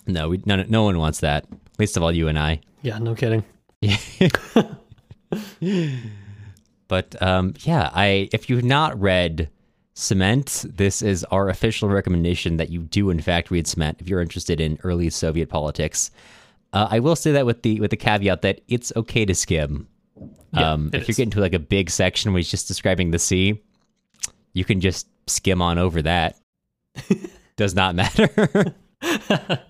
no, 0.07 0.29
we 0.31 0.43
no, 0.47 0.65
no 0.69 0.83
one 0.83 0.99
wants 0.99 1.21
that. 1.21 1.47
Least 1.79 1.97
of 1.97 2.03
all 2.03 2.11
you 2.11 2.29
and 2.29 2.39
I. 2.39 2.61
Yeah, 2.83 2.99
no 2.99 3.15
kidding. 3.15 3.45
but 6.89 7.23
um, 7.23 7.55
yeah, 7.61 7.91
I 7.93 8.29
if 8.33 8.51
you've 8.51 8.65
not 8.65 8.99
read 9.01 9.51
Cement, 9.95 10.65
this 10.69 11.03
is 11.03 11.25
our 11.25 11.51
official 11.51 11.89
recommendation 11.91 12.57
that 12.57 12.71
you 12.71 12.81
do 12.83 13.11
in 13.11 13.21
fact 13.21 13.51
read 13.51 13.67
Cement 13.67 14.01
if 14.01 14.09
you're 14.09 14.23
interested 14.23 14.61
in 14.61 14.79
early 14.83 15.11
Soviet 15.11 15.51
politics. 15.51 16.11
Uh, 16.73 16.89
I 16.91 17.01
will 17.01 17.17
say 17.17 17.33
that 17.33 17.45
with 17.47 17.63
the 17.63 17.81
with 17.81 17.91
the 17.91 17.97
caveat 17.97 18.43
that 18.43 18.63
it's 18.69 18.93
okay 18.97 19.27
to 19.27 19.35
skim. 19.35 19.89
Yeah, 20.53 20.73
um, 20.73 20.91
if 20.93 21.03
you're 21.03 21.11
is. 21.11 21.17
getting 21.17 21.31
to 21.33 21.41
like 21.41 21.55
a 21.55 21.59
big 21.59 21.91
section 21.91 22.33
where 22.33 22.39
he's 22.39 22.51
just 22.51 22.69
describing 22.69 23.11
the 23.11 23.19
sea, 23.19 23.63
you 24.53 24.65
can 24.65 24.81
just 24.81 25.07
skim 25.27 25.63
on 25.63 25.79
over 25.79 26.03
that. 26.03 26.37
Does 27.57 27.75
not 27.75 27.95
matter. 27.95 28.75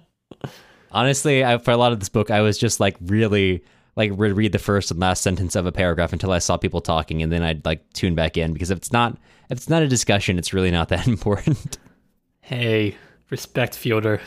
Honestly, 0.93 1.45
I, 1.45 1.59
for 1.59 1.71
a 1.71 1.77
lot 1.77 1.93
of 1.93 2.01
this 2.01 2.09
book, 2.09 2.31
I 2.31 2.41
was 2.41 2.59
just 2.59 2.81
like 2.81 2.97
really 3.01 3.63
like 3.97 4.13
re- 4.15 4.33
read 4.33 4.53
the 4.53 4.59
first 4.59 4.91
and 4.91 4.99
last 4.99 5.23
sentence 5.23 5.55
of 5.55 5.67
a 5.67 5.73
paragraph 5.73 6.13
until 6.13 6.33
I 6.33 6.39
saw 6.39 6.57
people 6.57 6.81
talking, 6.81 7.23
and 7.23 7.31
then 7.31 7.43
I'd 7.43 7.65
like 7.65 7.93
tune 7.93 8.15
back 8.15 8.37
in 8.37 8.53
because 8.53 8.71
if 8.71 8.79
it's 8.79 8.93
not 8.93 9.19
if 9.51 9.59
it's 9.59 9.69
not 9.69 9.83
a 9.83 9.89
discussion, 9.89 10.39
it's 10.39 10.53
really 10.53 10.71
not 10.71 10.89
that 10.89 11.07
important. 11.09 11.79
Hey, 12.41 12.97
respect 13.29 13.77
Fyodor. 13.77 14.21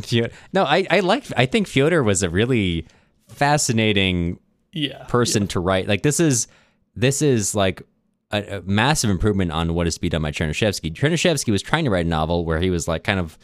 Fyo- 0.00 0.30
no, 0.52 0.64
I 0.64 0.86
I 0.90 1.00
like 1.00 1.24
I 1.36 1.46
think 1.46 1.66
Fyodor 1.66 2.02
was 2.02 2.22
a 2.22 2.30
really 2.30 2.86
fascinating 3.28 4.38
Yeah. 4.74 5.04
person 5.04 5.46
to 5.48 5.60
write. 5.60 5.88
Like 5.88 6.02
this 6.02 6.20
is 6.20 6.46
this 6.94 7.22
is 7.22 7.54
like 7.54 7.82
a, 8.30 8.58
a 8.58 8.62
massive 8.62 9.10
improvement 9.10 9.52
on 9.52 9.74
what 9.74 9.86
is 9.86 9.94
to 9.94 10.00
be 10.00 10.08
done 10.08 10.22
by 10.22 10.30
Chernyshevsky. 10.32 10.92
Chernyshevsky 10.92 11.50
was 11.50 11.62
trying 11.62 11.84
to 11.84 11.90
write 11.90 12.06
a 12.06 12.08
novel 12.08 12.44
where 12.44 12.60
he 12.60 12.70
was 12.70 12.86
like 12.88 13.04
kind 13.04 13.18
of 13.20 13.38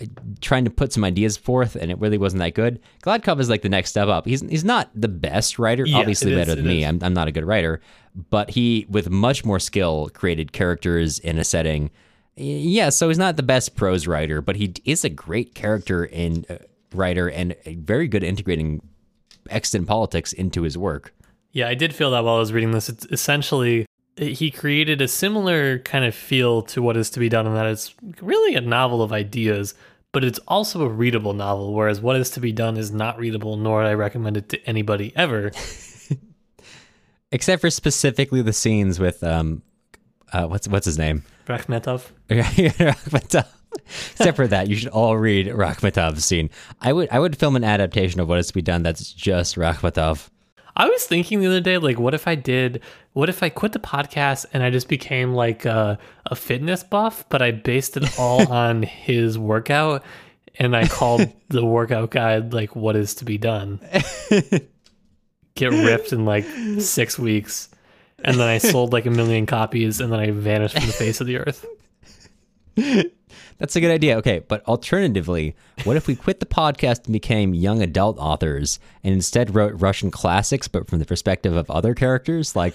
uh, 0.00 0.06
trying 0.40 0.64
to 0.64 0.70
put 0.70 0.92
some 0.92 1.04
ideas 1.04 1.36
forth, 1.36 1.74
and 1.76 1.90
it 1.90 1.98
really 1.98 2.18
wasn't 2.18 2.40
that 2.40 2.54
good. 2.54 2.80
Gladkov 3.02 3.40
is 3.40 3.48
like 3.50 3.62
the 3.62 3.68
next 3.68 3.90
step 3.90 4.08
up. 4.08 4.24
He's 4.26 4.40
he's 4.42 4.64
not 4.64 4.90
the 4.94 5.08
best 5.08 5.58
writer, 5.58 5.84
Yeah, 5.86 5.98
obviously 5.98 6.32
it 6.32 6.38
is, 6.38 6.46
better 6.46 6.54
than 6.56 6.66
me. 6.66 6.82
is. 6.84 6.88
I'm 6.88 6.98
I'm 7.02 7.14
not 7.14 7.28
a 7.28 7.32
good 7.32 7.44
writer, 7.44 7.80
but 8.30 8.50
he 8.50 8.86
with 8.88 9.10
much 9.10 9.44
more 9.44 9.58
skill 9.58 10.08
created 10.14 10.52
characters 10.52 11.18
in 11.18 11.38
a 11.38 11.44
setting. 11.44 11.90
Yeah, 12.36 12.90
so 12.90 13.08
he's 13.08 13.18
not 13.18 13.36
the 13.36 13.42
best 13.42 13.74
prose 13.74 14.06
writer, 14.06 14.40
but 14.40 14.54
he 14.54 14.72
is 14.84 15.04
a 15.04 15.08
great 15.08 15.56
character 15.56 16.04
in 16.04 16.44
uh, 16.48 16.58
writer 16.94 17.28
and 17.28 17.56
a 17.66 17.74
very 17.74 18.06
good 18.06 18.22
integrating 18.22 18.80
extant 19.50 19.86
politics 19.86 20.32
into 20.32 20.62
his 20.62 20.76
work. 20.76 21.14
Yeah, 21.52 21.68
I 21.68 21.74
did 21.74 21.94
feel 21.94 22.10
that 22.12 22.24
while 22.24 22.36
I 22.36 22.38
was 22.38 22.52
reading 22.52 22.72
this. 22.72 22.88
It's 22.88 23.06
essentially 23.06 23.86
he 24.16 24.50
created 24.50 25.00
a 25.00 25.08
similar 25.08 25.78
kind 25.80 26.04
of 26.04 26.14
feel 26.14 26.62
to 26.62 26.82
what 26.82 26.96
is 26.96 27.10
to 27.10 27.20
be 27.20 27.28
done 27.28 27.46
in 27.46 27.54
that 27.54 27.66
it's 27.66 27.94
really 28.20 28.54
a 28.54 28.60
novel 28.60 29.02
of 29.02 29.12
ideas, 29.12 29.74
but 30.12 30.24
it's 30.24 30.40
also 30.48 30.82
a 30.82 30.88
readable 30.88 31.34
novel, 31.34 31.72
whereas 31.72 32.00
what 32.00 32.16
is 32.16 32.30
to 32.30 32.40
be 32.40 32.52
done 32.52 32.76
is 32.76 32.90
not 32.90 33.18
readable, 33.18 33.56
nor 33.56 33.78
would 33.78 33.86
I 33.86 33.94
recommend 33.94 34.36
it 34.36 34.48
to 34.50 34.64
anybody 34.66 35.12
ever. 35.14 35.52
except 37.32 37.60
for 37.60 37.70
specifically 37.70 38.42
the 38.42 38.52
scenes 38.52 38.98
with 38.98 39.22
um 39.22 39.62
uh 40.32 40.46
what's 40.46 40.68
what's 40.68 40.86
his 40.86 40.98
name 40.98 41.24
Rakhmetov. 41.46 42.10
Rakhmetov. 42.28 43.46
Except 44.12 44.36
for 44.36 44.46
that 44.46 44.68
you 44.68 44.76
should 44.76 44.88
all 44.88 45.16
read 45.16 45.46
Rakhmetov's 45.46 46.24
scene 46.24 46.50
i 46.80 46.92
would 46.92 47.08
i 47.10 47.18
would 47.18 47.36
film 47.36 47.56
an 47.56 47.64
adaptation 47.64 48.20
of 48.20 48.28
what 48.28 48.38
is 48.38 48.48
to 48.48 48.54
be 48.54 48.62
done 48.62 48.82
that's 48.82 49.12
just 49.12 49.56
Rakhmetov 49.56 50.28
I 50.78 50.88
was 50.88 51.04
thinking 51.04 51.40
the 51.40 51.48
other 51.48 51.60
day, 51.60 51.76
like, 51.76 51.98
what 51.98 52.14
if 52.14 52.28
I 52.28 52.36
did, 52.36 52.82
what 53.12 53.28
if 53.28 53.42
I 53.42 53.48
quit 53.48 53.72
the 53.72 53.80
podcast 53.80 54.46
and 54.52 54.62
I 54.62 54.70
just 54.70 54.88
became 54.88 55.34
like 55.34 55.64
a, 55.64 55.98
a 56.26 56.36
fitness 56.36 56.84
buff, 56.84 57.28
but 57.28 57.42
I 57.42 57.50
based 57.50 57.96
it 57.96 58.16
all 58.16 58.50
on 58.52 58.84
his 58.84 59.36
workout 59.36 60.04
and 60.56 60.76
I 60.76 60.86
called 60.86 61.32
the 61.48 61.64
workout 61.64 62.12
guide, 62.12 62.54
like, 62.54 62.76
what 62.76 62.94
is 62.94 63.16
to 63.16 63.24
be 63.24 63.38
done? 63.38 63.80
Get 65.56 65.72
ripped 65.72 66.12
in 66.12 66.24
like 66.24 66.44
six 66.78 67.18
weeks. 67.18 67.70
And 68.24 68.38
then 68.38 68.48
I 68.48 68.58
sold 68.58 68.92
like 68.92 69.06
a 69.06 69.10
million 69.10 69.46
copies 69.46 70.00
and 70.00 70.12
then 70.12 70.20
I 70.20 70.30
vanished 70.30 70.74
from 70.74 70.86
the 70.86 70.92
face 70.92 71.20
of 71.20 71.26
the 71.26 71.38
earth. 71.38 71.66
that's 73.58 73.76
a 73.76 73.80
good 73.80 73.90
idea. 73.90 74.16
Okay 74.18 74.40
but 74.40 74.64
alternatively 74.66 75.54
what 75.84 75.96
if 75.96 76.06
we 76.06 76.16
quit 76.16 76.40
the 76.40 76.46
podcast 76.46 77.04
and 77.04 77.12
became 77.12 77.54
young 77.54 77.82
adult 77.82 78.18
authors 78.18 78.78
and 79.04 79.14
instead 79.14 79.54
wrote 79.54 79.74
russian 79.80 80.10
classics 80.10 80.68
but 80.68 80.88
from 80.88 80.98
the 80.98 81.04
perspective 81.04 81.56
of 81.56 81.70
other 81.70 81.94
characters? 81.94 82.56
Like 82.56 82.74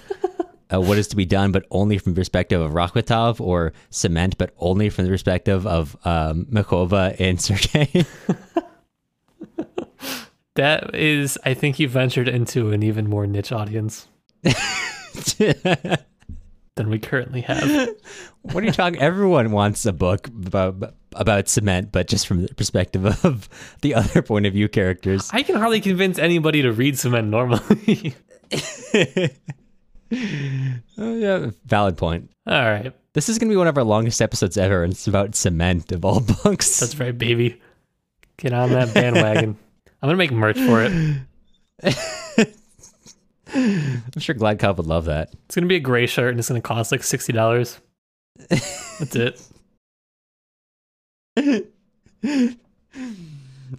uh, 0.73 0.81
what 0.81 0.97
is 0.97 1.07
to 1.07 1.15
be 1.15 1.25
done 1.25 1.51
but 1.51 1.65
only 1.71 1.97
from 1.97 2.13
the 2.13 2.19
perspective 2.19 2.61
of 2.61 2.71
Rakhmetov 2.71 3.41
or 3.41 3.73
cement 3.89 4.37
but 4.37 4.53
only 4.59 4.89
from 4.89 5.05
the 5.05 5.11
perspective 5.11 5.65
of 5.67 5.95
um, 6.05 6.45
Mekhova 6.45 7.15
and 7.19 7.41
Sergei? 7.41 8.05
That 10.55 10.93
is, 10.93 11.39
I 11.43 11.55
think 11.55 11.79
you 11.79 11.87
ventured 11.87 12.27
into 12.27 12.71
an 12.71 12.83
even 12.83 13.09
more 13.09 13.25
niche 13.25 13.51
audience 13.51 14.07
than 16.75 16.89
we 16.89 16.99
currently 16.99 17.41
have. 17.41 17.89
What 18.43 18.61
are 18.61 18.67
you 18.67 18.73
talking? 18.73 18.99
Everyone 18.99 19.51
wants 19.51 19.85
a 19.85 19.93
book 19.93 20.27
about 20.27 20.95
about 21.15 21.47
cement, 21.47 21.93
but 21.93 22.09
just 22.09 22.27
from 22.27 22.41
the 22.41 22.53
perspective 22.55 23.05
of 23.23 23.47
the 23.81 23.95
other 23.95 24.21
point 24.21 24.45
of 24.45 24.51
view 24.51 24.67
characters. 24.67 25.29
I 25.31 25.43
can 25.43 25.55
hardly 25.55 25.79
convince 25.79 26.19
anybody 26.19 26.61
to 26.61 26.73
read 26.73 26.99
cement 26.99 27.29
normally. 27.29 28.15
Oh, 30.97 31.15
yeah, 31.15 31.49
valid 31.65 31.97
point. 31.97 32.29
All 32.45 32.61
right. 32.61 32.93
This 33.13 33.29
is 33.29 33.39
going 33.39 33.49
to 33.49 33.53
be 33.53 33.57
one 33.57 33.67
of 33.67 33.77
our 33.77 33.83
longest 33.83 34.21
episodes 34.21 34.57
ever, 34.57 34.83
and 34.83 34.93
it's 34.93 35.07
about 35.07 35.33
cement 35.33 35.91
of 35.91 36.05
all 36.05 36.19
books. 36.43 36.79
That's 36.79 36.99
right, 36.99 37.17
baby. 37.17 37.59
Get 38.37 38.53
on 38.53 38.69
that 38.71 38.93
bandwagon. 38.93 39.57
I'm 40.01 40.09
gonna 40.09 40.17
make 40.17 40.31
merch 40.31 40.57
for 40.57 40.83
it. 40.83 42.53
I'm 43.53 44.19
sure 44.19 44.35
Gladkov 44.35 44.77
would 44.77 44.87
love 44.87 45.05
that. 45.05 45.33
It's 45.45 45.55
gonna 45.55 45.67
be 45.67 45.75
a 45.75 45.79
gray 45.79 46.05
shirt 46.07 46.31
and 46.31 46.39
it's 46.39 46.47
gonna 46.49 46.61
cost 46.61 46.91
like 46.91 47.03
sixty 47.03 47.33
dollars. 47.33 47.79
That's 48.49 49.15
it. 49.15 49.41
All 51.37 51.43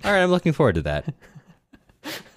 right, 0.04 0.22
I'm 0.22 0.30
looking 0.30 0.52
forward 0.52 0.74
to 0.76 0.82
that. 0.82 1.12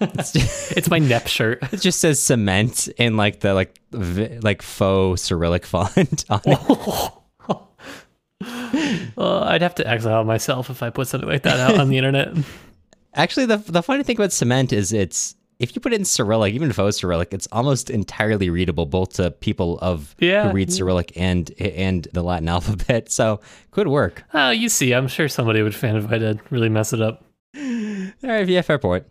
It's 0.00 0.32
just, 0.32 0.72
It's 0.76 0.88
my 0.90 0.98
NEP 0.98 1.26
shirt. 1.26 1.58
it 1.72 1.80
just 1.80 2.00
says 2.00 2.22
cement 2.22 2.88
in 2.96 3.16
like 3.16 3.40
the 3.40 3.52
like 3.54 3.78
vi- 3.92 4.38
like 4.40 4.62
faux 4.62 5.20
Cyrillic 5.22 5.66
font 5.66 6.24
on 6.30 6.40
it. 6.46 7.12
I'd 9.18 9.62
have 9.62 9.74
to 9.76 9.86
exile 9.86 10.24
myself 10.24 10.70
if 10.70 10.82
I 10.82 10.90
put 10.90 11.08
something 11.08 11.28
like 11.28 11.42
that 11.42 11.58
out 11.58 11.78
on 11.78 11.88
the 11.88 11.98
internet. 11.98 12.32
Actually, 13.14 13.46
the 13.46 13.56
the 13.58 13.82
funny 13.82 14.02
thing 14.04 14.16
about 14.16 14.32
cement 14.32 14.72
is 14.72 14.92
it's 14.92 15.34
if 15.58 15.74
you 15.74 15.80
put 15.80 15.92
it 15.92 15.96
in 15.96 16.04
Cyrillic, 16.04 16.54
even 16.54 16.72
faux 16.72 16.96
Cyrillic, 16.98 17.32
it's 17.34 17.48
almost 17.50 17.90
entirely 17.90 18.48
readable 18.50 18.86
both 18.86 19.14
to 19.14 19.30
people 19.30 19.78
of 19.80 20.14
Yeah. 20.18 20.48
who 20.48 20.54
read 20.54 20.72
Cyrillic 20.72 21.12
and 21.16 21.50
and 21.60 22.06
the 22.12 22.22
Latin 22.22 22.48
alphabet. 22.56 23.10
So 23.10 23.40
could 23.70 23.88
work. 23.88 24.22
Oh, 24.34 24.50
you 24.50 24.68
see, 24.68 24.92
I'm 24.92 25.08
sure 25.08 25.28
somebody 25.28 25.62
would 25.62 25.74
fan 25.74 25.96
if 25.96 26.10
I 26.12 26.18
did 26.18 26.40
really 26.50 26.68
mess 26.68 26.92
it 26.92 27.00
up. 27.02 27.24
All 27.56 27.62
right, 28.22 28.46
yeah, 28.48 28.62
fair 28.62 28.78
point. 28.78 29.04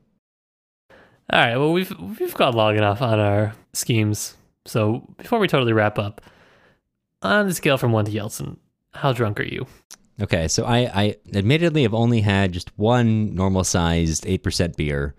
All 1.31 1.39
right. 1.39 1.57
Well, 1.57 1.73
we've 1.73 1.91
we've 2.19 2.33
gone 2.33 2.53
long 2.53 2.77
enough 2.77 3.01
on 3.01 3.19
our 3.19 3.53
schemes. 3.73 4.35
So 4.65 5.03
before 5.17 5.39
we 5.39 5.47
totally 5.47 5.73
wrap 5.73 5.97
up, 5.99 6.21
on 7.21 7.47
the 7.47 7.53
scale 7.53 7.77
from 7.77 7.91
one 7.91 8.05
to 8.05 8.11
Yeltsin, 8.11 8.57
how 8.93 9.11
drunk 9.13 9.39
are 9.39 9.43
you? 9.43 9.65
Okay, 10.21 10.47
so 10.47 10.65
I, 10.65 10.77
I 10.93 11.15
admittedly 11.35 11.83
have 11.83 11.93
only 11.93 12.21
had 12.21 12.51
just 12.51 12.75
one 12.77 13.35
normal 13.35 13.63
sized 13.63 14.25
8% 14.25 14.75
beer, 14.75 15.13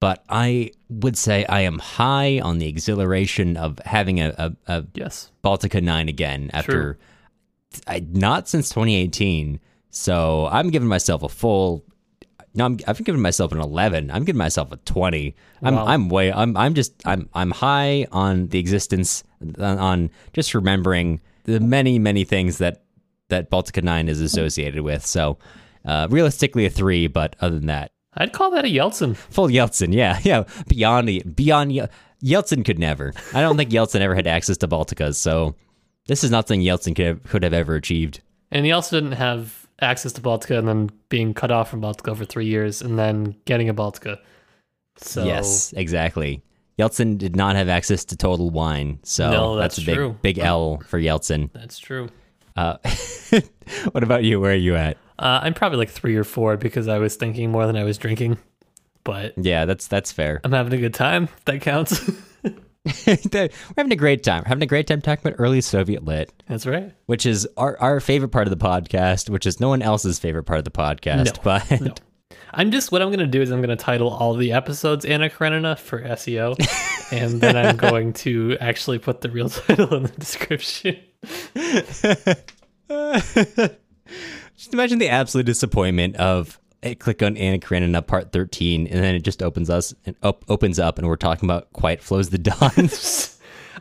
but 0.00 0.24
I 0.28 0.70
would 0.88 1.16
say 1.16 1.44
I 1.46 1.60
am 1.62 1.78
high 1.78 2.40
on 2.40 2.58
the 2.58 2.68
exhilaration 2.68 3.56
of 3.56 3.78
having 3.84 4.20
a, 4.20 4.34
a, 4.38 4.78
a 4.78 4.84
Yes. 4.94 5.30
Baltika 5.44 5.82
9 5.82 6.08
again 6.08 6.50
after 6.52 6.98
I, 7.86 8.00
not 8.10 8.48
since 8.48 8.68
2018. 8.68 9.60
So 9.90 10.48
I'm 10.50 10.70
giving 10.70 10.88
myself 10.88 11.22
a 11.22 11.28
full. 11.28 11.84
No, 12.54 12.64
I'm, 12.64 12.78
I've 12.86 13.02
given 13.04 13.20
myself 13.20 13.52
an 13.52 13.60
11. 13.60 14.10
I'm 14.10 14.24
giving 14.24 14.38
myself 14.38 14.72
a 14.72 14.76
20. 14.76 15.34
I'm 15.62 15.74
Wow. 15.74 15.86
I'm 15.86 16.08
way 16.08 16.32
I'm 16.32 16.56
I'm 16.56 16.74
just 16.74 16.92
I'm 17.04 17.28
I'm 17.34 17.50
high 17.50 18.06
on 18.10 18.48
the 18.48 18.58
existence 18.58 19.22
on, 19.58 19.78
on 19.78 20.10
just 20.32 20.54
remembering 20.54 21.20
the 21.44 21.60
many 21.60 21.98
many 21.98 22.24
things 22.24 22.58
that 22.58 22.84
that 23.28 23.50
Baltika 23.50 23.82
9 23.82 24.08
is 24.08 24.20
associated 24.20 24.80
with. 24.82 25.04
So 25.04 25.38
uh, 25.84 26.08
realistically 26.10 26.64
a 26.66 26.70
3, 26.70 27.06
but 27.08 27.36
other 27.40 27.56
than 27.58 27.66
that, 27.66 27.92
I'd 28.18 28.32
call 28.32 28.50
that 28.50 28.64
a 28.64 28.68
Yeltsin. 28.68 29.16
full 29.16 29.48
Yeltsin. 29.48 29.94
Yeah, 29.94 30.18
yeah. 30.24 30.44
Beyond 30.68 31.08
the 31.08 31.22
beyond 31.22 31.72
Yeltsin 32.22 32.64
could 32.64 32.78
never. 32.78 33.12
I 33.32 33.40
don't 33.40 33.56
think 33.56 33.70
Yeltsin 33.70 34.00
ever 34.00 34.14
had 34.14 34.26
access 34.26 34.56
to 34.58 34.68
Baltikas, 34.68 35.14
so 35.14 35.54
this 36.06 36.24
is 36.24 36.30
not 36.30 36.48
something 36.48 36.62
Yeltsin 36.62 36.94
could 36.96 37.06
have, 37.06 37.22
could 37.24 37.42
have 37.44 37.52
ever 37.54 37.74
achieved. 37.76 38.20
And 38.50 38.66
he 38.66 38.72
also 38.72 38.98
didn't 39.00 39.12
have 39.16 39.66
access 39.80 40.12
to 40.14 40.20
Baltika 40.20 40.58
and 40.58 40.66
then 40.66 40.90
being 41.08 41.32
cut 41.34 41.50
off 41.52 41.70
from 41.70 41.80
Baltika 41.80 42.16
for 42.16 42.24
three 42.24 42.46
years 42.46 42.82
and 42.82 42.98
then 42.98 43.36
getting 43.44 43.68
a 43.68 43.74
Baltika. 43.74 44.18
So 44.96 45.24
Yes, 45.24 45.72
exactly. 45.74 46.42
Yeltsin 46.78 47.18
did 47.18 47.36
not 47.36 47.54
have 47.56 47.68
access 47.68 48.04
to 48.06 48.16
total 48.16 48.50
wine, 48.50 48.98
so 49.04 49.30
No, 49.30 49.56
that's, 49.56 49.76
that's 49.76 49.84
a 49.84 49.86
big 49.86 49.94
true. 49.96 50.16
big 50.22 50.38
L 50.38 50.78
for 50.86 50.98
Yeltsin. 51.00 51.52
that's 51.52 51.78
true. 51.78 52.08
Uh, 52.58 52.76
what 53.92 54.02
about 54.02 54.24
you? 54.24 54.40
Where 54.40 54.50
are 54.50 54.56
you 54.56 54.74
at? 54.74 54.96
Uh, 55.16 55.38
I'm 55.42 55.54
probably 55.54 55.78
like 55.78 55.90
three 55.90 56.16
or 56.16 56.24
four 56.24 56.56
because 56.56 56.88
I 56.88 56.98
was 56.98 57.14
thinking 57.14 57.52
more 57.52 57.66
than 57.66 57.76
I 57.76 57.84
was 57.84 57.98
drinking. 57.98 58.38
But 59.04 59.34
Yeah, 59.36 59.64
that's 59.64 59.86
that's 59.86 60.10
fair. 60.10 60.40
I'm 60.42 60.50
having 60.50 60.72
a 60.72 60.78
good 60.78 60.94
time. 60.94 61.28
That 61.44 61.60
counts. 61.60 62.10
We're 63.06 63.48
having 63.76 63.92
a 63.92 63.96
great 63.96 64.24
time. 64.24 64.42
We're 64.44 64.48
having 64.48 64.62
a 64.62 64.66
great 64.66 64.86
time 64.88 65.02
talking 65.02 65.26
about 65.26 65.38
early 65.38 65.60
Soviet 65.60 66.04
lit, 66.04 66.32
That's 66.48 66.66
right. 66.66 66.92
which 67.06 67.26
is 67.26 67.46
our, 67.56 67.78
our 67.78 68.00
favorite 68.00 68.30
part 68.30 68.46
of 68.46 68.58
the 68.58 68.64
podcast, 68.64 69.28
which 69.28 69.46
is 69.46 69.60
no 69.60 69.68
one 69.68 69.82
else's 69.82 70.18
favorite 70.18 70.44
part 70.44 70.58
of 70.58 70.64
the 70.64 70.70
podcast. 70.70 71.26
No, 71.26 71.42
but 71.44 71.80
no. 71.80 71.94
I'm 72.52 72.70
just 72.70 72.90
what 72.90 73.02
I'm 73.02 73.08
going 73.08 73.18
to 73.20 73.26
do 73.26 73.42
is 73.42 73.50
I'm 73.50 73.60
going 73.60 73.76
to 73.76 73.82
title 73.82 74.08
all 74.08 74.34
the 74.34 74.52
episodes 74.52 75.04
Anna 75.04 75.28
Karenina 75.28 75.76
for 75.76 76.00
SEO, 76.00 76.56
and 77.12 77.40
then 77.40 77.56
I'm 77.56 77.76
going 77.76 78.14
to 78.14 78.56
actually 78.60 78.98
put 78.98 79.20
the 79.20 79.30
real 79.30 79.48
title 79.48 79.94
in 79.94 80.02
the 80.04 80.08
description. 80.08 80.96
Just 84.56 84.72
imagine 84.72 84.98
the 84.98 85.08
absolute 85.08 85.44
disappointment 85.44 86.16
of 86.16 86.58
I 86.82 86.94
click 86.94 87.22
on 87.22 87.36
Anna 87.36 87.58
Karenina 87.58 88.02
part 88.02 88.32
13 88.32 88.86
and 88.86 89.02
then 89.02 89.14
it 89.14 89.20
just 89.20 89.42
opens 89.42 89.68
us 89.68 89.94
and 90.06 90.16
op- 90.22 90.44
opens 90.48 90.78
up 90.78 90.98
and 90.98 91.08
we're 91.08 91.16
talking 91.16 91.48
about 91.48 91.72
Quiet 91.72 92.02
Flows 92.02 92.30
the 92.30 92.38
Don. 92.38 92.70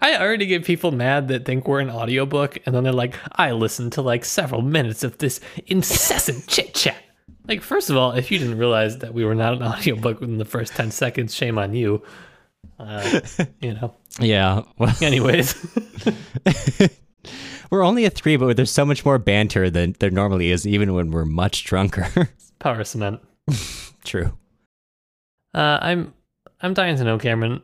I 0.02 0.18
already 0.18 0.46
get 0.46 0.66
people 0.66 0.92
mad 0.92 1.28
that 1.30 1.46
think 1.46 1.68
we're 1.68 1.80
an 1.80 1.90
audiobook, 1.90 2.60
and 2.66 2.76
then 2.76 2.84
they're 2.84 2.94
like, 2.94 3.16
I 3.32 3.52
listened 3.54 3.94
to 3.94 4.04
like 4.04 4.26
several 4.26 4.62
minutes 4.62 5.04
of 5.04 5.18
this 5.18 5.40
incessant 5.66 6.46
chit 6.46 6.76
chat. 6.76 7.04
Like, 7.48 7.64
first 7.64 7.90
of 7.90 7.98
all, 7.98 8.12
if 8.12 8.30
you 8.30 8.38
didn't 8.38 8.60
realize 8.60 9.00
that 9.00 9.16
we 9.16 9.26
were 9.26 9.34
not 9.34 9.54
an 9.54 9.64
audiobook 9.64 10.20
within 10.20 10.38
the 10.38 10.46
first 10.46 10.76
10 10.76 10.92
seconds, 10.92 11.34
shame 11.34 11.58
on 11.58 11.74
you. 11.74 12.04
Uh, 12.78 13.22
you 13.60 13.74
know. 13.74 13.96
yeah. 14.20 14.62
Well, 14.78 14.94
Anyways, 15.02 15.56
we're 17.70 17.84
only 17.84 18.06
a 18.06 18.10
3 18.10 18.38
but 18.38 18.56
there's 18.56 18.72
so 18.72 18.86
much 18.86 19.06
more 19.06 19.18
banter 19.18 19.70
than 19.70 19.96
there 20.00 20.10
normally 20.12 20.52
is 20.52 20.66
even 20.66 20.94
when 20.94 21.12
we're 21.12 21.26
much 21.26 21.64
drunker. 21.64 22.30
power 22.60 22.84
cement. 22.84 23.22
True. 24.04 24.38
Uh, 25.54 25.80
I'm 25.82 26.14
I'm 26.62 26.74
dying 26.74 26.98
to 26.98 27.04
know, 27.04 27.18
Cameron. 27.18 27.62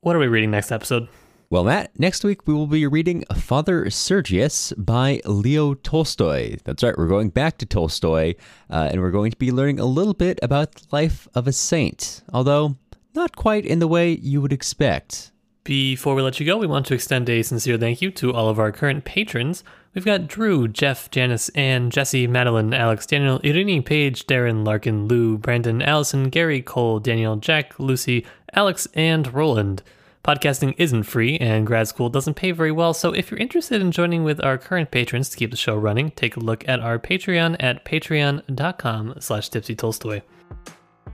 What 0.00 0.16
are 0.16 0.18
we 0.18 0.26
reading 0.26 0.50
next 0.50 0.72
episode? 0.72 1.08
Well, 1.52 1.64
Matt, 1.64 1.90
next 1.98 2.24
week 2.24 2.46
we 2.46 2.54
will 2.54 2.66
be 2.66 2.86
reading 2.86 3.24
Father 3.34 3.90
Sergius 3.90 4.72
by 4.78 5.20
Leo 5.26 5.74
Tolstoy. 5.74 6.56
That's 6.64 6.82
right, 6.82 6.96
we're 6.96 7.08
going 7.08 7.28
back 7.28 7.58
to 7.58 7.66
Tolstoy, 7.66 8.36
uh, 8.70 8.88
and 8.90 9.02
we're 9.02 9.10
going 9.10 9.30
to 9.32 9.36
be 9.36 9.52
learning 9.52 9.78
a 9.78 9.84
little 9.84 10.14
bit 10.14 10.38
about 10.42 10.72
the 10.76 10.86
life 10.92 11.28
of 11.34 11.46
a 11.46 11.52
saint, 11.52 12.22
although 12.32 12.76
not 13.14 13.36
quite 13.36 13.66
in 13.66 13.80
the 13.80 13.86
way 13.86 14.12
you 14.12 14.40
would 14.40 14.52
expect. 14.52 15.31
Before 15.64 16.16
we 16.16 16.22
let 16.22 16.40
you 16.40 16.46
go, 16.46 16.56
we 16.56 16.66
want 16.66 16.86
to 16.86 16.94
extend 16.94 17.28
a 17.28 17.40
sincere 17.42 17.78
thank 17.78 18.02
you 18.02 18.10
to 18.12 18.32
all 18.32 18.48
of 18.48 18.58
our 18.58 18.72
current 18.72 19.04
patrons. 19.04 19.62
We've 19.94 20.04
got 20.04 20.26
Drew, 20.26 20.66
Jeff, 20.66 21.08
Janice, 21.10 21.50
Ann, 21.50 21.90
Jesse, 21.90 22.26
Madeline, 22.26 22.74
Alex, 22.74 23.06
Daniel, 23.06 23.38
Irini, 23.40 23.84
Paige, 23.84 24.26
Darren, 24.26 24.66
Larkin, 24.66 25.06
Lou, 25.06 25.38
Brandon, 25.38 25.80
Allison, 25.80 26.30
Gary, 26.30 26.62
Cole, 26.62 26.98
Daniel, 26.98 27.36
Jack, 27.36 27.78
Lucy, 27.78 28.26
Alex, 28.52 28.88
and 28.94 29.32
Roland. 29.32 29.84
Podcasting 30.24 30.74
isn't 30.78 31.04
free, 31.04 31.38
and 31.38 31.66
grad 31.66 31.86
school 31.86 32.08
doesn't 32.08 32.34
pay 32.34 32.50
very 32.50 32.72
well, 32.72 32.92
so 32.92 33.12
if 33.12 33.30
you're 33.30 33.38
interested 33.38 33.80
in 33.80 33.92
joining 33.92 34.24
with 34.24 34.42
our 34.42 34.58
current 34.58 34.90
patrons 34.90 35.28
to 35.28 35.36
keep 35.36 35.50
the 35.52 35.56
show 35.56 35.76
running, 35.76 36.10
take 36.12 36.36
a 36.36 36.40
look 36.40 36.66
at 36.68 36.80
our 36.80 36.98
Patreon 36.98 37.56
at 37.60 37.84
patreon.com 37.84 39.14
slash 39.20 39.50
tipsytolstoy. 39.50 40.22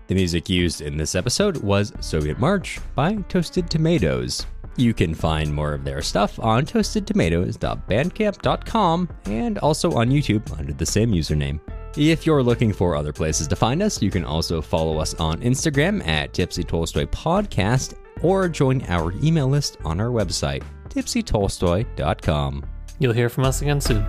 The 0.09 0.15
music 0.15 0.49
used 0.49 0.81
in 0.81 0.97
this 0.97 1.15
episode 1.15 1.59
was 1.59 1.93
Soviet 2.01 2.39
March 2.39 2.81
by 2.95 3.17
Toasted 3.29 3.69
Tomatoes. 3.69 4.47
You 4.77 4.95
can 4.95 5.15
find 5.15 5.53
more 5.53 5.75
of 5.75 5.85
their 5.85 6.01
stuff 6.01 6.41
on 6.41 6.65
toastedtomatoes.bandcamp.com 6.65 9.09
and 9.27 9.59
also 9.59 9.93
on 9.93 10.09
YouTube 10.09 10.59
under 10.59 10.73
the 10.73 10.87
same 10.87 11.13
username. 11.13 11.61
If 11.95 12.25
you're 12.25 12.43
looking 12.43 12.73
for 12.73 12.97
other 12.97 13.13
places 13.13 13.47
to 13.49 13.57
find 13.57 13.83
us, 13.83 14.01
you 14.01 14.11
can 14.11 14.25
also 14.25 14.63
follow 14.63 14.97
us 14.99 15.13
on 15.15 15.43
Instagram 15.43 16.07
at 16.07 16.33
Tipsy 16.33 16.65
Tolstoy 16.65 17.05
Podcast 17.05 17.93
or 18.23 18.49
join 18.49 18.83
our 18.89 19.13
email 19.23 19.49
list 19.49 19.77
on 19.85 20.01
our 20.01 20.09
website, 20.09 20.63
tipsytolstoy.com. 20.89 22.65
You'll 22.99 23.13
hear 23.13 23.29
from 23.29 23.45
us 23.45 23.61
again 23.61 23.83
soon. 23.83 24.07